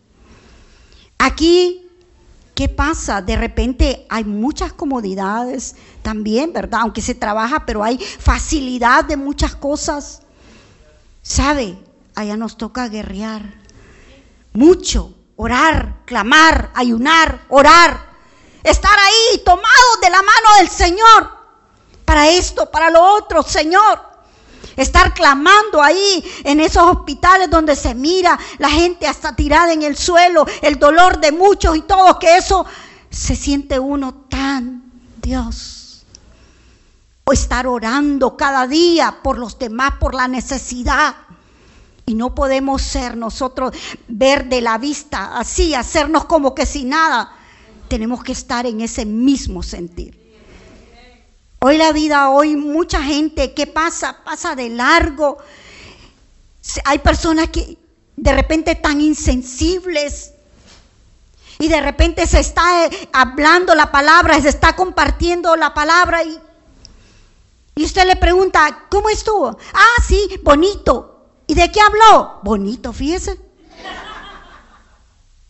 Aquí, 1.20 1.88
¿qué 2.56 2.70
pasa? 2.70 3.22
De 3.22 3.36
repente 3.36 4.08
hay 4.10 4.24
muchas 4.24 4.74
comodidades 4.74 5.76
también, 6.02 6.54
¿verdad? 6.54 6.82
Aunque 6.82 7.04
se 7.04 7.14
trabaja, 7.14 7.68
pero 7.68 7.84
hay 7.84 8.00
facilidad 8.00 9.06
de 9.06 9.16
muchas 9.16 9.56
cosas. 9.56 10.24
¿Sabe? 11.22 11.78
Allá 12.18 12.36
nos 12.36 12.58
toca 12.58 12.90
guerrear. 12.90 13.44
Mucho, 14.54 15.14
orar, 15.36 16.02
clamar, 16.06 16.72
ayunar, 16.74 17.46
orar. 17.48 18.08
Estar 18.64 18.98
ahí 18.98 19.38
tomados 19.46 20.02
de 20.02 20.10
la 20.10 20.18
mano 20.18 20.56
del 20.58 20.68
Señor. 20.68 21.30
Para 22.04 22.28
esto, 22.30 22.72
para 22.72 22.90
lo 22.90 23.04
otro, 23.04 23.44
Señor. 23.44 24.02
Estar 24.76 25.14
clamando 25.14 25.82
ahí 25.82 26.24
en 26.44 26.60
esos 26.60 26.84
hospitales 26.84 27.52
donde 27.52 27.76
se 27.76 27.94
mira 27.94 28.38
la 28.58 28.70
gente 28.70 29.08
hasta 29.08 29.36
tirada 29.36 29.72
en 29.72 29.84
el 29.84 29.96
suelo, 29.96 30.46
el 30.64 30.80
dolor 30.80 31.20
de 31.20 31.32
muchos 31.32 31.78
y 31.78 31.82
todo, 31.82 32.18
que 32.18 32.38
eso 32.38 32.66
se 33.12 33.36
siente 33.36 33.80
uno 33.80 34.26
tan 34.28 34.92
Dios. 35.22 36.04
O 37.24 37.32
estar 37.32 37.68
orando 37.68 38.36
cada 38.36 38.66
día 38.66 39.20
por 39.22 39.38
los 39.38 39.60
demás, 39.60 39.94
por 40.00 40.16
la 40.16 40.28
necesidad. 40.28 41.27
Y 42.10 42.16
no 42.16 42.34
podemos 42.34 42.82
ser 42.82 43.18
nosotros, 43.18 43.76
ver 44.08 44.48
de 44.48 44.62
la 44.62 44.78
vista 44.78 45.38
así, 45.38 45.76
hacernos 45.76 46.24
como 46.24 46.56
que 46.56 46.66
sin 46.66 46.88
nada. 46.88 47.36
Tenemos 47.90 48.24
que 48.24 48.32
estar 48.32 48.66
en 48.66 48.80
ese 48.80 49.06
mismo 49.06 49.62
sentir. 49.62 50.18
Hoy 51.60 51.78
la 51.78 51.92
vida, 51.92 52.30
hoy 52.30 52.56
mucha 52.56 53.04
gente, 53.04 53.54
¿qué 53.54 53.68
pasa? 53.68 54.24
Pasa 54.24 54.56
de 54.56 54.70
largo. 54.70 55.38
Hay 56.86 57.00
personas 57.00 57.50
que 57.50 57.78
de 58.16 58.32
repente 58.32 58.76
tan 58.76 59.02
insensibles 59.02 60.32
y 61.60 61.68
de 61.68 61.82
repente 61.82 62.26
se 62.26 62.40
está 62.40 62.86
eh, 62.86 63.10
hablando 63.12 63.76
la 63.76 63.92
palabra, 63.92 64.40
se 64.40 64.48
está 64.48 64.78
compartiendo 64.78 65.58
la 65.58 65.74
palabra 65.74 66.24
y, 66.24 66.40
y 67.76 67.84
usted 67.84 68.08
le 68.08 68.16
pregunta, 68.16 68.86
¿cómo 68.90 69.10
estuvo? 69.10 69.58
Ah, 69.74 70.04
sí, 70.08 70.40
bonito. 70.42 71.17
¿Y 71.48 71.56
de 71.56 71.72
qué 71.72 71.80
habló? 71.80 72.42
Bonito, 72.44 72.92
fíjese. 72.92 73.40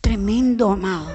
Tremendo, 0.00 0.70
amado. 0.70 1.10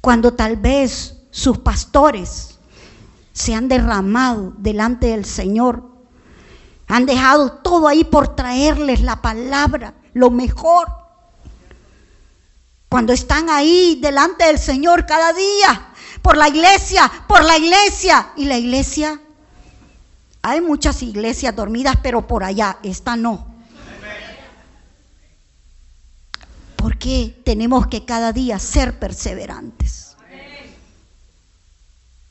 Cuando 0.00 0.32
tal 0.32 0.56
vez 0.56 1.16
sus 1.30 1.58
pastores 1.58 2.58
se 3.32 3.54
han 3.54 3.68
derramado 3.68 4.54
delante 4.56 5.08
del 5.08 5.24
Señor, 5.24 5.82
han 6.86 7.04
dejado 7.04 7.52
todo 7.52 7.88
ahí 7.88 8.04
por 8.04 8.36
traerles 8.36 9.02
la 9.02 9.20
palabra, 9.20 9.94
lo 10.14 10.30
mejor. 10.30 10.86
Cuando 12.88 13.12
están 13.12 13.50
ahí 13.50 13.98
delante 14.00 14.44
del 14.46 14.60
Señor 14.60 15.04
cada 15.04 15.32
día, 15.32 15.88
por 16.22 16.36
la 16.36 16.48
iglesia, 16.48 17.10
por 17.26 17.44
la 17.44 17.58
iglesia, 17.58 18.30
y 18.36 18.44
la 18.44 18.56
iglesia 18.56 19.20
hay 20.48 20.60
muchas 20.60 21.02
iglesias 21.02 21.56
dormidas, 21.56 21.96
pero 22.00 22.28
por 22.28 22.44
allá, 22.44 22.78
esta 22.84 23.16
no. 23.16 23.48
Porque 26.76 27.42
tenemos 27.44 27.88
que 27.88 28.04
cada 28.04 28.32
día 28.32 28.60
ser 28.60 28.96
perseverantes. 29.00 30.16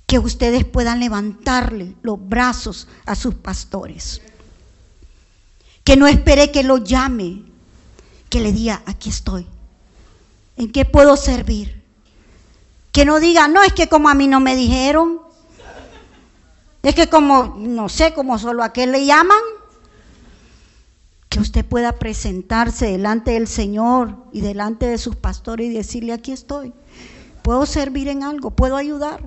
Que 0.07 0.17
ustedes 0.17 0.63
puedan 0.63 1.01
levantarle 1.01 1.93
los 2.03 2.17
brazos 2.25 2.87
a 3.05 3.15
sus 3.15 3.35
pastores. 3.35 4.21
Que 5.83 5.97
no 5.97 6.07
espere 6.07 6.53
que 6.53 6.63
lo 6.63 6.77
llame, 6.77 7.41
que 8.29 8.39
le 8.39 8.53
diga, 8.53 8.81
aquí 8.85 9.09
estoy. 9.09 9.45
¿En 10.55 10.71
qué 10.71 10.85
puedo 10.85 11.17
servir? 11.17 11.83
Que 12.93 13.03
no 13.03 13.19
diga, 13.19 13.49
no 13.49 13.61
es 13.61 13.73
que 13.73 13.89
como 13.89 14.07
a 14.07 14.13
mí 14.13 14.29
no 14.29 14.39
me 14.39 14.55
dijeron, 14.55 15.24
es 16.85 16.93
que 16.93 17.09
como, 17.09 17.55
no 17.57 17.89
sé, 17.89 18.13
como 18.13 18.37
solo 18.37 18.63
a 18.63 18.71
qué 18.71 18.85
le 18.85 19.07
llaman, 19.07 19.41
que 21.29 21.39
usted 21.39 21.65
pueda 21.65 21.93
presentarse 21.93 22.85
delante 22.85 23.31
del 23.31 23.47
Señor 23.47 24.15
y 24.31 24.41
delante 24.41 24.85
de 24.85 24.99
sus 24.99 25.15
pastores 25.15 25.65
y 25.65 25.73
decirle, 25.73 26.13
aquí 26.13 26.31
estoy, 26.31 26.73
puedo 27.41 27.65
servir 27.65 28.07
en 28.07 28.21
algo, 28.21 28.51
puedo 28.51 28.75
ayudar. 28.75 29.23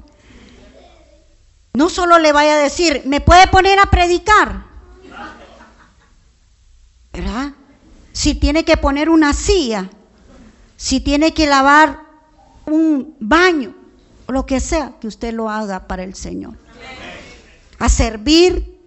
No 1.74 1.88
solo 1.88 2.20
le 2.20 2.30
vaya 2.30 2.54
a 2.54 2.58
decir, 2.58 3.02
me 3.06 3.20
puede 3.20 3.48
poner 3.48 3.80
a 3.80 3.90
predicar, 3.90 4.64
¿verdad? 7.12 7.54
Si 8.12 8.36
tiene 8.36 8.64
que 8.64 8.76
poner 8.76 9.10
una 9.10 9.32
silla, 9.32 9.90
si 10.76 11.00
tiene 11.00 11.34
que 11.34 11.48
lavar 11.48 11.98
un 12.66 13.16
baño, 13.18 13.74
lo 14.28 14.46
que 14.46 14.60
sea, 14.60 14.92
que 15.00 15.08
usted 15.08 15.34
lo 15.34 15.50
haga 15.50 15.88
para 15.88 16.04
el 16.04 16.14
Señor 16.14 16.67
a 17.78 17.88
servir 17.88 18.78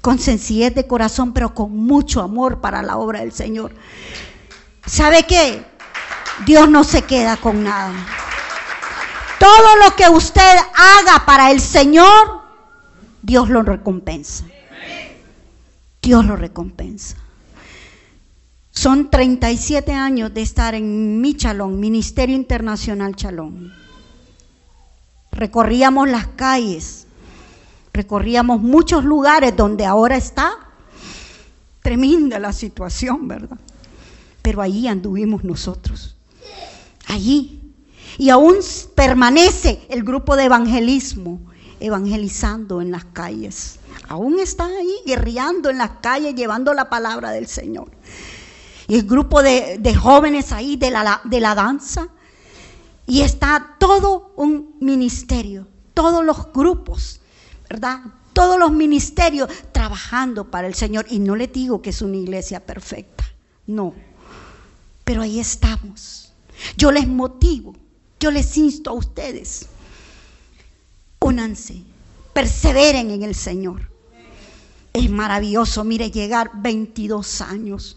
con 0.00 0.18
sencillez 0.18 0.74
de 0.74 0.86
corazón, 0.86 1.32
pero 1.32 1.54
con 1.54 1.76
mucho 1.76 2.20
amor 2.20 2.60
para 2.60 2.82
la 2.82 2.98
obra 2.98 3.20
del 3.20 3.32
Señor. 3.32 3.74
¿Sabe 4.86 5.24
qué? 5.24 5.64
Dios 6.44 6.68
no 6.68 6.84
se 6.84 7.02
queda 7.02 7.36
con 7.36 7.64
nada. 7.64 7.94
Todo 9.38 9.76
lo 9.82 9.96
que 9.96 10.08
usted 10.08 10.56
haga 10.74 11.24
para 11.24 11.50
el 11.50 11.60
Señor, 11.60 12.42
Dios 13.22 13.48
lo 13.48 13.62
recompensa. 13.62 14.44
Dios 16.02 16.24
lo 16.26 16.36
recompensa. 16.36 17.16
Son 18.70 19.08
37 19.08 19.92
años 19.92 20.34
de 20.34 20.42
estar 20.42 20.74
en 20.74 21.20
mi 21.20 21.34
chalón, 21.34 21.80
Ministerio 21.80 22.36
Internacional 22.36 23.14
Chalón. 23.16 23.72
Recorríamos 25.32 26.08
las 26.10 26.26
calles 26.26 27.03
recorríamos 27.94 28.60
muchos 28.60 29.04
lugares 29.04 29.56
donde 29.56 29.86
ahora 29.86 30.16
está 30.16 30.64
Tremenda 31.84 32.38
la 32.38 32.54
situación, 32.54 33.28
¿verdad? 33.28 33.58
Pero 34.40 34.62
ahí 34.62 34.88
anduvimos 34.88 35.44
nosotros. 35.44 36.16
Allí. 37.08 37.60
Y 38.16 38.30
aún 38.30 38.56
permanece 38.94 39.82
el 39.90 40.02
grupo 40.02 40.34
de 40.34 40.44
evangelismo, 40.44 41.42
evangelizando 41.80 42.80
en 42.80 42.90
las 42.90 43.04
calles. 43.04 43.80
Aún 44.08 44.40
está 44.40 44.64
ahí 44.64 44.94
guerreando 45.04 45.68
en 45.68 45.76
las 45.76 45.90
calles, 46.00 46.34
llevando 46.34 46.72
la 46.72 46.88
palabra 46.88 47.32
del 47.32 47.48
Señor. 47.48 47.90
Y 48.88 48.94
el 48.94 49.02
grupo 49.02 49.42
de, 49.42 49.94
jóvenes 49.94 50.52
ahí 50.52 50.76
de 50.76 50.90
la, 50.90 51.20
de 51.24 51.40
la 51.40 51.54
danza. 51.54 52.08
Y 53.06 53.20
está 53.20 53.76
todo 53.78 54.32
un 54.36 54.76
ministerio, 54.80 55.68
todos 55.92 56.24
los 56.24 56.50
grupos, 56.50 57.20
todos 58.32 58.58
los 58.58 58.72
ministerios 58.72 59.48
trabajando 59.72 60.50
para 60.50 60.66
el 60.66 60.74
Señor. 60.74 61.06
Y 61.08 61.18
no 61.18 61.36
le 61.36 61.46
digo 61.46 61.80
que 61.80 61.90
es 61.90 62.02
una 62.02 62.16
iglesia 62.16 62.60
perfecta, 62.60 63.24
no. 63.66 63.94
Pero 65.04 65.22
ahí 65.22 65.40
estamos. 65.40 66.32
Yo 66.76 66.92
les 66.92 67.06
motivo, 67.06 67.74
yo 68.20 68.30
les 68.30 68.56
insto 68.56 68.90
a 68.90 68.94
ustedes. 68.94 69.66
Únanse, 71.20 71.82
perseveren 72.32 73.10
en 73.10 73.22
el 73.22 73.34
Señor. 73.34 73.90
Es 74.92 75.10
maravilloso, 75.10 75.82
mire, 75.84 76.10
llegar 76.10 76.50
22 76.54 77.40
años. 77.40 77.96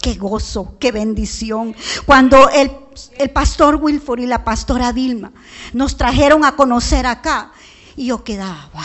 Qué 0.00 0.14
gozo, 0.14 0.76
qué 0.78 0.92
bendición. 0.92 1.74
Cuando 2.04 2.48
el, 2.50 2.70
el 3.18 3.30
pastor 3.30 3.76
Wilford 3.76 4.20
y 4.20 4.26
la 4.26 4.44
pastora 4.44 4.92
Vilma 4.92 5.32
nos 5.72 5.96
trajeron 5.96 6.44
a 6.44 6.54
conocer 6.54 7.06
acá, 7.06 7.52
y 7.96 8.06
yo 8.06 8.22
quedaba, 8.22 8.84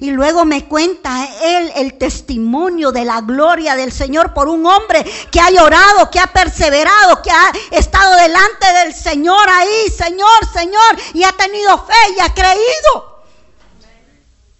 y 0.00 0.10
luego 0.10 0.44
me 0.44 0.66
cuenta 0.66 1.28
él 1.42 1.72
el 1.76 1.98
testimonio 1.98 2.92
de 2.92 3.04
la 3.04 3.20
gloria 3.20 3.74
del 3.74 3.92
Señor 3.92 4.32
por 4.34 4.48
un 4.48 4.64
hombre 4.66 5.04
que 5.30 5.40
ha 5.40 5.50
llorado, 5.50 6.10
que 6.10 6.20
ha 6.20 6.26
perseverado, 6.26 7.22
que 7.22 7.30
ha 7.30 7.52
estado 7.70 8.16
delante 8.16 8.72
del 8.84 8.94
Señor 8.94 9.48
ahí, 9.48 9.88
Señor, 9.90 10.52
Señor, 10.52 10.96
y 11.14 11.24
ha 11.24 11.32
tenido 11.32 11.78
fe 11.84 12.14
y 12.16 12.20
ha 12.20 12.32
creído 12.32 13.24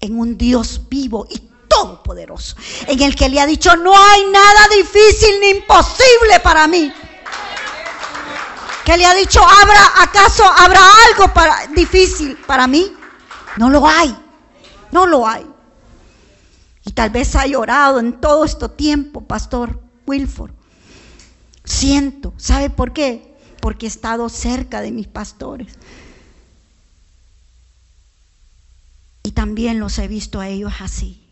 en 0.00 0.18
un 0.18 0.38
Dios 0.38 0.80
vivo 0.88 1.26
y 1.30 1.38
todopoderoso, 1.68 2.56
en 2.86 3.02
el 3.02 3.14
que 3.14 3.28
le 3.28 3.40
ha 3.40 3.46
dicho, 3.46 3.76
no 3.76 3.96
hay 3.96 4.24
nada 4.26 4.68
difícil 4.74 5.40
ni 5.40 5.48
imposible 5.50 6.40
para 6.42 6.66
mí. 6.66 6.92
Que 8.84 8.96
le 8.96 9.04
ha 9.04 9.12
dicho, 9.12 9.40
¿habrá, 9.44 10.02
¿acaso 10.02 10.44
habrá 10.44 10.80
algo 11.08 11.32
para, 11.34 11.66
difícil 11.74 12.38
para 12.46 12.66
mí? 12.66 12.97
No 13.56 13.70
lo 13.70 13.86
hay. 13.86 14.14
No 14.92 15.06
lo 15.06 15.26
hay. 15.26 15.46
Y 16.84 16.92
tal 16.92 17.10
vez 17.10 17.34
ha 17.36 17.46
llorado 17.46 18.00
en 18.00 18.20
todo 18.20 18.44
este 18.44 18.68
tiempo, 18.68 19.22
Pastor 19.22 19.80
Wilford. 20.06 20.52
Siento, 21.64 22.32
¿sabe 22.38 22.70
por 22.70 22.92
qué? 22.92 23.36
Porque 23.60 23.86
he 23.86 23.88
estado 23.88 24.28
cerca 24.28 24.80
de 24.80 24.92
mis 24.92 25.06
pastores. 25.06 25.74
Y 29.22 29.32
también 29.32 29.78
los 29.78 29.98
he 29.98 30.08
visto 30.08 30.40
a 30.40 30.48
ellos 30.48 30.72
así. 30.80 31.22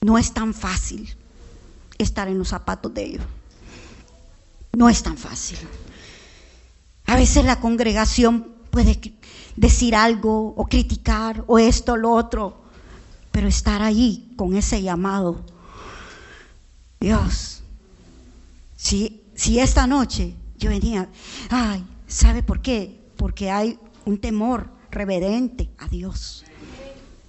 No 0.00 0.16
es 0.16 0.32
tan 0.32 0.54
fácil 0.54 1.14
estar 1.98 2.28
en 2.28 2.38
los 2.38 2.48
zapatos 2.48 2.94
de 2.94 3.04
ellos. 3.04 3.24
No 4.72 4.88
es 4.88 5.02
tan 5.02 5.18
fácil. 5.18 5.58
A 7.04 7.16
veces 7.16 7.44
la 7.44 7.60
congregación 7.60 8.54
puede 8.70 8.98
decir 9.56 9.94
algo 9.94 10.54
o 10.56 10.66
criticar 10.66 11.44
o 11.46 11.58
esto 11.58 11.92
o 11.92 11.96
lo 11.96 12.12
otro, 12.12 12.60
pero 13.30 13.48
estar 13.48 13.82
allí 13.82 14.32
con 14.36 14.56
ese 14.56 14.82
llamado. 14.82 15.40
Dios, 17.00 17.62
si, 18.76 19.22
si 19.34 19.58
esta 19.58 19.86
noche 19.86 20.34
yo 20.58 20.70
venía, 20.70 21.08
ay, 21.48 21.84
¿sabe 22.06 22.42
por 22.42 22.60
qué? 22.60 23.00
Porque 23.16 23.50
hay 23.50 23.78
un 24.04 24.18
temor 24.18 24.68
reverente 24.90 25.70
a 25.78 25.88
Dios. 25.88 26.44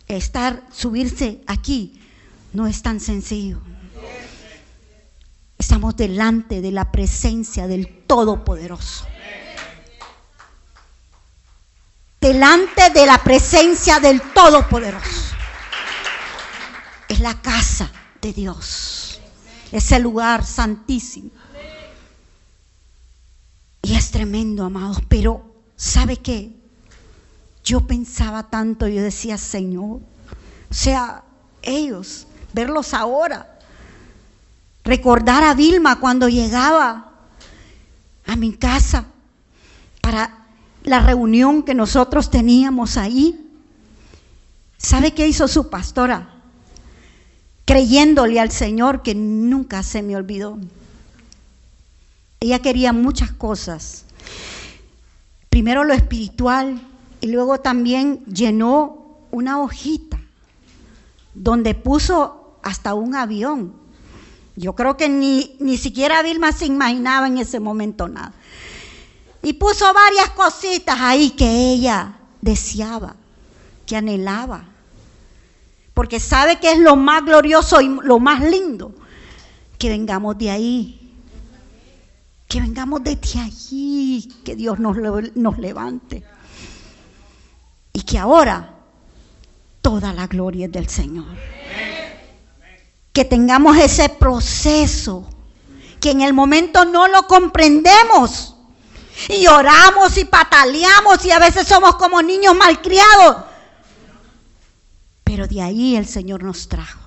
Estar, 0.08 0.66
subirse 0.74 1.42
aquí 1.48 2.02
no 2.54 2.68
es 2.68 2.82
tan 2.82 3.00
sencillo. 3.00 3.62
Estamos 5.58 5.96
delante 5.96 6.60
de 6.60 6.72
la 6.72 6.92
presencia 6.92 7.68
del 7.68 7.88
Todopoderoso 8.08 9.06
delante 12.22 12.92
de 12.92 13.08
la 13.08 13.18
presencia 13.18 14.00
del 14.00 14.22
Todopoderoso. 14.22 15.36
Es 17.10 17.20
la 17.20 17.42
casa 17.42 17.92
de 18.22 18.32
Dios, 18.32 19.20
es 19.72 19.92
el 19.92 20.04
lugar 20.04 20.46
santísimo. 20.46 21.32
Y 23.82 23.96
es 23.96 24.12
tremendo, 24.12 24.64
amados, 24.64 25.00
pero 25.10 25.44
¿sabe 25.76 26.18
qué? 26.18 26.52
Yo 27.64 27.82
pensaba 27.82 28.44
tanto, 28.44 28.88
yo 28.88 29.02
decía, 29.02 29.38
Señor, 29.40 30.00
o 30.70 30.74
sea, 30.74 31.24
ellos, 31.64 32.28
verlos 32.54 32.94
ahora, 32.94 33.60
recordar 34.84 35.44
a 35.44 35.56
Vilma 35.56 36.00
cuando 36.00 36.30
llegaba 36.30 37.12
a 38.26 38.36
mi 38.36 38.54
casa 38.54 39.06
para 40.02 40.41
la 40.84 41.00
reunión 41.00 41.64
que 41.64 41.74
nosotros 41.74 42.30
teníamos 42.30 42.98
ahí, 42.98 43.40
¿sabe 44.78 45.14
qué 45.14 45.28
hizo 45.28 45.48
su 45.48 45.70
pastora? 45.70 46.30
Creyéndole 47.66 48.40
al 48.40 48.52
Señor 48.52 49.04
que 49.04 49.16
nunca 49.16 49.84
se 49.84 50.02
me 50.02 50.16
olvidó. 50.16 50.58
Ella 52.40 52.60
quería 52.60 52.92
muchas 52.92 53.32
cosas. 53.32 54.06
Primero 55.50 55.84
lo 55.84 55.94
espiritual 55.94 56.82
y 57.22 57.28
luego 57.28 57.60
también 57.60 58.26
llenó 58.26 59.20
una 59.30 59.62
hojita 59.62 60.20
donde 61.36 61.76
puso 61.76 62.58
hasta 62.64 62.94
un 62.94 63.16
avión. 63.16 63.74
Yo 64.56 64.74
creo 64.74 64.98
que 64.98 65.08
ni, 65.08 65.56
ni 65.60 65.78
siquiera 65.78 66.24
Vilma 66.24 66.52
se 66.52 66.66
imaginaba 66.66 67.28
en 67.28 67.38
ese 67.38 67.60
momento 67.60 68.08
nada. 68.08 68.34
Y 69.44 69.54
puso 69.54 69.92
varias 69.94 70.30
cositas 70.32 70.98
ahí 71.00 71.32
que 71.32 71.50
ella 71.74 72.14
deseaba, 72.42 73.16
que 73.86 73.96
anhelaba. 73.96 74.66
Porque 75.94 76.20
sabe 76.20 76.60
que 76.60 76.72
es 76.72 76.80
lo 76.80 76.96
más 76.96 77.26
glorioso 77.26 77.82
y 77.82 77.88
lo 78.04 78.20
más 78.20 78.42
lindo. 78.42 78.94
Que 79.78 79.90
vengamos 79.90 80.38
de 80.38 80.52
ahí. 80.52 81.14
Que 82.48 82.62
vengamos 82.62 83.04
desde 83.04 83.40
allí. 83.40 84.30
Que 84.46 84.56
Dios 84.56 84.80
nos, 84.80 84.98
nos 85.36 85.58
levante. 85.58 86.24
Y 87.94 88.02
que 88.04 88.18
ahora 88.20 88.76
toda 89.82 90.14
la 90.14 90.28
gloria 90.28 90.68
es 90.68 90.72
del 90.72 90.88
Señor. 90.88 91.26
Que 93.12 93.26
tengamos 93.26 93.78
ese 93.78 94.08
proceso. 94.08 95.28
Que 96.00 96.12
en 96.12 96.22
el 96.22 96.34
momento 96.34 96.86
no 96.86 97.08
lo 97.08 97.28
comprendemos 97.28 98.56
y 99.30 99.48
oramos 99.48 100.18
y 100.18 100.26
pataleamos 100.26 101.24
y 101.26 101.32
a 101.32 101.40
veces 101.40 101.68
somos 101.68 101.96
como 101.96 102.22
niños 102.22 102.56
malcriados. 102.56 103.38
Pero 105.24 105.48
de 105.48 105.62
ahí 105.62 105.96
el 105.96 106.08
Señor 106.08 106.44
nos 106.44 106.68
trajo 106.68 107.00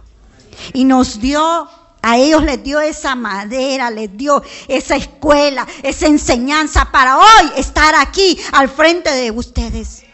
y 0.72 0.84
nos 0.84 1.20
dio, 1.20 1.68
a 2.02 2.16
ellos 2.16 2.42
les 2.42 2.62
dio 2.62 2.80
esa 2.80 3.14
madera, 3.14 3.90
les 3.90 4.16
dio 4.16 4.42
esa 4.68 4.96
escuela, 4.96 5.66
esa 5.82 6.06
enseñanza 6.06 6.90
para 6.90 7.18
hoy 7.18 7.52
estar 7.56 7.94
aquí 7.94 8.38
al 8.52 8.68
frente 8.68 9.10
de 9.10 9.30
ustedes. 9.30 10.04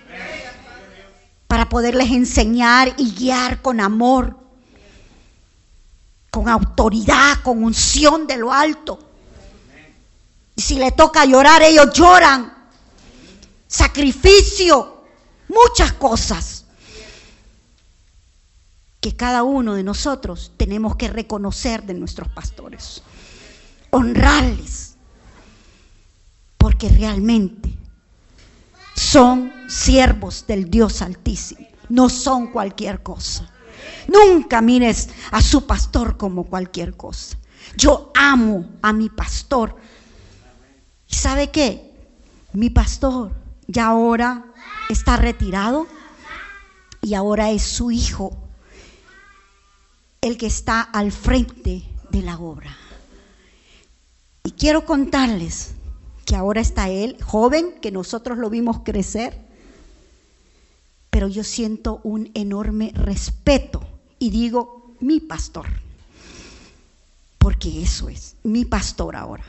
Para 1.47 1.69
poderles 1.69 2.11
enseñar 2.11 2.95
y 2.97 3.13
guiar 3.13 3.61
con 3.61 3.81
amor, 3.81 4.37
con 6.31 6.49
autoridad, 6.49 7.43
con 7.43 7.65
unción 7.65 8.27
de 8.27 8.37
lo 8.37 8.53
alto. 8.53 9.10
Y 10.61 10.63
si 10.63 10.75
le 10.75 10.93
toca 10.93 11.25
llorar, 11.25 11.63
ellos 11.63 11.91
lloran. 11.95 12.53
Sacrificio, 13.67 15.05
muchas 15.49 15.95
cosas 15.95 16.67
que 19.01 19.17
cada 19.17 19.43
uno 19.43 19.73
de 19.73 19.83
nosotros 19.83 20.53
tenemos 20.59 20.97
que 20.97 21.09
reconocer 21.09 21.85
de 21.85 21.95
nuestros 21.95 22.29
pastores, 22.29 23.03
honrarles, 23.89 24.97
porque 26.59 26.91
realmente 26.91 27.75
son 28.95 29.51
siervos 29.67 30.47
del 30.47 30.69
Dios 30.71 31.01
Altísimo, 31.01 31.69
no 31.89 32.11
son 32.11 32.49
cualquier 32.49 33.03
cosa. 33.03 33.51
Nunca 34.09 34.61
mires 34.61 35.09
a 35.31 35.41
su 35.41 35.67
pastor 35.67 36.19
como 36.19 36.45
cualquier 36.45 36.99
cosa. 36.99 37.39
Yo 37.79 38.13
amo 38.15 38.69
a 38.83 38.93
mi 38.93 39.09
pastor 39.09 39.75
¿Y 41.11 41.15
sabe 41.15 41.51
qué? 41.51 41.91
Mi 42.53 42.71
pastor 42.71 43.33
ya 43.67 43.89
ahora 43.89 44.45
está 44.89 45.17
retirado 45.17 45.87
y 47.03 47.15
ahora 47.15 47.51
es 47.51 47.63
su 47.63 47.91
hijo 47.91 48.37
el 50.21 50.37
que 50.37 50.47
está 50.47 50.81
al 50.81 51.13
frente 51.13 51.83
de 52.11 52.23
la 52.23 52.39
obra. 52.39 52.77
Y 54.45 54.53
quiero 54.53 54.85
contarles 54.85 55.73
que 56.25 56.37
ahora 56.37 56.61
está 56.61 56.89
él, 56.89 57.17
joven, 57.23 57.81
que 57.81 57.91
nosotros 57.91 58.39
lo 58.39 58.51
vimos 58.51 58.81
crecer, 58.85 59.37
pero 61.11 61.27
yo 61.29 61.43
siento 61.43 62.01
un 62.05 62.31
enorme 62.35 62.93
respeto 62.95 63.83
y 64.19 64.31
digo, 64.31 64.95
mi 65.01 65.21
pastor, 65.21 65.67
porque 67.39 67.83
eso 67.83 68.09
es, 68.09 68.37
mi 68.45 68.65
pastor 68.65 69.17
ahora. 69.17 69.45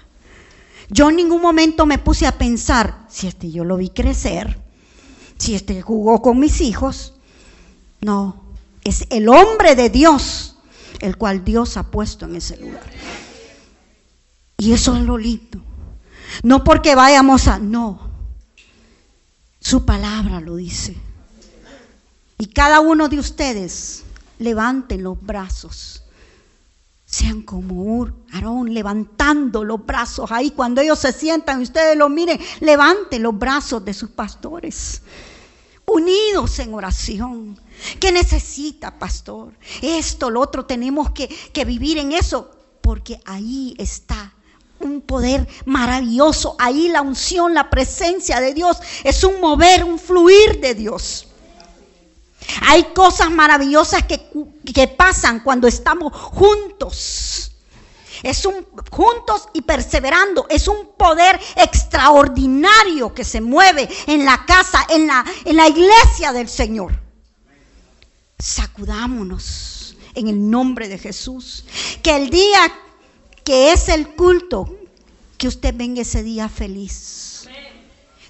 Yo 0.94 1.10
en 1.10 1.16
ningún 1.16 1.42
momento 1.42 1.86
me 1.86 2.00
puse 2.00 2.28
a 2.28 2.38
pensar, 2.38 3.06
si 3.10 3.26
este 3.28 3.50
yo 3.50 3.64
lo 3.64 3.78
vi 3.78 3.92
crecer, 3.92 4.60
si 5.38 5.56
este 5.56 5.82
jugó 5.82 6.22
con 6.22 6.38
mis 6.38 6.60
hijos, 6.60 7.14
no, 8.02 8.44
es 8.84 9.08
el 9.10 9.30
hombre 9.30 9.76
de 9.76 9.90
Dios, 9.90 10.58
el 11.00 11.16
cual 11.16 11.46
Dios 11.46 11.78
ha 11.78 11.90
puesto 11.90 12.26
en 12.26 12.36
ese 12.36 12.58
lugar. 12.58 12.84
Y 14.58 14.74
eso 14.74 14.98
es 14.98 15.04
lo 15.04 15.18
lindo. 15.18 15.62
No 16.44 16.66
porque 16.66 16.94
vayamos 16.94 17.48
a, 17.48 17.58
no, 17.58 18.12
su 19.62 19.86
palabra 19.86 20.42
lo 20.42 20.58
dice. 20.58 20.98
Y 22.38 22.48
cada 22.48 22.82
uno 22.82 23.08
de 23.08 23.18
ustedes 23.18 24.04
levanten 24.40 25.04
los 25.04 25.22
brazos. 25.22 26.04
Sean 27.12 27.42
como 27.42 28.08
Aarón, 28.32 28.74
levantando 28.74 29.66
los 29.66 29.86
brazos 29.86 30.32
ahí. 30.32 30.52
Cuando 30.52 30.80
ellos 30.80 30.98
se 30.98 31.12
sientan 31.12 31.62
ustedes 31.62 31.98
lo 31.98 32.08
miren, 32.08 32.40
levanten 32.62 33.22
los 33.22 33.38
brazos 33.38 33.84
de 33.84 33.94
sus 33.94 34.12
pastores. 34.12 35.02
Unidos 35.86 36.58
en 36.60 36.74
oración. 36.74 37.60
¿Qué 38.00 38.14
necesita, 38.14 38.98
pastor? 38.98 39.52
Esto, 39.82 40.30
lo 40.30 40.40
otro, 40.40 40.66
tenemos 40.66 41.12
que, 41.12 41.28
que 41.28 41.66
vivir 41.66 41.98
en 41.98 42.14
eso. 42.14 42.50
Porque 42.82 43.20
ahí 43.26 43.76
está 43.78 44.34
un 44.80 45.02
poder 45.02 45.50
maravilloso. 45.66 46.56
Ahí 46.60 46.88
la 46.88 47.02
unción, 47.02 47.54
la 47.54 47.70
presencia 47.70 48.40
de 48.40 48.54
Dios 48.54 48.78
es 49.04 49.26
un 49.26 49.42
mover, 49.42 49.84
un 49.84 50.00
fluir 50.00 50.62
de 50.62 50.76
Dios. 50.76 51.28
Hay 52.62 52.84
cosas 52.94 53.32
maravillosas 53.32 54.04
que, 54.04 54.30
que 54.74 54.88
pasan 54.88 55.40
cuando 55.42 55.68
estamos 55.68 56.14
juntos. 56.14 57.52
Es 58.24 58.46
un 58.46 58.66
juntos 58.92 59.50
y 59.54 59.62
perseverando. 59.62 60.46
Es 60.50 60.68
un 60.68 60.92
poder 60.98 61.40
extraordinario 61.56 63.14
que 63.14 63.24
se 63.24 63.42
mueve 63.42 63.90
en 64.08 64.26
la 64.26 64.46
casa, 64.46 64.86
en 64.90 65.08
la, 65.08 65.26
en 65.46 65.56
la 65.56 65.68
iglesia 65.68 66.32
del 66.32 66.50
Señor. 66.50 67.00
Sacudámonos 68.38 69.96
en 70.14 70.28
el 70.28 70.50
nombre 70.50 70.88
de 70.88 70.98
Jesús. 70.98 71.66
Que 72.04 72.16
el 72.16 72.30
día 72.30 72.60
que 73.44 73.72
es 73.72 73.90
el 73.90 74.16
culto, 74.16 74.78
que 75.38 75.48
usted 75.48 75.74
venga 75.76 76.02
ese 76.02 76.22
día 76.24 76.48
feliz. 76.50 77.48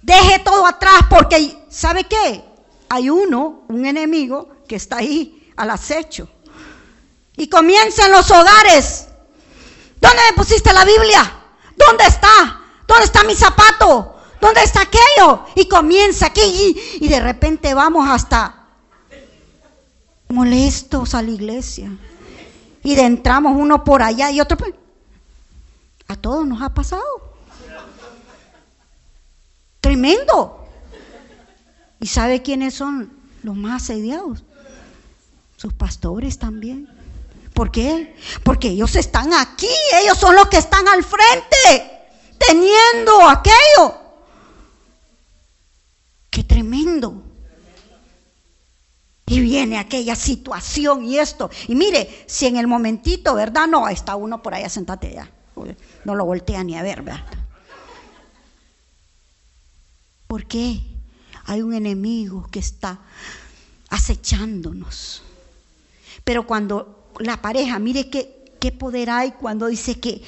Deje 0.02 0.40
todo 0.40 0.66
atrás 0.66 1.02
porque, 1.10 1.58
¿sabe 1.70 2.06
qué? 2.06 2.44
Hay 2.94 3.10
uno, 3.10 3.64
un 3.70 3.86
enemigo, 3.86 4.58
que 4.68 4.76
está 4.76 4.98
ahí 4.98 5.50
al 5.56 5.70
acecho. 5.70 6.28
Y 7.38 7.48
comienza 7.48 8.06
en 8.06 8.12
los 8.12 8.30
hogares. 8.30 9.08
¿Dónde 10.02 10.20
me 10.30 10.36
pusiste 10.36 10.74
la 10.74 10.84
Biblia? 10.84 11.40
¿Dónde 11.78 12.04
está? 12.04 12.62
¿Dónde 12.86 13.06
está 13.06 13.24
mi 13.24 13.34
zapato? 13.34 14.18
¿Dónde 14.42 14.64
está 14.64 14.82
aquello? 14.82 15.46
Y 15.56 15.70
comienza 15.70 16.26
aquí 16.26 16.76
y, 17.00 17.08
de 17.08 17.22
repente 17.22 17.74
vamos 17.74 18.10
hasta 18.10 18.66
molestos 20.28 21.16
a 21.16 21.22
la 21.22 21.32
iglesia. 21.32 21.90
Y 22.84 22.96
de 22.96 23.04
entramos 23.04 23.54
uno 23.56 23.86
por 23.86 24.04
allá 24.04 24.32
y 24.32 24.42
otro 24.42 24.58
por... 24.58 24.76
A 26.10 26.18
todos 26.18 26.46
nos 26.46 26.62
ha 26.62 26.74
pasado. 26.74 27.06
Tremendo. 29.80 30.61
¿Y 32.02 32.08
sabe 32.08 32.42
quiénes 32.42 32.74
son 32.74 33.14
los 33.44 33.56
más 33.56 33.84
asediados? 33.84 34.44
Sus 35.56 35.72
pastores 35.72 36.40
también. 36.40 36.90
¿Por 37.54 37.72
qué? 37.72 38.16
Porque 38.44 38.70
ellos 38.70 38.96
están 38.96 39.32
aquí, 39.34 39.70
ellos 40.02 40.18
son 40.18 40.36
los 40.36 40.48
que 40.48 40.58
están 40.58 40.88
al 40.88 41.04
frente, 41.04 41.92
teniendo 42.40 43.30
aquello. 43.30 43.96
Qué 46.32 46.44
tremendo. 46.44 47.22
Y 49.28 49.40
viene 49.40 49.78
aquella 49.78 50.16
situación 50.16 51.06
y 51.06 51.20
esto. 51.20 51.52
Y 51.68 51.76
mire, 51.76 52.26
si 52.26 52.48
en 52.48 52.58
el 52.58 52.66
momentito, 52.66 53.36
¿verdad? 53.36 53.68
No, 53.68 53.88
está 53.88 54.16
uno 54.16 54.42
por 54.42 54.56
allá, 54.56 54.70
sentate 54.70 55.14
ya. 55.14 55.30
No 56.04 56.16
lo 56.16 56.26
voltea 56.26 56.64
ni 56.64 56.76
a 56.76 56.82
ver, 56.82 57.04
¿verdad? 57.04 57.24
¿Por 60.26 60.48
qué? 60.48 60.82
Hay 61.46 61.62
un 61.62 61.74
enemigo 61.74 62.48
que 62.52 62.60
está 62.60 63.00
acechándonos. 63.90 65.24
Pero 66.24 66.46
cuando 66.46 67.12
la 67.20 67.42
pareja, 67.42 67.80
mire 67.80 68.10
qué, 68.10 68.56
qué 68.60 68.72
poder 68.72 69.10
hay 69.10 69.32
cuando 69.32 69.68
dice 69.68 70.00
que, 70.00 70.22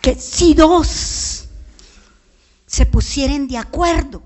que 0.00 0.14
si 0.14 0.54
dos 0.54 1.48
se 2.66 2.86
pusieren 2.86 3.48
de 3.48 3.58
acuerdo. 3.58 4.22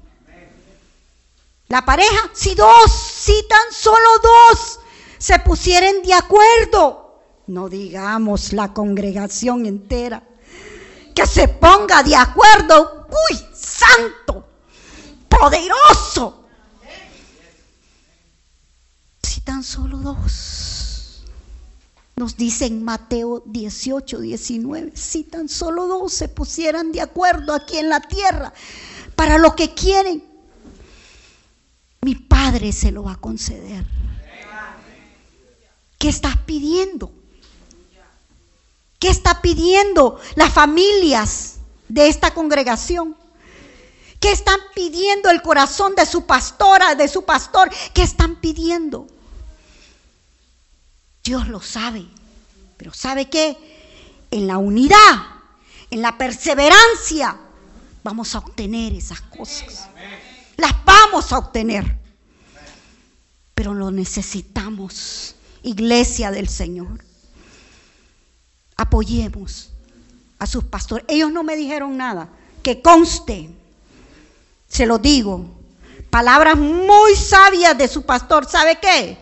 La 1.69 1.85
pareja, 1.85 2.31
si 2.35 2.55
dos, 2.55 2.93
si 2.93 3.47
tan 3.49 3.73
solo 3.73 4.09
dos 4.23 4.81
se 5.19 5.39
pusieren 5.39 6.03
de 6.03 6.13
acuerdo, 6.13 7.23
no 7.47 7.69
digamos 7.69 8.53
la 8.53 8.75
congregación 8.75 9.67
entera, 9.67 10.23
que 11.15 11.27
se 11.27 11.49
ponga 11.49 12.03
de 12.03 12.17
acuerdo, 12.17 13.07
uy, 13.31 13.39
santo, 13.55 14.47
poderoso. 15.43 16.45
Si 19.25 19.41
tan 19.41 19.65
solo 19.65 19.99
dos, 19.99 21.25
nos 22.15 22.37
dice 22.37 22.67
en 22.67 22.85
Mateo 22.85 23.43
18, 23.47 24.21
19, 24.21 24.93
si 24.95 25.25
tan 25.25 25.49
solo 25.49 25.89
dos 25.89 26.13
se 26.13 26.29
pusieran 26.29 26.93
de 26.93 27.01
acuerdo 27.01 27.55
aquí 27.55 27.79
en 27.79 27.89
la 27.89 28.01
tierra 28.01 28.53
para 29.17 29.39
lo 29.39 29.57
que 29.57 29.75
quieren, 29.75 30.23
mi 32.03 32.15
Padre 32.15 32.71
se 32.71 32.93
lo 32.93 33.03
va 33.03 33.15
a 33.15 33.21
conceder. 33.21 33.85
¿Qué 35.99 36.09
estás 36.09 36.37
pidiendo? 36.37 37.11
¿Qué 39.01 39.09
está 39.09 39.43
pidiendo 39.43 40.21
las 40.37 40.53
familias 40.53 41.57
de 41.89 42.07
esta 42.07 42.33
congregación? 42.33 43.17
¿Qué 44.23 44.31
están 44.31 44.61
pidiendo 44.73 45.31
el 45.31 45.43
corazón 45.43 45.97
de 45.97 46.07
su 46.07 46.27
pastora, 46.27 46.95
de 46.95 47.09
su 47.09 47.25
pastor? 47.25 47.69
¿Qué 47.93 48.05
están 48.05 48.37
pidiendo? 48.37 49.09
Dios 51.25 51.49
lo 51.49 51.61
sabe. 51.61 52.07
Pero 52.77 52.95
¿sabe 52.95 53.29
qué? 53.29 53.59
En 54.31 54.47
la 54.47 54.59
unidad, 54.59 55.27
en 55.91 56.03
la 56.03 56.17
perseverancia, 56.19 57.37
vamos 58.05 58.37
a 58.37 58.39
obtener 58.39 58.93
esas 58.93 59.21
cosas. 59.23 59.89
Las 60.57 60.73
vamos 60.85 61.33
a 61.33 61.39
obtener. 61.39 61.99
Pero 63.57 63.75
lo 63.75 63.91
necesitamos, 63.91 65.35
iglesia 65.65 66.31
del 66.31 66.49
Señor. 66.49 67.05
Apoyemos 68.77 69.71
a 70.39 70.47
sus 70.47 70.63
pastores. 70.63 71.07
Ellos 71.09 71.33
no 71.33 71.43
me 71.43 71.57
dijeron 71.57 71.97
nada. 71.97 72.29
Que 72.63 72.81
conste 72.81 73.51
se 74.73 74.87
lo 74.87 74.99
digo. 74.99 75.45
Palabras 76.09 76.57
muy 76.57 77.15
sabias 77.15 77.77
de 77.77 77.89
su 77.89 78.03
pastor. 78.05 78.49
¿Sabe 78.49 78.79
qué? 78.81 79.19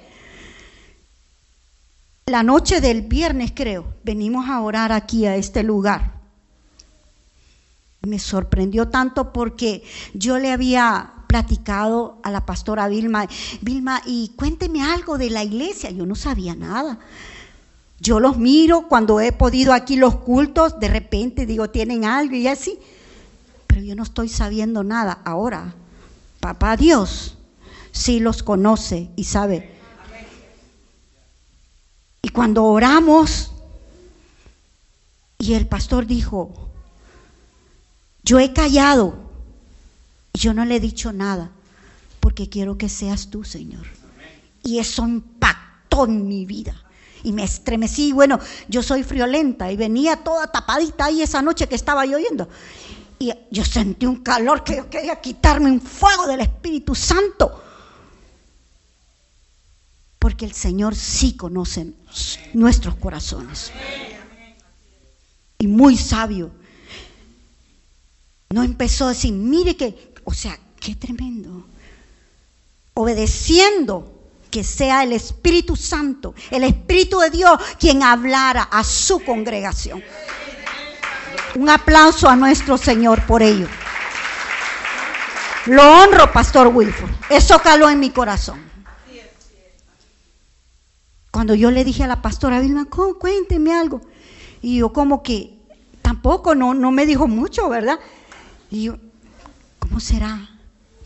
La 2.26 2.44
noche 2.44 2.80
del 2.80 3.02
viernes, 3.02 3.50
creo, 3.52 3.94
venimos 4.04 4.48
a 4.48 4.60
orar 4.60 4.92
aquí 4.92 5.26
a 5.26 5.34
este 5.34 5.64
lugar. 5.64 6.20
Me 8.02 8.20
sorprendió 8.20 8.88
tanto 8.88 9.32
porque 9.32 9.82
yo 10.14 10.38
le 10.38 10.52
había 10.52 11.14
platicado 11.26 12.20
a 12.22 12.30
la 12.30 12.46
pastora 12.46 12.86
Vilma, 12.86 13.26
Vilma, 13.60 14.02
y 14.06 14.32
cuénteme 14.36 14.84
algo 14.84 15.18
de 15.18 15.30
la 15.30 15.42
iglesia. 15.42 15.90
Yo 15.90 16.06
no 16.06 16.14
sabía 16.14 16.54
nada. 16.54 17.00
Yo 17.98 18.20
los 18.20 18.38
miro 18.38 18.86
cuando 18.86 19.20
he 19.20 19.32
podido 19.32 19.72
aquí 19.72 19.96
los 19.96 20.14
cultos, 20.16 20.78
de 20.78 20.88
repente 20.88 21.44
digo, 21.44 21.70
tienen 21.70 22.04
algo 22.04 22.36
y 22.36 22.46
así 22.46 22.78
pero 23.70 23.82
yo 23.82 23.94
no 23.94 24.02
estoy 24.02 24.28
sabiendo 24.28 24.82
nada. 24.82 25.20
Ahora, 25.24 25.72
papá 26.40 26.76
Dios 26.76 27.36
sí 27.92 28.18
los 28.18 28.42
conoce 28.42 29.10
y 29.14 29.22
sabe. 29.22 29.76
Y 32.20 32.30
cuando 32.30 32.64
oramos, 32.64 33.52
y 35.38 35.54
el 35.54 35.68
pastor 35.68 36.08
dijo, 36.08 36.68
yo 38.24 38.40
he 38.40 38.52
callado, 38.52 39.14
yo 40.34 40.52
no 40.52 40.64
le 40.64 40.76
he 40.76 40.80
dicho 40.80 41.12
nada, 41.12 41.52
porque 42.18 42.48
quiero 42.48 42.76
que 42.76 42.88
seas 42.88 43.30
tú, 43.30 43.44
Señor. 43.44 43.86
Y 44.64 44.80
eso 44.80 45.06
impactó 45.06 46.06
en 46.06 46.26
mi 46.26 46.44
vida. 46.44 46.74
Y 47.22 47.30
me 47.30 47.44
estremecí, 47.44 48.10
bueno, 48.10 48.40
yo 48.68 48.82
soy 48.82 49.04
friolenta 49.04 49.70
y 49.70 49.76
venía 49.76 50.16
toda 50.16 50.50
tapadita 50.50 51.04
ahí 51.04 51.22
esa 51.22 51.40
noche 51.40 51.68
que 51.68 51.76
estaba 51.76 52.04
lloviendo. 52.04 52.48
Y 53.22 53.30
yo 53.50 53.66
sentí 53.66 54.06
un 54.06 54.22
calor 54.22 54.64
que 54.64 54.76
yo 54.76 54.88
quería 54.88 55.20
quitarme 55.20 55.70
un 55.70 55.82
fuego 55.82 56.26
del 56.26 56.40
Espíritu 56.40 56.94
Santo. 56.94 57.62
Porque 60.18 60.46
el 60.46 60.54
Señor 60.54 60.96
sí 60.96 61.36
conoce 61.36 61.92
nuestros 62.54 62.94
corazones. 62.94 63.72
Y 65.58 65.66
muy 65.66 65.98
sabio. 65.98 66.50
No 68.48 68.62
empezó 68.62 69.04
a 69.04 69.08
decir, 69.10 69.34
mire 69.34 69.76
que, 69.76 70.14
o 70.24 70.32
sea, 70.32 70.58
qué 70.80 70.94
tremendo. 70.94 71.66
Obedeciendo 72.94 74.30
que 74.50 74.64
sea 74.64 75.02
el 75.02 75.12
Espíritu 75.12 75.76
Santo, 75.76 76.34
el 76.50 76.64
Espíritu 76.64 77.18
de 77.18 77.28
Dios, 77.28 77.60
quien 77.78 78.02
hablara 78.02 78.62
a 78.62 78.82
su 78.82 79.20
congregación. 79.20 80.02
Un 81.54 81.68
aplauso 81.68 82.28
a 82.28 82.36
nuestro 82.36 82.78
Señor 82.78 83.24
por 83.26 83.42
ello. 83.42 83.66
Lo 85.66 85.82
honro, 85.82 86.32
Pastor 86.32 86.68
Wilford. 86.68 87.10
Eso 87.28 87.58
caló 87.60 87.90
en 87.90 88.00
mi 88.00 88.10
corazón. 88.10 88.70
Cuando 91.30 91.54
yo 91.54 91.70
le 91.70 91.84
dije 91.84 92.04
a 92.04 92.08
la 92.08 92.22
pastora 92.22 92.60
Vilma, 92.60 92.86
cuénteme 92.86 93.72
algo. 93.72 94.00
Y 94.62 94.78
yo 94.78 94.92
como 94.92 95.22
que 95.22 95.58
tampoco, 96.02 96.54
no, 96.54 96.74
no 96.74 96.90
me 96.90 97.06
dijo 97.06 97.28
mucho, 97.28 97.68
¿verdad? 97.68 98.00
Y 98.70 98.84
yo, 98.84 98.96
¿cómo 99.78 100.00
será? 100.00 100.50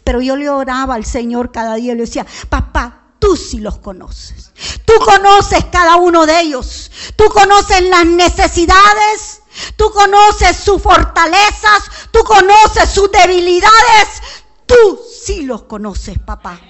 Pero 0.02 0.20
yo 0.20 0.36
le 0.36 0.48
oraba 0.48 0.94
al 0.94 1.04
Señor 1.04 1.52
cada 1.52 1.74
día 1.74 1.94
le 1.94 2.02
decía, 2.02 2.26
papá, 2.48 3.04
tú 3.18 3.36
sí 3.36 3.60
los 3.60 3.78
conoces. 3.78 4.52
Tú 4.84 4.92
conoces 5.04 5.64
cada 5.72 5.96
uno 5.96 6.26
de 6.26 6.40
ellos. 6.40 6.90
Tú 7.16 7.24
conoces 7.24 7.82
las 7.88 8.06
necesidades. 8.06 9.42
Tú 9.76 9.90
conoces 9.90 10.56
sus 10.56 10.80
fortalezas. 10.80 11.84
Tú 12.10 12.20
conoces 12.24 12.90
sus 12.90 13.10
debilidades. 13.10 14.22
Tú 14.66 15.00
sí 15.24 15.42
los 15.42 15.64
conoces, 15.64 16.18
papá. 16.18 16.60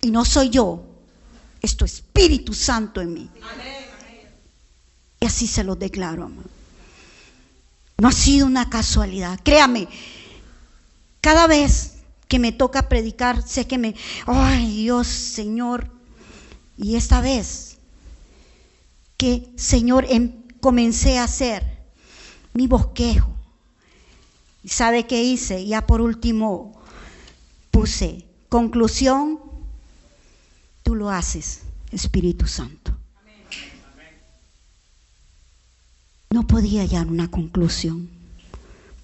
Y 0.00 0.10
no 0.10 0.24
soy 0.24 0.50
yo. 0.50 0.84
Es 1.60 1.76
tu 1.76 1.84
Espíritu 1.84 2.54
Santo 2.54 3.00
en 3.00 3.14
mí. 3.14 3.30
Y 5.20 5.26
así 5.26 5.46
se 5.46 5.64
los 5.64 5.78
declaro, 5.78 6.24
amado. 6.24 6.48
No 7.98 8.08
ha 8.08 8.12
sido 8.12 8.46
una 8.46 8.70
casualidad. 8.70 9.40
Créame, 9.42 9.88
cada 11.20 11.48
vez 11.48 11.94
que 12.28 12.38
me 12.38 12.52
toca 12.52 12.88
predicar, 12.88 13.42
sé 13.46 13.66
que 13.66 13.78
me, 13.78 13.96
ay 14.26 14.70
Dios, 14.82 15.08
Señor, 15.08 15.90
y 16.76 16.94
esta 16.94 17.20
vez 17.20 17.78
que, 19.16 19.50
Señor, 19.56 20.06
em, 20.08 20.44
comencé 20.60 21.18
a 21.18 21.24
hacer 21.24 21.64
mi 22.54 22.66
bosquejo. 22.66 23.34
¿Y 24.62 24.68
sabe 24.68 25.06
qué 25.06 25.22
hice? 25.22 25.66
Ya 25.66 25.86
por 25.86 26.00
último 26.00 26.80
puse, 27.70 28.26
conclusión, 28.48 29.40
tú 30.82 30.94
lo 30.94 31.10
haces, 31.10 31.62
Espíritu 31.92 32.46
Santo. 32.46 32.96
No 36.30 36.46
podía 36.46 36.82
hallar 36.82 37.06
una 37.06 37.30
conclusión, 37.30 38.10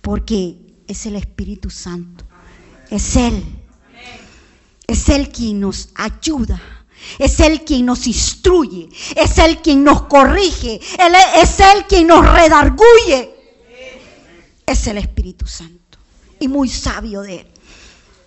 porque 0.03 0.59
es 0.87 1.07
el 1.07 1.17
Espíritu 1.17 1.71
Santo 1.71 2.25
es 2.91 3.17
Él. 3.17 3.45
Es 4.87 5.09
Él 5.09 5.29
quien 5.31 5.61
nos 5.61 5.89
ayuda. 5.95 6.61
Es 7.19 7.41
Él 7.41 7.65
quien 7.65 7.87
nos 7.87 8.07
instruye. 8.07 8.89
Es 9.17 9.39
Él 9.39 9.59
quien 9.63 9.85
nos 9.85 10.03
corrige. 10.03 10.81
Él 10.99 11.15
es 11.37 11.61
Él 11.61 11.85
quien 11.89 12.07
nos 12.07 12.27
redarguye. 12.27 13.35
Es 14.67 14.87
el 14.87 14.99
Espíritu 14.99 15.47
Santo. 15.47 15.99
Y 16.41 16.49
muy 16.49 16.69
sabio 16.69 17.23
de 17.23 17.41
Él. 17.41 17.47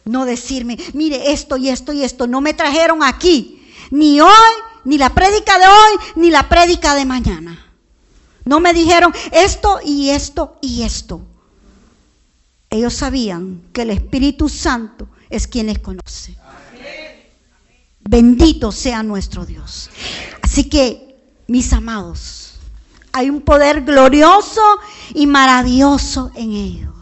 No 0.06 0.26
decirme, 0.26 0.78
mire 0.94 1.32
esto 1.32 1.58
y 1.58 1.70
esto 1.70 1.92
y 1.92 2.04
esto. 2.04 2.28
No 2.28 2.42
me 2.42 2.54
trajeron 2.54 3.04
aquí. 3.04 3.68
Ni 3.92 4.22
hoy, 4.22 4.30
ni 4.86 4.98
la 4.98 5.14
prédica 5.14 5.60
de 5.60 5.66
hoy, 5.66 6.00
ni 6.16 6.30
la 6.30 6.48
prédica 6.48 6.96
de 6.96 7.06
mañana. 7.06 7.66
No 8.46 8.62
me 8.62 8.74
dijeron 8.74 9.14
esto 9.34 9.80
y 9.84 10.10
esto 10.10 10.58
y 10.62 10.84
esto. 10.84 11.22
Ellos 12.70 12.94
sabían 12.94 13.64
que 13.74 13.82
el 13.82 13.90
Espíritu 13.90 14.48
Santo 14.48 15.10
es 15.30 15.48
quien 15.48 15.68
les 15.68 15.80
conoce. 15.80 16.38
Bendito 18.10 18.72
sea 18.72 19.04
nuestro 19.04 19.46
Dios. 19.46 19.90
Así 20.42 20.70
que, 20.70 21.16
mis 21.48 21.74
amados, 21.74 22.54
hay 23.12 23.30
un 23.30 23.42
poder 23.42 23.82
glorioso 23.82 24.62
y 25.14 25.28
maravilloso 25.28 26.32
en 26.36 26.52
ellos. 26.54 26.94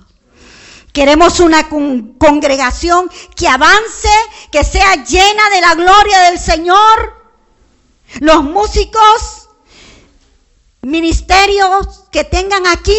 Queremos 0.93 1.39
una 1.41 1.70
congregación 1.70 3.10
que 3.36 3.47
avance, 3.47 4.10
que 4.51 4.64
sea 4.64 5.03
llena 5.03 5.49
de 5.53 5.62
la 5.62 5.76
gloria 5.76 6.22
del 6.22 6.39
Señor. 6.39 7.14
Los 8.22 8.43
músicos, 8.43 9.49
ministerios 10.82 12.06
que 12.12 12.24
tengan 12.24 12.66
aquí, 12.66 12.97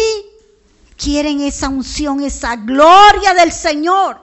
quieren 0.95 1.41
esa 1.41 1.67
unción, 1.67 2.23
esa 2.23 2.55
gloria 2.55 3.33
del 3.33 3.51
Señor 3.51 4.21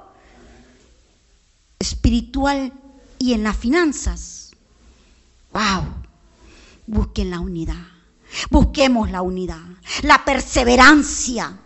espiritual 1.78 2.72
y 3.25 3.33
en 3.33 3.43
las 3.43 3.57
finanzas. 3.57 4.51
Wow, 5.55 5.85
busquen 6.87 7.31
la 7.31 7.41
unidad, 7.41 7.87
busquemos 8.51 9.11
la 9.11 9.22
unidad, 9.22 9.64
la 10.03 10.27
perseverancia. 10.27 11.59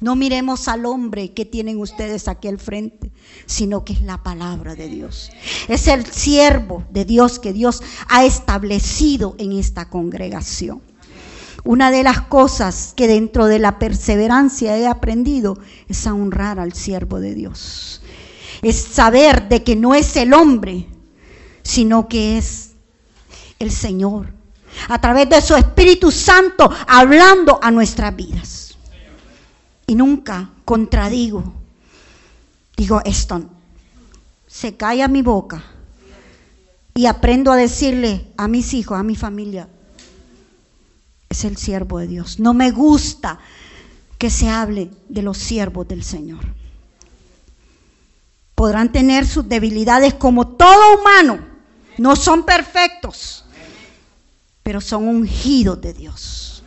No 0.00 0.16
miremos 0.16 0.66
al 0.66 0.84
hombre 0.86 1.32
que 1.32 1.44
tienen 1.44 1.78
ustedes 1.78 2.26
aquí 2.26 2.48
al 2.48 2.58
frente, 2.58 3.12
sino 3.46 3.84
que 3.84 3.92
es 3.92 4.02
la 4.02 4.24
palabra 4.24 4.74
de 4.74 4.88
Dios. 4.88 5.30
Es 5.68 5.86
el 5.86 6.04
siervo 6.04 6.84
de 6.90 7.04
Dios 7.04 7.38
que 7.38 7.52
Dios 7.52 7.80
ha 8.08 8.24
establecido 8.24 9.36
en 9.38 9.52
esta 9.52 9.88
congregación. 9.88 10.82
Una 11.62 11.92
de 11.92 12.02
las 12.02 12.22
cosas 12.22 12.92
que 12.96 13.06
dentro 13.06 13.46
de 13.46 13.60
la 13.60 13.78
perseverancia 13.78 14.76
he 14.76 14.88
aprendido 14.88 15.60
es 15.88 16.08
a 16.08 16.12
honrar 16.12 16.58
al 16.58 16.72
siervo 16.72 17.20
de 17.20 17.34
Dios. 17.34 18.02
Es 18.62 18.76
saber 18.76 19.48
de 19.48 19.62
que 19.62 19.76
no 19.76 19.94
es 19.94 20.16
el 20.16 20.34
hombre, 20.34 20.88
sino 21.64 22.08
que 22.08 22.38
es 22.38 22.74
el 23.58 23.72
Señor. 23.72 24.32
A 24.88 25.00
través 25.00 25.28
de 25.28 25.40
su 25.40 25.56
Espíritu 25.56 26.12
Santo 26.12 26.70
hablando 26.86 27.58
a 27.60 27.72
nuestras 27.72 28.14
vidas. 28.14 28.76
Y 29.86 29.96
nunca 29.96 30.50
contradigo. 30.64 31.52
Digo, 32.76 33.00
esto 33.04 33.42
se 34.46 34.76
calla 34.76 35.08
mi 35.08 35.22
boca. 35.22 35.64
Y 36.94 37.06
aprendo 37.06 37.50
a 37.50 37.56
decirle 37.56 38.28
a 38.36 38.46
mis 38.46 38.72
hijos, 38.72 38.98
a 38.98 39.02
mi 39.02 39.16
familia, 39.16 39.68
es 41.28 41.44
el 41.44 41.56
siervo 41.56 41.98
de 41.98 42.06
Dios. 42.06 42.38
No 42.38 42.54
me 42.54 42.70
gusta 42.70 43.40
que 44.18 44.30
se 44.30 44.48
hable 44.48 44.90
de 45.08 45.22
los 45.22 45.38
siervos 45.38 45.88
del 45.88 46.04
Señor. 46.04 46.44
Podrán 48.54 48.92
tener 48.92 49.26
sus 49.26 49.48
debilidades 49.48 50.14
como 50.14 50.46
todo 50.46 51.00
humano. 51.00 51.53
No 51.98 52.16
son 52.16 52.44
perfectos, 52.44 53.44
pero 54.62 54.80
son 54.80 55.08
ungidos 55.08 55.80
de 55.80 55.92
Dios. 55.92 56.64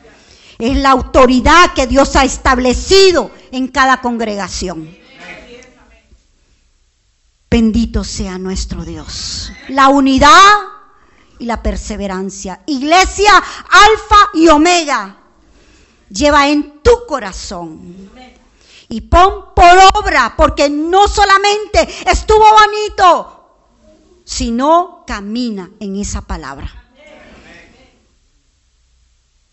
Es 0.58 0.78
la 0.78 0.92
autoridad 0.92 1.74
que 1.74 1.86
Dios 1.86 2.16
ha 2.16 2.24
establecido 2.24 3.32
en 3.52 3.68
cada 3.68 4.02
congregación. 4.02 4.98
Bendito 7.50 8.04
sea 8.04 8.38
nuestro 8.38 8.84
Dios. 8.84 9.52
La 9.70 9.90
unidad 9.90 10.32
y 11.40 11.46
la 11.46 11.62
perseverancia. 11.62 12.62
Iglesia 12.66 13.32
alfa 13.36 14.30
y 14.34 14.48
omega, 14.48 15.18
lleva 16.10 16.48
en 16.50 16.82
tu 16.82 17.06
corazón. 17.08 18.12
Y 18.90 19.02
pon 19.02 19.54
por 19.56 19.78
obra, 19.96 20.34
porque 20.38 20.70
no 20.70 21.08
solamente 21.08 21.88
estuvo 22.10 22.46
bonito, 22.52 23.37
sino 24.28 25.06
camina 25.08 25.72
en 25.80 25.96
esa 25.96 26.22
palabra. 26.22 26.70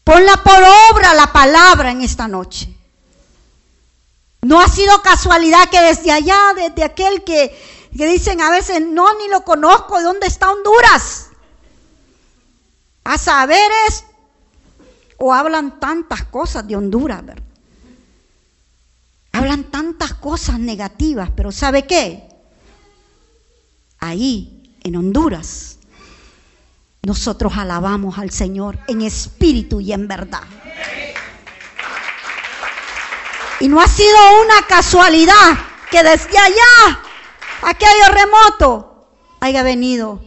Ponla 0.03 0.43
por 0.43 0.63
obra 0.93 1.15
la 1.15 1.33
palabra 1.33 1.93
en 1.93 2.03
esta 2.03 2.27
noche. 2.27 2.77
No 4.43 4.61
ha 4.61 4.69
sido 4.69 5.01
casualidad 5.01 5.71
que 5.71 5.81
desde 5.81 6.11
allá, 6.11 6.39
desde 6.57 6.83
aquel 6.83 7.23
que, 7.23 7.57
que 7.97 8.07
dicen 8.07 8.41
a 8.41 8.51
veces, 8.51 8.83
no, 8.83 9.07
ni 9.19 9.29
lo 9.29 9.45
conozco, 9.45 9.97
¿de 9.97 10.05
dónde 10.05 10.27
está 10.27 10.51
Honduras? 10.51 11.29
a 13.05 13.19
saberes 13.19 14.05
o 15.19 15.33
hablan 15.33 15.79
tantas 15.79 16.25
cosas 16.25 16.67
de 16.67 16.77
Honduras, 16.77 17.25
¿verdad? 17.25 17.45
Hablan 19.33 19.65
tantas 19.65 20.15
cosas 20.15 20.59
negativas, 20.59 21.31
pero 21.35 21.53
¿sabe 21.53 21.87
qué? 21.87 22.29
Ahí, 23.99 24.54
en 24.85 24.97
Honduras, 24.97 25.79
nosotros 27.03 27.55
alabamos 27.57 28.19
al 28.19 28.31
Señor 28.31 28.79
en 28.87 29.01
espíritu 29.01 29.81
y 29.81 29.93
en 29.93 30.07
verdad. 30.07 30.45
Y 33.61 33.69
no 33.69 33.81
ha 33.81 33.89
sido 33.89 34.17
una 34.45 34.67
casualidad 34.69 35.59
que 35.91 36.03
desde 36.03 36.39
allá, 36.39 37.01
aquello 37.63 38.13
remoto, 38.13 39.09
haya 39.41 39.63
venido 39.63 40.23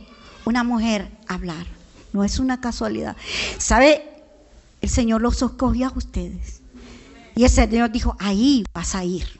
una 0.45 0.63
mujer 0.63 1.11
a 1.27 1.35
hablar. 1.35 1.65
No 2.13 2.23
es 2.23 2.39
una 2.39 2.59
casualidad. 2.59 3.15
¿Sabe? 3.57 4.03
El 4.81 4.89
Señor 4.89 5.21
los 5.21 5.41
escogió 5.41 5.87
a 5.87 5.93
ustedes. 5.95 6.61
Y 7.35 7.43
el 7.43 7.49
Señor 7.49 7.91
dijo, 7.91 8.15
ahí 8.19 8.65
vas 8.73 8.95
a 8.95 9.03
ir. 9.03 9.39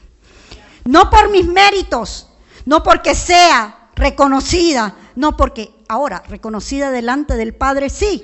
No 0.86 1.10
por 1.10 1.32
mis 1.32 1.48
méritos, 1.48 2.28
no 2.66 2.84
porque 2.84 3.16
sea 3.16 3.87
reconocida, 3.98 4.96
no 5.16 5.36
porque 5.36 5.74
ahora 5.90 6.24
reconocida 6.28 6.92
delante 6.92 7.36
del 7.36 7.54
Padre, 7.54 7.90
sí. 7.90 8.24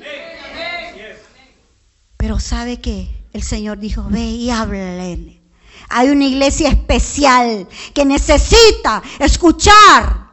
Pero 2.17 2.39
sabe 2.39 2.79
que 2.79 3.09
el 3.33 3.43
Señor 3.43 3.79
dijo, 3.79 4.05
ve 4.09 4.21
y 4.21 4.49
háblele. 4.49 5.41
Hay 5.89 6.09
una 6.09 6.25
iglesia 6.25 6.69
especial 6.69 7.67
que 7.93 8.05
necesita 8.05 9.01
escuchar 9.19 10.29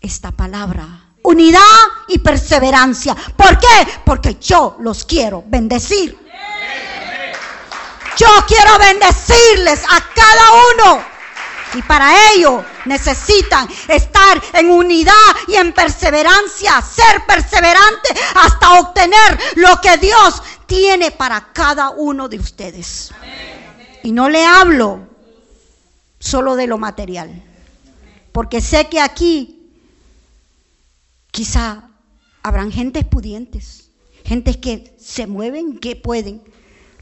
esta 0.00 0.32
palabra. 0.32 1.14
Unidad 1.22 1.60
y 2.08 2.18
perseverancia. 2.18 3.14
¿Por 3.14 3.58
qué? 3.58 3.88
Porque 4.04 4.36
yo 4.40 4.76
los 4.80 5.04
quiero 5.04 5.44
bendecir. 5.46 6.18
Yo 8.16 8.26
quiero 8.46 8.78
bendecirles 8.78 9.82
a 9.84 10.00
cada 10.14 10.46
uno. 10.74 11.11
Y 11.74 11.82
para 11.82 12.32
ello 12.32 12.64
necesitan 12.84 13.68
estar 13.88 14.42
en 14.52 14.70
unidad 14.70 15.12
y 15.48 15.54
en 15.54 15.72
perseverancia, 15.72 16.80
ser 16.82 17.24
perseverante 17.26 18.08
hasta 18.34 18.80
obtener 18.80 19.38
lo 19.56 19.80
que 19.80 19.96
Dios 19.96 20.42
tiene 20.66 21.10
para 21.10 21.52
cada 21.52 21.90
uno 21.90 22.28
de 22.28 22.38
ustedes. 22.38 23.12
Y 24.02 24.12
no 24.12 24.28
le 24.28 24.44
hablo 24.44 25.06
solo 26.18 26.56
de 26.56 26.66
lo 26.66 26.78
material, 26.78 27.42
porque 28.32 28.60
sé 28.60 28.88
que 28.88 29.00
aquí 29.00 29.70
quizá 31.30 31.88
habrán 32.42 32.70
gentes 32.70 33.04
pudientes, 33.04 33.90
gentes 34.24 34.56
que 34.56 34.94
se 35.00 35.26
mueven, 35.26 35.78
que 35.78 35.96
pueden, 35.96 36.42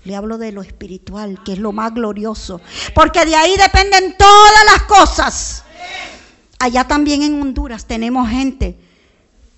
le 0.05 0.17
hablo 0.17 0.39
de 0.39 0.53
lo 0.53 0.63
espiritual, 0.63 1.43
que 1.45 1.53
es 1.53 1.59
lo 1.59 1.73
más 1.73 1.93
glorioso. 1.93 2.61
Porque 2.95 3.25
de 3.25 3.35
ahí 3.37 3.55
dependen 3.57 4.17
todas 4.17 4.65
las 4.67 4.83
cosas. 4.85 5.65
Allá 6.59 6.85
también 6.85 7.23
en 7.23 7.41
Honduras 7.41 7.87
tenemos 7.87 8.29
gente 8.29 8.79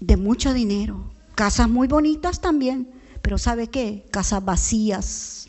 de 0.00 0.16
mucho 0.16 0.52
dinero. 0.52 1.12
Casas 1.34 1.68
muy 1.68 1.88
bonitas 1.88 2.40
también. 2.40 2.90
Pero 3.22 3.38
¿sabe 3.38 3.68
qué? 3.68 4.06
Casas 4.10 4.44
vacías. 4.44 5.46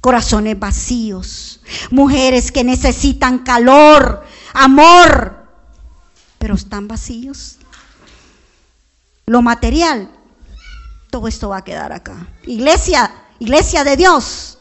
Corazones 0.00 0.58
vacíos. 0.58 1.60
Mujeres 1.90 2.52
que 2.52 2.64
necesitan 2.64 3.40
calor, 3.40 4.24
amor. 4.52 5.46
Pero 6.38 6.54
están 6.54 6.88
vacíos. 6.88 7.58
Lo 9.26 9.42
material, 9.42 10.10
todo 11.10 11.28
esto 11.28 11.50
va 11.50 11.58
a 11.58 11.64
quedar 11.64 11.92
acá. 11.92 12.26
Iglesia, 12.46 13.12
Iglesia 13.40 13.84
de 13.84 13.96
Dios, 13.96 14.58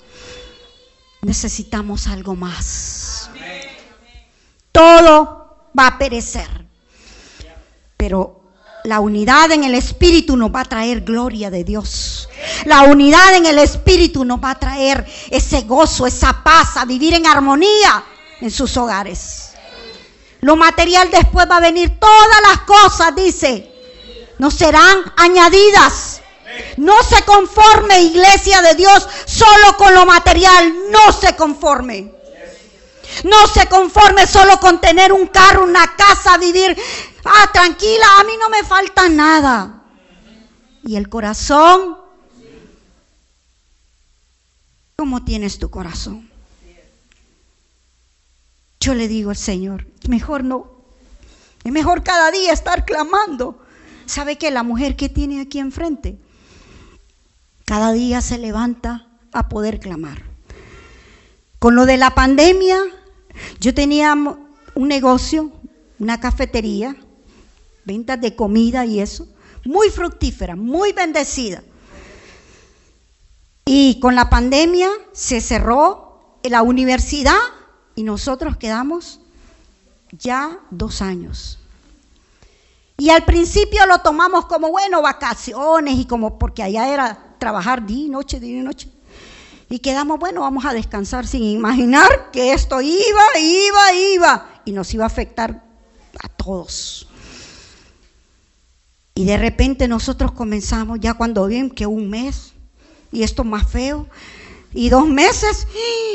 necesitamos 1.21 2.07
algo 2.07 2.35
más. 2.35 3.29
Todo 4.71 5.69
va 5.77 5.87
a 5.87 5.97
perecer. 5.97 6.47
Pero 7.97 8.39
la 8.85 9.01
unidad 9.01 9.51
en 9.51 9.65
el 9.65 9.75
Espíritu 9.75 10.37
nos 10.37 10.55
va 10.55 10.61
a 10.61 10.65
traer 10.65 11.01
gloria 11.01 11.51
de 11.51 11.65
Dios. 11.65 12.29
La 12.63 12.83
unidad 12.83 13.35
en 13.35 13.45
el 13.45 13.59
Espíritu 13.59 14.23
nos 14.23 14.41
va 14.41 14.51
a 14.51 14.59
traer 14.59 15.05
ese 15.29 15.63
gozo, 15.63 16.07
esa 16.07 16.41
paz, 16.41 16.77
a 16.77 16.85
vivir 16.85 17.13
en 17.13 17.27
armonía 17.27 18.05
en 18.39 18.49
sus 18.49 18.77
hogares. 18.77 19.51
Lo 20.39 20.55
material 20.55 21.11
después 21.11 21.49
va 21.51 21.57
a 21.57 21.61
venir, 21.61 21.99
todas 21.99 22.41
las 22.47 22.61
cosas, 22.61 23.13
dice, 23.13 23.69
nos 24.37 24.53
serán 24.53 24.99
añadidas. 25.17 26.18
No 26.77 27.03
se 27.03 27.23
conforme, 27.23 28.01
iglesia 28.01 28.61
de 28.61 28.75
Dios, 28.75 29.07
solo 29.25 29.77
con 29.77 29.93
lo 29.93 30.05
material. 30.05 30.73
No 30.91 31.11
se 31.11 31.35
conforme. 31.35 32.13
No 33.23 33.47
se 33.47 33.67
conforme 33.67 34.25
solo 34.27 34.59
con 34.59 34.79
tener 34.79 35.11
un 35.11 35.27
carro, 35.27 35.63
una 35.63 35.95
casa, 35.95 36.37
vivir. 36.37 36.77
Ah, 37.25 37.49
tranquila, 37.51 38.05
a 38.19 38.23
mí 38.23 38.33
no 38.39 38.49
me 38.49 38.63
falta 38.63 39.09
nada. 39.09 39.83
Y 40.83 40.95
el 40.95 41.09
corazón, 41.09 41.97
¿cómo 44.95 45.25
tienes 45.25 45.59
tu 45.59 45.69
corazón? 45.69 46.29
Yo 48.79 48.93
le 48.93 49.09
digo 49.09 49.31
al 49.31 49.37
Señor, 49.37 49.85
mejor 50.07 50.45
no. 50.45 50.71
Es 51.65 51.71
mejor 51.73 52.03
cada 52.03 52.31
día 52.31 52.53
estar 52.53 52.85
clamando. 52.85 53.59
¿Sabe 54.05 54.37
qué? 54.37 54.49
La 54.49 54.63
mujer 54.63 54.95
que 54.95 55.09
tiene 55.09 55.41
aquí 55.41 55.59
enfrente 55.59 56.17
cada 57.69 57.93
día 57.93 58.19
se 58.21 58.39
levanta 58.39 59.05
a 59.31 59.47
poder 59.47 59.79
clamar. 59.79 60.23
Con 61.59 61.75
lo 61.75 61.85
de 61.85 61.97
la 61.97 62.15
pandemia, 62.15 62.79
yo 63.59 63.75
tenía 63.75 64.15
un 64.15 64.87
negocio, 64.87 65.51
una 65.99 66.19
cafetería, 66.19 66.95
ventas 67.85 68.19
de 68.19 68.35
comida 68.35 68.87
y 68.87 68.99
eso, 68.99 69.27
muy 69.65 69.91
fructífera, 69.91 70.55
muy 70.55 70.93
bendecida. 70.93 71.61
Y 73.65 73.99
con 73.99 74.15
la 74.15 74.31
pandemia 74.31 74.89
se 75.13 75.39
cerró 75.39 76.39
la 76.41 76.63
universidad 76.63 77.37
y 77.93 78.01
nosotros 78.01 78.57
quedamos 78.57 79.19
ya 80.11 80.57
dos 80.71 81.03
años. 81.03 81.59
Y 82.97 83.11
al 83.11 83.25
principio 83.25 83.85
lo 83.85 83.99
tomamos 83.99 84.47
como, 84.47 84.71
bueno, 84.71 85.03
vacaciones 85.03 85.99
y 85.99 86.05
como 86.05 86.39
porque 86.39 86.63
allá 86.63 86.91
era 86.91 87.28
trabajar 87.39 87.85
día 87.85 88.05
y 88.05 88.09
noche, 88.09 88.39
día 88.39 88.59
y 88.59 88.61
noche. 88.61 88.89
Y 89.69 89.79
quedamos, 89.79 90.19
bueno, 90.19 90.41
vamos 90.41 90.65
a 90.65 90.73
descansar 90.73 91.27
sin 91.27 91.43
imaginar 91.43 92.31
que 92.31 92.53
esto 92.53 92.81
iba, 92.81 93.39
iba, 93.39 93.93
iba 94.13 94.49
y 94.65 94.71
nos 94.71 94.93
iba 94.93 95.03
a 95.03 95.07
afectar 95.07 95.63
a 96.21 96.27
todos. 96.27 97.07
Y 99.13 99.25
de 99.25 99.37
repente 99.37 99.87
nosotros 99.87 100.31
comenzamos, 100.31 100.99
ya 100.99 101.13
cuando 101.13 101.47
ven 101.47 101.69
que 101.69 101.85
un 101.85 102.09
mes, 102.09 102.53
y 103.11 103.23
esto 103.23 103.43
más 103.43 103.69
feo, 103.69 104.07
y 104.73 104.89
dos 104.89 105.07
meses, 105.07 105.67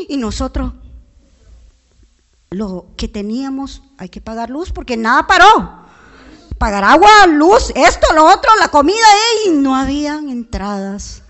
y 0.08 0.16
nosotros 0.16 0.72
lo 2.50 2.86
que 2.96 3.08
teníamos, 3.08 3.82
hay 3.98 4.08
que 4.08 4.20
pagar 4.20 4.50
luz 4.50 4.72
porque 4.72 4.96
nada 4.96 5.26
paró 5.26 5.83
pagar 6.58 6.84
agua, 6.84 7.26
luz, 7.28 7.72
esto, 7.74 8.06
lo 8.14 8.26
otro, 8.26 8.50
la 8.60 8.68
comida, 8.68 9.06
y 9.46 9.50
no 9.50 9.76
habían 9.76 10.28
entradas. 10.28 11.22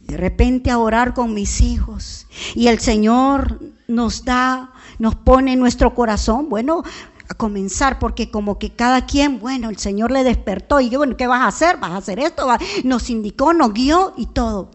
De 0.00 0.16
repente 0.16 0.70
a 0.70 0.78
orar 0.78 1.14
con 1.14 1.34
mis 1.34 1.60
hijos 1.60 2.26
y 2.54 2.68
el 2.68 2.78
Señor 2.78 3.60
nos 3.88 4.24
da, 4.24 4.72
nos 4.98 5.16
pone 5.16 5.54
en 5.54 5.58
nuestro 5.58 5.94
corazón, 5.94 6.48
bueno, 6.48 6.84
a 7.28 7.34
comenzar, 7.34 7.98
porque 7.98 8.30
como 8.30 8.58
que 8.58 8.72
cada 8.72 9.04
quien, 9.04 9.40
bueno, 9.40 9.68
el 9.68 9.78
Señor 9.78 10.12
le 10.12 10.22
despertó 10.22 10.80
y 10.80 10.90
yo, 10.90 11.00
bueno, 11.00 11.16
¿qué 11.16 11.26
vas 11.26 11.42
a 11.42 11.48
hacer? 11.48 11.78
¿Vas 11.78 11.90
a 11.90 11.96
hacer 11.96 12.20
esto? 12.20 12.46
Nos 12.84 13.10
indicó, 13.10 13.52
nos 13.52 13.72
guió 13.72 14.14
y 14.16 14.26
todo. 14.26 14.70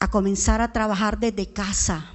A 0.00 0.10
comenzar 0.10 0.60
a 0.60 0.72
trabajar 0.72 1.18
desde 1.18 1.52
casa 1.52 2.13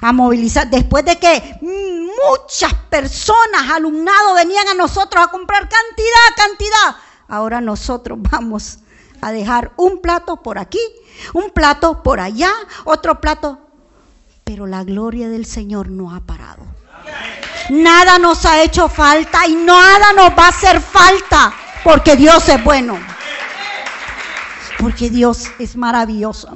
a 0.00 0.12
movilizar. 0.12 0.68
Después 0.68 1.04
de 1.04 1.18
que 1.18 1.58
muchas 1.60 2.74
personas, 2.90 3.70
alumnados, 3.72 4.34
venían 4.36 4.68
a 4.68 4.74
nosotros 4.74 5.24
a 5.24 5.30
comprar 5.30 5.68
cantidad, 5.68 6.36
cantidad, 6.36 6.96
ahora 7.28 7.60
nosotros 7.60 8.18
vamos 8.20 8.78
a 9.20 9.32
dejar 9.32 9.72
un 9.76 10.00
plato 10.00 10.42
por 10.42 10.58
aquí, 10.58 10.80
un 11.32 11.50
plato 11.50 12.02
por 12.02 12.20
allá, 12.20 12.50
otro 12.84 13.20
plato. 13.20 13.58
Pero 14.44 14.66
la 14.66 14.84
gloria 14.84 15.28
del 15.28 15.44
Señor 15.44 15.90
no 15.90 16.14
ha 16.14 16.20
parado. 16.20 16.62
Nada 17.70 18.18
nos 18.18 18.46
ha 18.46 18.62
hecho 18.62 18.88
falta 18.88 19.46
y 19.46 19.54
nada 19.54 20.12
nos 20.14 20.30
va 20.30 20.46
a 20.46 20.48
hacer 20.48 20.80
falta 20.80 21.52
porque 21.84 22.16
Dios 22.16 22.48
es 22.48 22.62
bueno. 22.64 22.98
Porque 24.78 25.10
Dios 25.10 25.50
es 25.58 25.76
maravilloso. 25.76 26.48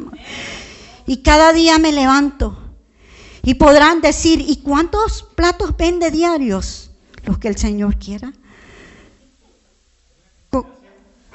Y 1.06 1.22
cada 1.22 1.52
día 1.52 1.78
me 1.78 1.92
levanto 1.92 2.61
y 3.42 3.54
podrán 3.54 4.00
decir, 4.00 4.40
¿y 4.40 4.56
cuántos 4.56 5.22
platos 5.22 5.76
vende 5.76 6.10
diarios? 6.10 6.90
Los 7.24 7.38
que 7.38 7.48
el 7.48 7.56
Señor 7.56 7.98
quiera. 7.98 8.32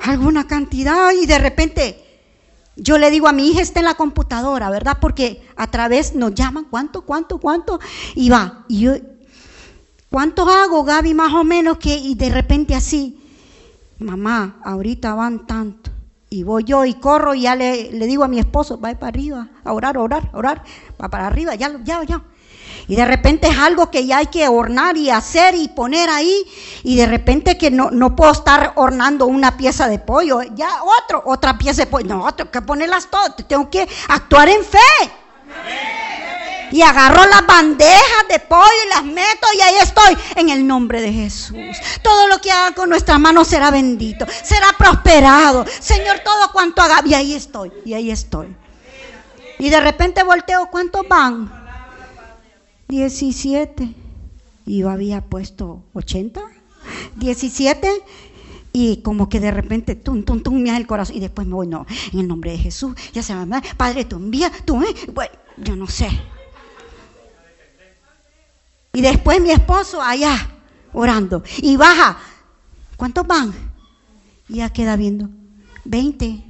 Alguna 0.03 0.47
cantidad 0.47 1.11
y 1.11 1.25
de 1.25 1.37
repente 1.39 2.07
yo 2.77 2.97
le 2.97 3.09
digo 3.09 3.27
a 3.27 3.33
mi 3.33 3.49
hija, 3.49 3.61
está 3.61 3.79
en 3.79 3.85
la 3.85 3.95
computadora, 3.95 4.69
¿verdad? 4.69 4.99
Porque 5.01 5.41
a 5.55 5.67
través 5.67 6.13
nos 6.13 6.33
llaman, 6.35 6.65
¿cuánto, 6.69 7.01
cuánto, 7.01 7.39
cuánto? 7.39 7.79
Y 8.15 8.29
va, 8.29 8.63
y 8.67 8.81
yo, 8.81 8.93
¿cuánto 10.09 10.47
hago, 10.47 10.83
Gaby, 10.83 11.13
más 11.15 11.33
o 11.33 11.43
menos? 11.43 11.79
que 11.79 11.95
Y 11.95 12.13
de 12.15 12.29
repente 12.29 12.75
así. 12.75 13.19
mamá, 13.97 14.59
ahorita 14.63 15.15
van 15.15 15.47
tanto. 15.47 15.89
Y 16.29 16.43
voy 16.43 16.65
yo 16.65 16.83
y 16.85 16.93
corro 16.95 17.33
y 17.33 17.41
ya 17.41 17.55
le, 17.55 17.91
le 17.91 18.05
digo 18.05 18.23
a 18.23 18.27
mi 18.27 18.39
esposo, 18.39 18.79
va 18.79 18.93
para 18.95 19.07
arriba, 19.07 19.47
a 19.63 19.73
orar, 19.73 19.95
a 19.97 20.01
orar, 20.01 20.29
a 20.33 20.37
orar, 20.37 20.63
va 21.01 21.07
para 21.07 21.27
arriba, 21.27 21.55
ya, 21.55 21.71
ya, 21.83 22.03
ya. 22.03 22.21
Y 22.87 22.95
de 22.95 23.05
repente 23.05 23.47
es 23.47 23.57
algo 23.57 23.91
que 23.91 24.05
ya 24.05 24.19
hay 24.19 24.27
que 24.27 24.47
ornar 24.47 24.95
y 24.95 25.09
hacer 25.09 25.55
y 25.55 25.67
poner 25.67 26.09
ahí. 26.09 26.43
Y 26.83 26.95
de 26.95 27.05
repente 27.05 27.57
que 27.57 27.69
no, 27.69 27.91
no 27.91 28.15
puedo 28.15 28.31
estar 28.31 28.73
hornando 28.75 29.25
una 29.25 29.57
pieza 29.57 29.89
de 29.89 29.99
pollo. 29.99 30.41
Ya 30.55 30.69
otro, 30.83 31.21
otra 31.25 31.57
pieza 31.57 31.83
de 31.83 31.87
pollo. 31.87 32.07
No, 32.07 32.33
tengo 32.33 32.49
que 32.49 32.61
ponerlas 32.61 33.09
todas. 33.09 33.35
Tengo 33.47 33.69
que 33.69 33.87
actuar 34.07 34.47
en 34.47 34.63
fe. 34.63 34.77
Y 36.71 36.81
agarro 36.81 37.25
las 37.27 37.45
bandejas 37.45 38.27
de 38.29 38.39
pollo 38.39 38.63
y 38.85 38.89
las 38.89 39.03
meto 39.05 39.47
y 39.57 39.61
ahí 39.61 39.75
estoy 39.81 40.17
en 40.35 40.49
el 40.49 40.67
nombre 40.67 41.01
de 41.01 41.11
Jesús. 41.13 41.55
Todo 42.01 42.27
lo 42.27 42.39
que 42.39 42.51
haga 42.51 42.75
con 42.75 42.89
nuestras 42.89 43.19
manos 43.19 43.47
será 43.47 43.71
bendito, 43.71 44.25
será 44.43 44.67
prosperado. 44.77 45.65
Señor, 45.79 46.19
todo 46.19 46.51
cuanto 46.51 46.81
haga. 46.81 47.01
Y 47.05 47.13
ahí 47.13 47.33
estoy, 47.33 47.71
y 47.85 47.93
ahí 47.93 48.11
estoy. 48.11 48.55
Y 49.59 49.69
de 49.69 49.79
repente 49.79 50.23
volteo, 50.23 50.69
¿cuántos 50.69 51.07
van? 51.07 51.51
17. 52.87 53.93
Y 54.65 54.79
yo 54.79 54.89
había 54.89 55.21
puesto 55.21 55.83
80. 55.93 56.41
17. 57.15 58.03
Y 58.73 58.97
como 58.97 59.27
que 59.27 59.39
de 59.39 59.51
repente, 59.51 59.95
tum, 59.95 60.23
tum, 60.23 60.43
tum, 60.43 60.61
me 60.61 60.69
hace 60.69 60.81
el 60.81 60.87
corazón. 60.87 61.15
Y 61.15 61.19
después 61.19 61.47
me 61.47 61.55
voy, 61.55 61.67
no, 61.67 61.87
en 62.13 62.19
el 62.19 62.27
nombre 62.27 62.51
de 62.51 62.57
Jesús, 62.57 62.93
ya 63.13 63.23
se 63.23 63.33
va, 63.33 63.61
Padre, 63.75 64.05
tú 64.05 64.17
envía, 64.17 64.51
tú, 64.65 64.81
eh, 64.83 64.93
bueno, 65.13 65.33
yo 65.57 65.75
no 65.75 65.87
sé. 65.87 66.09
Y 68.97 69.01
después 69.01 69.39
mi 69.41 69.51
esposo 69.51 70.01
allá, 70.01 70.49
orando. 70.93 71.43
Y 71.57 71.77
baja, 71.77 72.17
¿cuántos 72.95 73.27
van? 73.27 73.53
Y 74.49 74.55
ya 74.55 74.69
queda 74.71 74.95
viendo, 74.95 75.29
20. 75.85 76.43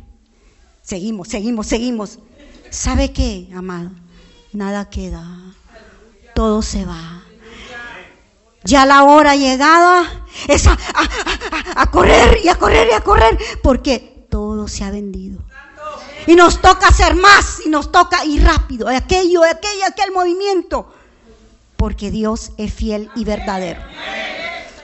Seguimos, 0.81 1.27
seguimos, 1.27 1.67
seguimos. 1.67 2.19
¿Sabe 2.69 3.11
qué, 3.11 3.49
amado? 3.53 3.91
Nada 4.53 4.89
queda 4.89 5.47
todo 6.37 6.61
se 6.61 6.85
va. 6.85 7.23
Ya 8.63 8.85
la 8.85 9.05
hora 9.05 9.35
llegada 9.35 10.05
es 10.47 10.67
a, 10.67 10.77
correr 11.89 12.41
y 12.43 12.47
a 12.47 12.55
correr 12.59 12.89
y 12.91 12.93
a 12.93 13.01
correr, 13.01 13.39
porque 13.63 14.27
todo 14.29 14.67
se 14.67 14.83
ha 14.83 14.91
vendido. 14.91 15.39
Y 16.27 16.35
nos 16.35 16.61
toca 16.61 16.89
hacer 16.89 17.15
más, 17.15 17.65
y 17.65 17.69
nos 17.69 17.91
toca 17.91 18.23
ir 18.23 18.43
rápido, 18.43 18.87
aquello, 18.87 19.43
aquello, 19.45 19.83
aquel 19.87 20.11
movimiento, 20.11 20.93
porque 21.77 22.11
Dios 22.11 22.51
es 22.57 22.73
fiel 22.73 23.09
y 23.15 23.23
verdadero. 23.23 23.79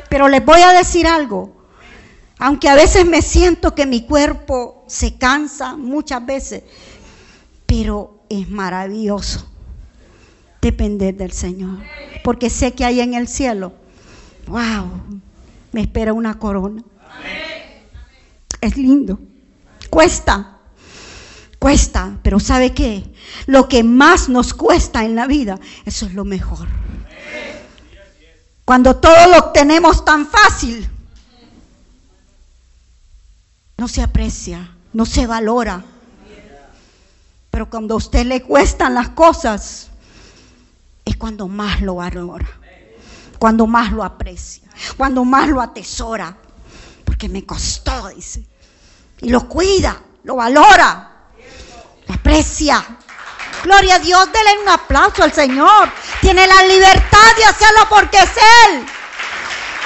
Pero 0.09 0.29
les 0.29 0.45
voy 0.45 0.61
a 0.61 0.73
decir 0.73 1.07
algo, 1.07 1.51
aunque 2.37 2.69
a 2.69 2.75
veces 2.75 3.05
me 3.05 3.21
siento 3.21 3.73
que 3.73 3.85
mi 3.85 4.05
cuerpo 4.05 4.83
se 4.87 5.17
cansa 5.17 5.75
muchas 5.75 6.25
veces, 6.25 6.63
pero 7.65 8.19
es 8.29 8.49
maravilloso 8.49 9.49
depender 10.61 11.15
del 11.15 11.31
Señor. 11.31 11.79
Porque 12.23 12.49
sé 12.49 12.73
que 12.73 12.85
hay 12.85 13.01
en 13.01 13.15
el 13.15 13.27
cielo, 13.27 13.73
wow, 14.47 14.87
me 15.71 15.81
espera 15.81 16.13
una 16.13 16.37
corona. 16.37 16.83
Es 18.61 18.77
lindo. 18.77 19.19
Cuesta, 19.89 20.52
cuesta, 21.63 22.17
pero 22.21 22.41
¿sabe 22.41 22.73
qué? 22.73 23.05
Lo 23.45 23.69
que 23.69 23.85
más 23.85 24.27
nos 24.27 24.53
cuesta 24.53 25.05
en 25.05 25.15
la 25.15 25.27
vida, 25.27 25.57
eso 25.85 26.05
es 26.05 26.13
lo 26.13 26.25
mejor. 26.25 26.67
Cuando 28.65 28.97
todo 28.97 29.29
lo 29.29 29.51
tenemos 29.51 30.03
tan 30.03 30.27
fácil, 30.27 30.89
no 33.77 33.87
se 33.87 34.01
aprecia, 34.01 34.75
no 34.91 35.05
se 35.05 35.25
valora. 35.25 35.81
Pero 37.49 37.69
cuando 37.69 37.93
a 37.93 37.97
usted 37.97 38.25
le 38.25 38.41
cuestan 38.41 38.93
las 38.93 39.11
cosas, 39.11 39.87
es 41.05 41.15
cuando 41.15 41.47
más 41.47 41.79
lo 41.79 41.95
valora, 41.95 42.59
cuando 43.39 43.67
más 43.67 43.93
lo 43.93 44.03
aprecia, 44.03 44.67
cuando 44.97 45.23
más 45.23 45.47
lo 45.47 45.61
atesora, 45.61 46.35
porque 47.05 47.29
me 47.29 47.45
costó, 47.45 48.09
dice, 48.09 48.45
y 49.21 49.29
lo 49.29 49.47
cuida, 49.47 50.01
lo 50.25 50.35
valora, 50.35 51.12
lo 52.07 52.13
aprecia. 52.15 52.85
Gloria 53.63 53.95
a 53.95 53.99
Dios, 53.99 54.25
denle 54.31 54.63
un 54.63 54.69
aplauso 54.69 55.23
al 55.23 55.31
Señor. 55.31 55.89
Tiene 56.21 56.45
la 56.47 56.63
libertad 56.63 57.35
de 57.37 57.45
hacerlo 57.45 57.87
porque 57.89 58.17
es 58.17 58.31
Él. 58.67 58.85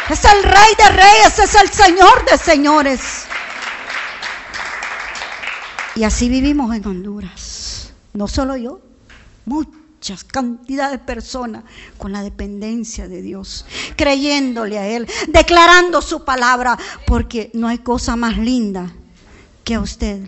Es 0.09 0.23
el 0.23 0.43
Rey 0.43 0.73
de 0.77 0.89
Reyes, 0.89 1.39
es 1.39 1.55
el 1.55 1.69
Señor 1.69 2.25
de 2.25 2.37
Señores. 2.37 3.25
Y 5.95 6.03
así 6.03 6.29
vivimos 6.29 6.73
en 6.75 6.85
Honduras. 6.87 7.91
No 8.13 8.27
solo 8.27 8.55
yo, 8.55 8.79
muchos 9.45 9.77
cantidad 10.31 10.91
de 10.91 10.99
personas 10.99 11.63
con 11.97 12.13
la 12.13 12.21
dependencia 12.21 13.07
de 13.07 13.21
Dios, 13.21 13.65
creyéndole 13.95 14.77
a 14.77 14.87
Él, 14.87 15.07
declarando 15.27 16.01
su 16.01 16.23
palabra, 16.23 16.77
porque 17.05 17.51
no 17.53 17.67
hay 17.67 17.79
cosa 17.79 18.15
más 18.15 18.37
linda 18.37 18.91
que 19.63 19.75
a 19.75 19.81
usted 19.81 20.19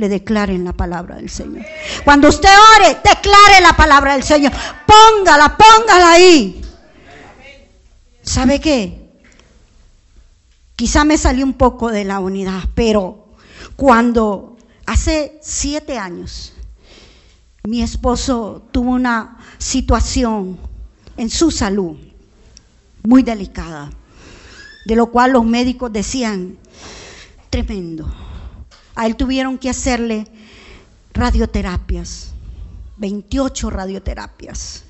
le 0.00 0.08
declaren 0.08 0.64
la 0.64 0.72
palabra 0.72 1.16
del 1.16 1.28
Señor. 1.28 1.64
Cuando 2.04 2.28
usted 2.28 2.48
ore, 2.76 2.96
declare 3.04 3.60
la 3.62 3.76
palabra 3.76 4.14
del 4.14 4.22
Señor. 4.22 4.50
Póngala, 4.86 5.56
póngala 5.58 6.12
ahí. 6.12 6.62
¿Sabe 8.22 8.60
qué? 8.60 8.98
Quizá 10.74 11.04
me 11.04 11.18
salió 11.18 11.44
un 11.44 11.52
poco 11.52 11.90
de 11.90 12.04
la 12.04 12.18
unidad, 12.18 12.62
pero 12.74 13.28
cuando 13.76 14.56
hace 14.86 15.38
siete 15.42 15.98
años 15.98 16.54
mi 17.64 17.82
esposo 17.82 18.62
tuvo 18.72 18.92
una 18.92 19.36
situación 19.58 20.58
en 21.18 21.28
su 21.28 21.50
salud 21.50 21.96
muy 23.02 23.22
delicada, 23.22 23.90
de 24.86 24.96
lo 24.96 25.10
cual 25.10 25.32
los 25.32 25.44
médicos 25.44 25.92
decían, 25.92 26.56
tremendo. 27.50 28.10
A 28.94 29.06
él 29.06 29.16
tuvieron 29.16 29.58
que 29.58 29.70
hacerle 29.70 30.26
radioterapias, 31.12 32.32
28 32.98 33.70
radioterapias. 33.70 34.84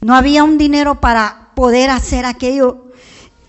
No 0.00 0.14
había 0.14 0.44
un 0.44 0.58
dinero 0.58 1.00
para 1.00 1.52
poder 1.54 1.90
hacer 1.90 2.26
aquello 2.26 2.88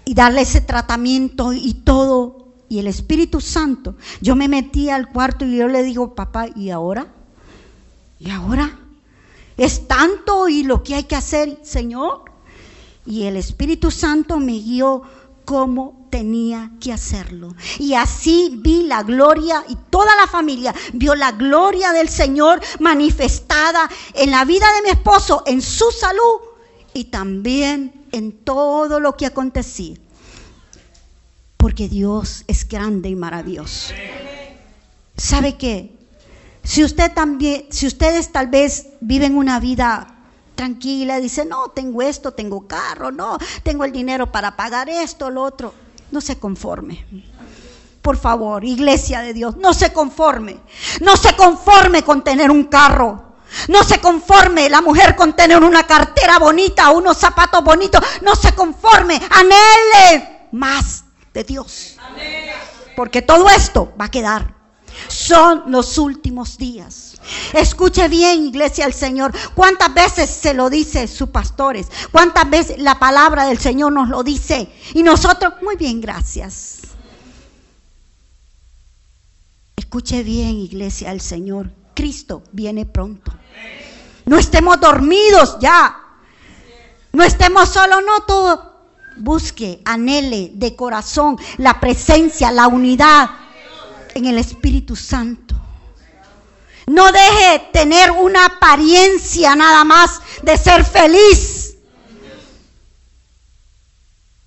y 0.06 0.14
darle 0.14 0.42
ese 0.42 0.62
tratamiento 0.62 1.52
y 1.54 1.74
todo. 1.74 2.46
Y 2.70 2.80
el 2.80 2.88
Espíritu 2.88 3.42
Santo, 3.42 3.96
yo 4.22 4.36
me 4.36 4.48
metí 4.48 4.90
al 4.90 5.10
cuarto 5.10 5.46
y 5.46 5.58
yo 5.58 5.68
le 5.68 5.84
digo, 5.84 6.16
papá, 6.16 6.48
¿y 6.56 6.70
ahora? 6.70 7.08
¿Y 8.20 8.32
ahora? 8.32 8.80
Es 9.58 9.88
tanto 9.88 10.48
y 10.48 10.64
lo 10.64 10.84
que 10.84 10.96
hay 10.96 11.04
que 11.04 11.16
hacer, 11.16 11.60
Señor. 11.64 12.24
Y 13.06 13.24
el 13.24 13.38
Espíritu 13.38 13.92
Santo 13.92 14.40
me 14.40 14.54
guió 14.54 15.04
cómo 15.46 16.08
tenía 16.10 16.72
que 16.80 16.92
hacerlo. 16.92 17.56
Y 17.80 17.94
así 17.94 18.60
vi 18.62 18.84
la 18.84 19.04
gloria 19.04 19.64
y 19.70 19.78
toda 19.90 20.16
la 20.16 20.28
familia 20.28 20.74
vio 20.94 21.16
la 21.16 21.32
gloria 21.32 21.92
del 21.94 22.10
Señor 22.10 22.62
manifestada 22.80 23.90
en 24.14 24.32
la 24.32 24.44
vida 24.46 24.66
de 24.76 24.82
mi 24.82 24.90
esposo, 24.90 25.44
en 25.46 25.62
su 25.62 25.92
salud 25.92 26.42
y 26.94 27.06
también 27.06 28.06
en 28.12 28.32
todo 28.32 29.00
lo 29.00 29.16
que 29.16 29.26
acontecía. 29.26 29.96
Porque 31.58 31.88
Dios 31.90 32.44
es 32.48 32.68
grande 32.68 33.10
y 33.10 33.16
maravilloso. 33.16 33.94
¿Sabe 35.18 35.58
qué? 35.58 35.92
Si 36.64 36.84
usted 36.84 37.12
también, 37.14 37.66
si 37.70 37.88
ustedes 37.88 38.32
tal 38.32 38.48
vez 38.48 38.88
viven 39.02 39.38
una 39.38 39.60
vida 39.60 40.15
tranquila, 40.56 41.20
dice, 41.20 41.46
no, 41.46 41.70
tengo 41.70 42.02
esto, 42.02 42.32
tengo 42.32 42.68
carro, 42.68 43.12
no, 43.12 43.38
tengo 43.64 43.84
el 43.84 43.92
dinero 43.92 44.32
para 44.32 44.56
pagar 44.56 44.90
esto, 44.90 45.30
lo 45.30 45.44
otro, 45.44 45.74
no 46.12 46.22
se 46.22 46.40
conforme. 46.40 47.06
Por 48.02 48.18
favor, 48.18 48.64
iglesia 48.64 49.22
de 49.22 49.34
Dios, 49.34 49.58
no 49.58 49.74
se 49.74 49.92
conforme. 49.92 50.60
No 51.02 51.18
se 51.18 51.36
conforme 51.36 52.04
con 52.04 52.24
tener 52.24 52.52
un 52.52 52.66
carro. 52.66 53.36
No 53.68 53.84
se 53.84 54.00
conforme 54.00 54.70
la 54.70 54.82
mujer 54.82 55.16
con 55.16 55.36
tener 55.36 55.64
una 55.64 55.88
cartera 55.88 56.38
bonita, 56.38 56.92
unos 56.92 57.18
zapatos 57.18 57.64
bonitos. 57.64 58.04
No 58.22 58.36
se 58.36 58.54
conforme. 58.54 59.20
Anhele 59.32 60.48
más 60.52 61.06
de 61.34 61.44
Dios. 61.44 61.98
Porque 62.96 63.24
todo 63.24 63.50
esto 63.50 63.92
va 64.00 64.06
a 64.06 64.12
quedar. 64.12 64.55
Son 65.08 65.64
los 65.68 65.98
últimos 65.98 66.58
días. 66.58 67.20
Escuche 67.54 68.08
bien, 68.08 68.46
iglesia 68.46 68.86
del 68.86 68.94
Señor. 68.94 69.34
¿Cuántas 69.54 69.94
veces 69.94 70.30
se 70.30 70.54
lo 70.54 70.70
dice 70.70 71.08
sus 71.08 71.30
pastores? 71.30 71.88
¿Cuántas 72.12 72.50
veces 72.50 72.80
la 72.80 73.00
palabra 73.00 73.46
del 73.46 73.58
Señor 73.58 73.92
nos 73.94 74.10
lo 74.10 74.24
dice? 74.24 74.70
Y 74.94 75.04
nosotros, 75.04 75.54
muy 75.62 75.76
bien, 75.76 76.02
gracias. 76.02 76.80
Escuche 79.76 80.24
bien, 80.24 80.58
iglesia 80.58 81.10
del 81.10 81.22
Señor. 81.22 81.72
Cristo 81.94 82.44
viene 82.52 82.86
pronto. 82.86 83.32
No 84.26 84.38
estemos 84.38 84.80
dormidos 84.80 85.58
ya. 85.60 85.98
No 87.14 87.24
estemos 87.24 87.70
solo, 87.70 88.02
no 88.02 88.24
todo. 88.28 88.74
busque, 89.18 89.82
anhele 89.86 90.52
de 90.56 90.76
corazón 90.76 91.38
la 91.58 91.80
presencia, 91.80 92.52
la 92.52 92.68
unidad 92.68 93.30
en 94.16 94.26
el 94.26 94.38
Espíritu 94.40 94.96
Santo. 94.96 95.56
No 96.88 97.12
deje 97.12 97.68
tener 97.74 98.12
una 98.12 98.46
apariencia 98.46 99.56
nada 99.56 99.84
más 99.84 100.22
de 100.42 100.58
ser 100.58 100.84
feliz. 100.86 101.76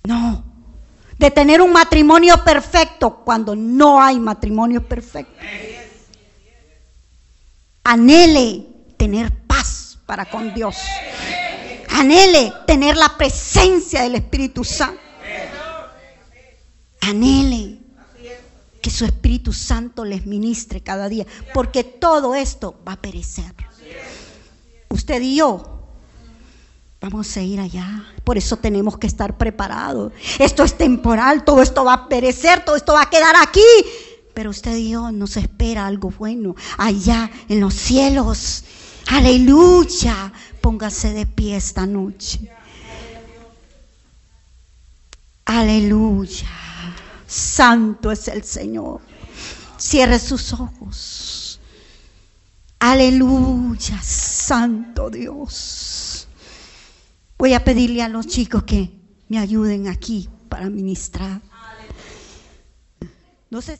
No, 0.03 0.43
de 1.17 1.31
tener 1.31 1.61
un 1.61 1.71
matrimonio 1.71 2.43
perfecto 2.43 3.21
cuando 3.23 3.55
no 3.55 4.01
hay 4.01 4.19
matrimonio 4.19 4.85
perfecto. 4.87 5.33
Anhele 7.83 8.65
tener 8.97 9.31
paz 9.45 9.99
para 10.05 10.25
con 10.25 10.53
Dios. 10.53 10.77
Anhele 11.91 12.53
tener 12.65 12.97
la 12.97 13.17
presencia 13.17 14.01
del 14.01 14.15
Espíritu 14.15 14.63
Santo. 14.63 14.99
Anhele 17.01 17.78
que 18.81 18.89
su 18.89 19.05
Espíritu 19.05 19.53
Santo 19.53 20.05
les 20.05 20.25
ministre 20.25 20.81
cada 20.81 21.09
día, 21.09 21.25
porque 21.53 21.83
todo 21.83 22.35
esto 22.35 22.79
va 22.87 22.93
a 22.93 23.01
perecer. 23.01 23.53
Usted 24.89 25.21
y 25.21 25.35
yo 25.35 25.79
vamos 27.01 27.37
a 27.37 27.41
ir 27.41 27.59
allá, 27.59 28.05
por 28.23 28.37
eso 28.37 28.57
tenemos 28.57 28.97
que 28.97 29.07
estar 29.07 29.37
preparados. 29.37 30.11
Esto 30.37 30.63
es 30.63 30.77
temporal, 30.77 31.43
todo 31.43 31.61
esto 31.61 31.85
va 31.85 31.93
a 31.93 32.09
perecer, 32.09 32.65
todo 32.65 32.75
esto 32.75 32.93
va 32.93 33.03
a 33.03 33.09
quedar 33.09 33.35
aquí, 33.41 33.61
pero 34.33 34.49
usted 34.49 34.75
y 34.75 34.91
yo 34.91 35.11
nos 35.11 35.37
espera 35.37 35.87
algo 35.87 36.11
bueno 36.11 36.55
allá 36.77 37.31
en 37.47 37.59
los 37.59 37.73
cielos. 37.73 38.63
Aleluya, 39.07 40.33
póngase 40.61 41.13
de 41.13 41.25
pie 41.25 41.55
esta 41.55 41.85
noche. 41.85 42.51
Aleluya. 45.45 46.68
Santo 47.29 48.11
es 48.11 48.27
el 48.27 48.43
Señor. 48.43 49.01
Cierre 49.77 50.19
sus 50.19 50.51
ojos. 50.51 51.59
Aleluya, 52.79 54.01
Santo 54.01 55.09
Dios. 55.09 56.27
Voy 57.37 57.53
a 57.53 57.63
pedirle 57.63 58.01
a 58.01 58.09
los 58.09 58.25
chicos 58.27 58.63
que 58.63 58.91
me 59.27 59.37
ayuden 59.37 59.87
aquí 59.87 60.27
para 60.49 60.69
ministrar. 60.69 61.41
No 63.49 63.61
sé 63.61 63.79